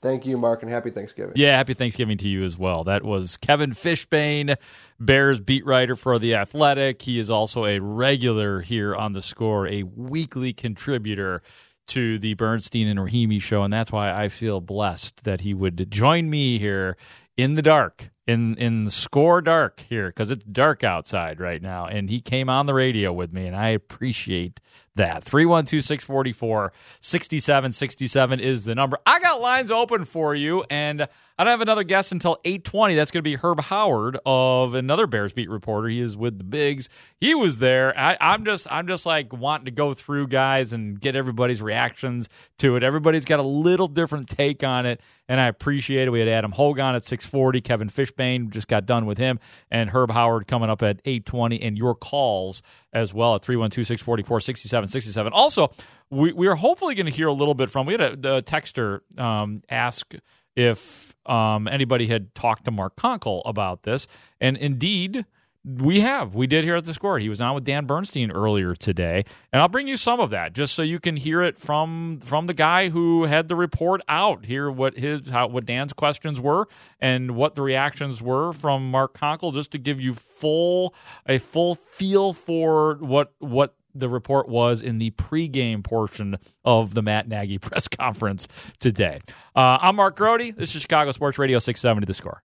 Thank 0.06 0.24
you, 0.24 0.38
Mark, 0.38 0.62
and 0.62 0.70
happy 0.70 0.90
Thanksgiving. 0.90 1.32
Yeah, 1.34 1.56
happy 1.56 1.74
Thanksgiving 1.74 2.16
to 2.18 2.28
you 2.28 2.44
as 2.44 2.56
well. 2.56 2.84
That 2.84 3.02
was 3.02 3.36
Kevin 3.36 3.72
Fishbain, 3.72 4.54
Bears 5.00 5.40
beat 5.40 5.66
writer 5.66 5.96
for 5.96 6.16
The 6.20 6.36
Athletic. 6.36 7.02
He 7.02 7.18
is 7.18 7.28
also 7.28 7.64
a 7.64 7.80
regular 7.80 8.60
here 8.60 8.94
on 8.94 9.14
the 9.14 9.20
score, 9.20 9.66
a 9.66 9.82
weekly 9.82 10.52
contributor 10.52 11.42
to 11.88 12.20
the 12.20 12.34
Bernstein 12.34 12.86
and 12.86 13.00
Rahimi 13.00 13.42
show. 13.42 13.64
And 13.64 13.72
that's 13.72 13.90
why 13.90 14.12
I 14.12 14.28
feel 14.28 14.60
blessed 14.60 15.24
that 15.24 15.40
he 15.40 15.52
would 15.54 15.90
join 15.90 16.30
me 16.30 16.60
here 16.60 16.96
in 17.36 17.54
the 17.54 17.62
dark, 17.62 18.10
in, 18.28 18.54
in 18.58 18.88
score 18.88 19.42
dark 19.42 19.80
here, 19.80 20.06
because 20.06 20.30
it's 20.30 20.44
dark 20.44 20.84
outside 20.84 21.40
right 21.40 21.60
now. 21.60 21.86
And 21.86 22.08
he 22.08 22.20
came 22.20 22.48
on 22.48 22.66
the 22.66 22.74
radio 22.74 23.12
with 23.12 23.32
me, 23.32 23.48
and 23.48 23.56
I 23.56 23.70
appreciate 23.70 24.60
that. 24.96 25.22
312 25.22 25.84
644 25.84 26.72
6767 27.00 28.40
is 28.40 28.64
the 28.64 28.74
number. 28.74 28.98
I 29.06 29.20
got 29.20 29.40
lines 29.40 29.70
open 29.70 30.04
for 30.04 30.34
you, 30.34 30.64
and 30.70 31.02
I 31.38 31.44
don't 31.44 31.50
have 31.50 31.60
another 31.60 31.84
guest 31.84 32.12
until 32.12 32.38
820. 32.44 32.94
That's 32.94 33.10
going 33.10 33.20
to 33.20 33.28
be 33.28 33.36
Herb 33.36 33.60
Howard 33.60 34.18
of 34.24 34.74
another 34.74 35.06
Bears 35.06 35.32
beat 35.32 35.50
reporter. 35.50 35.88
He 35.88 36.00
is 36.00 36.16
with 36.16 36.38
the 36.38 36.44
Bigs. 36.44 36.88
He 37.20 37.34
was 37.34 37.58
there. 37.58 37.96
I, 37.98 38.16
I'm 38.20 38.44
just 38.44 38.66
I'm 38.70 38.86
just 38.86 39.06
like 39.06 39.32
wanting 39.32 39.66
to 39.66 39.70
go 39.70 39.94
through 39.94 40.28
guys 40.28 40.72
and 40.72 41.00
get 41.00 41.14
everybody's 41.14 41.60
reactions 41.60 42.28
to 42.58 42.76
it. 42.76 42.82
Everybody's 42.82 43.24
got 43.24 43.38
a 43.38 43.44
little 43.44 43.88
different 43.88 44.28
take 44.28 44.64
on 44.64 44.86
it, 44.86 45.00
and 45.28 45.40
I 45.40 45.46
appreciate 45.46 46.08
it. 46.08 46.10
We 46.10 46.20
had 46.20 46.28
Adam 46.28 46.52
Hoge 46.52 46.78
at 46.78 47.04
640, 47.04 47.60
Kevin 47.60 47.88
Fishbain 47.88 48.50
just 48.50 48.68
got 48.68 48.86
done 48.86 49.06
with 49.06 49.18
him, 49.18 49.38
and 49.70 49.90
Herb 49.90 50.10
Howard 50.10 50.46
coming 50.46 50.70
up 50.70 50.82
at 50.82 51.00
820, 51.04 51.60
and 51.60 51.76
your 51.76 51.94
calls 51.94 52.62
as 52.96 53.12
well 53.12 53.34
at 53.34 53.42
312 53.42 53.86
644 53.86 54.40
6767. 54.40 55.32
Also, 55.32 55.70
we, 56.10 56.32
we 56.32 56.46
are 56.48 56.54
hopefully 56.54 56.94
going 56.94 57.06
to 57.06 57.12
hear 57.12 57.28
a 57.28 57.32
little 57.32 57.54
bit 57.54 57.70
from, 57.70 57.86
we 57.86 57.92
had 57.92 58.00
a, 58.00 58.16
the 58.16 58.42
texter 58.42 59.00
um, 59.20 59.62
ask 59.68 60.14
if 60.56 61.14
um, 61.26 61.68
anybody 61.68 62.06
had 62.06 62.34
talked 62.34 62.64
to 62.64 62.70
Mark 62.70 62.96
Konkol 62.96 63.42
about 63.44 63.82
this, 63.82 64.08
and 64.40 64.56
indeed, 64.56 65.26
we 65.66 66.00
have. 66.00 66.36
We 66.36 66.46
did 66.46 66.64
hear 66.64 66.76
at 66.76 66.84
the 66.84 66.94
score. 66.94 67.18
He 67.18 67.28
was 67.28 67.40
on 67.40 67.54
with 67.56 67.64
Dan 67.64 67.86
Bernstein 67.86 68.30
earlier 68.30 68.76
today, 68.76 69.24
and 69.52 69.60
I'll 69.60 69.68
bring 69.68 69.88
you 69.88 69.96
some 69.96 70.20
of 70.20 70.30
that 70.30 70.52
just 70.52 70.74
so 70.74 70.82
you 70.82 71.00
can 71.00 71.16
hear 71.16 71.42
it 71.42 71.58
from 71.58 72.20
from 72.20 72.46
the 72.46 72.54
guy 72.54 72.88
who 72.88 73.24
had 73.24 73.48
the 73.48 73.56
report 73.56 74.00
out. 74.08 74.46
Hear 74.46 74.70
what 74.70 74.96
his 74.96 75.28
how 75.30 75.48
what 75.48 75.66
Dan's 75.66 75.92
questions 75.92 76.40
were 76.40 76.68
and 77.00 77.32
what 77.32 77.56
the 77.56 77.62
reactions 77.62 78.22
were 78.22 78.52
from 78.52 78.92
Mark 78.92 79.18
Konkol, 79.18 79.52
just 79.52 79.72
to 79.72 79.78
give 79.78 80.00
you 80.00 80.14
full 80.14 80.94
a 81.26 81.38
full 81.38 81.74
feel 81.74 82.32
for 82.32 82.94
what 83.00 83.32
what 83.40 83.74
the 83.92 84.08
report 84.08 84.48
was 84.48 84.82
in 84.82 84.98
the 84.98 85.10
pregame 85.12 85.82
portion 85.82 86.36
of 86.64 86.94
the 86.94 87.02
Matt 87.02 87.26
Nagy 87.26 87.58
press 87.58 87.88
conference 87.88 88.46
today. 88.78 89.18
Uh, 89.56 89.78
I'm 89.80 89.96
Mark 89.96 90.16
Grote. 90.16 90.56
This 90.56 90.76
is 90.76 90.82
Chicago 90.82 91.10
Sports 91.10 91.38
Radio 91.38 91.58
670 91.58 92.04
The 92.06 92.14
Score. 92.14 92.42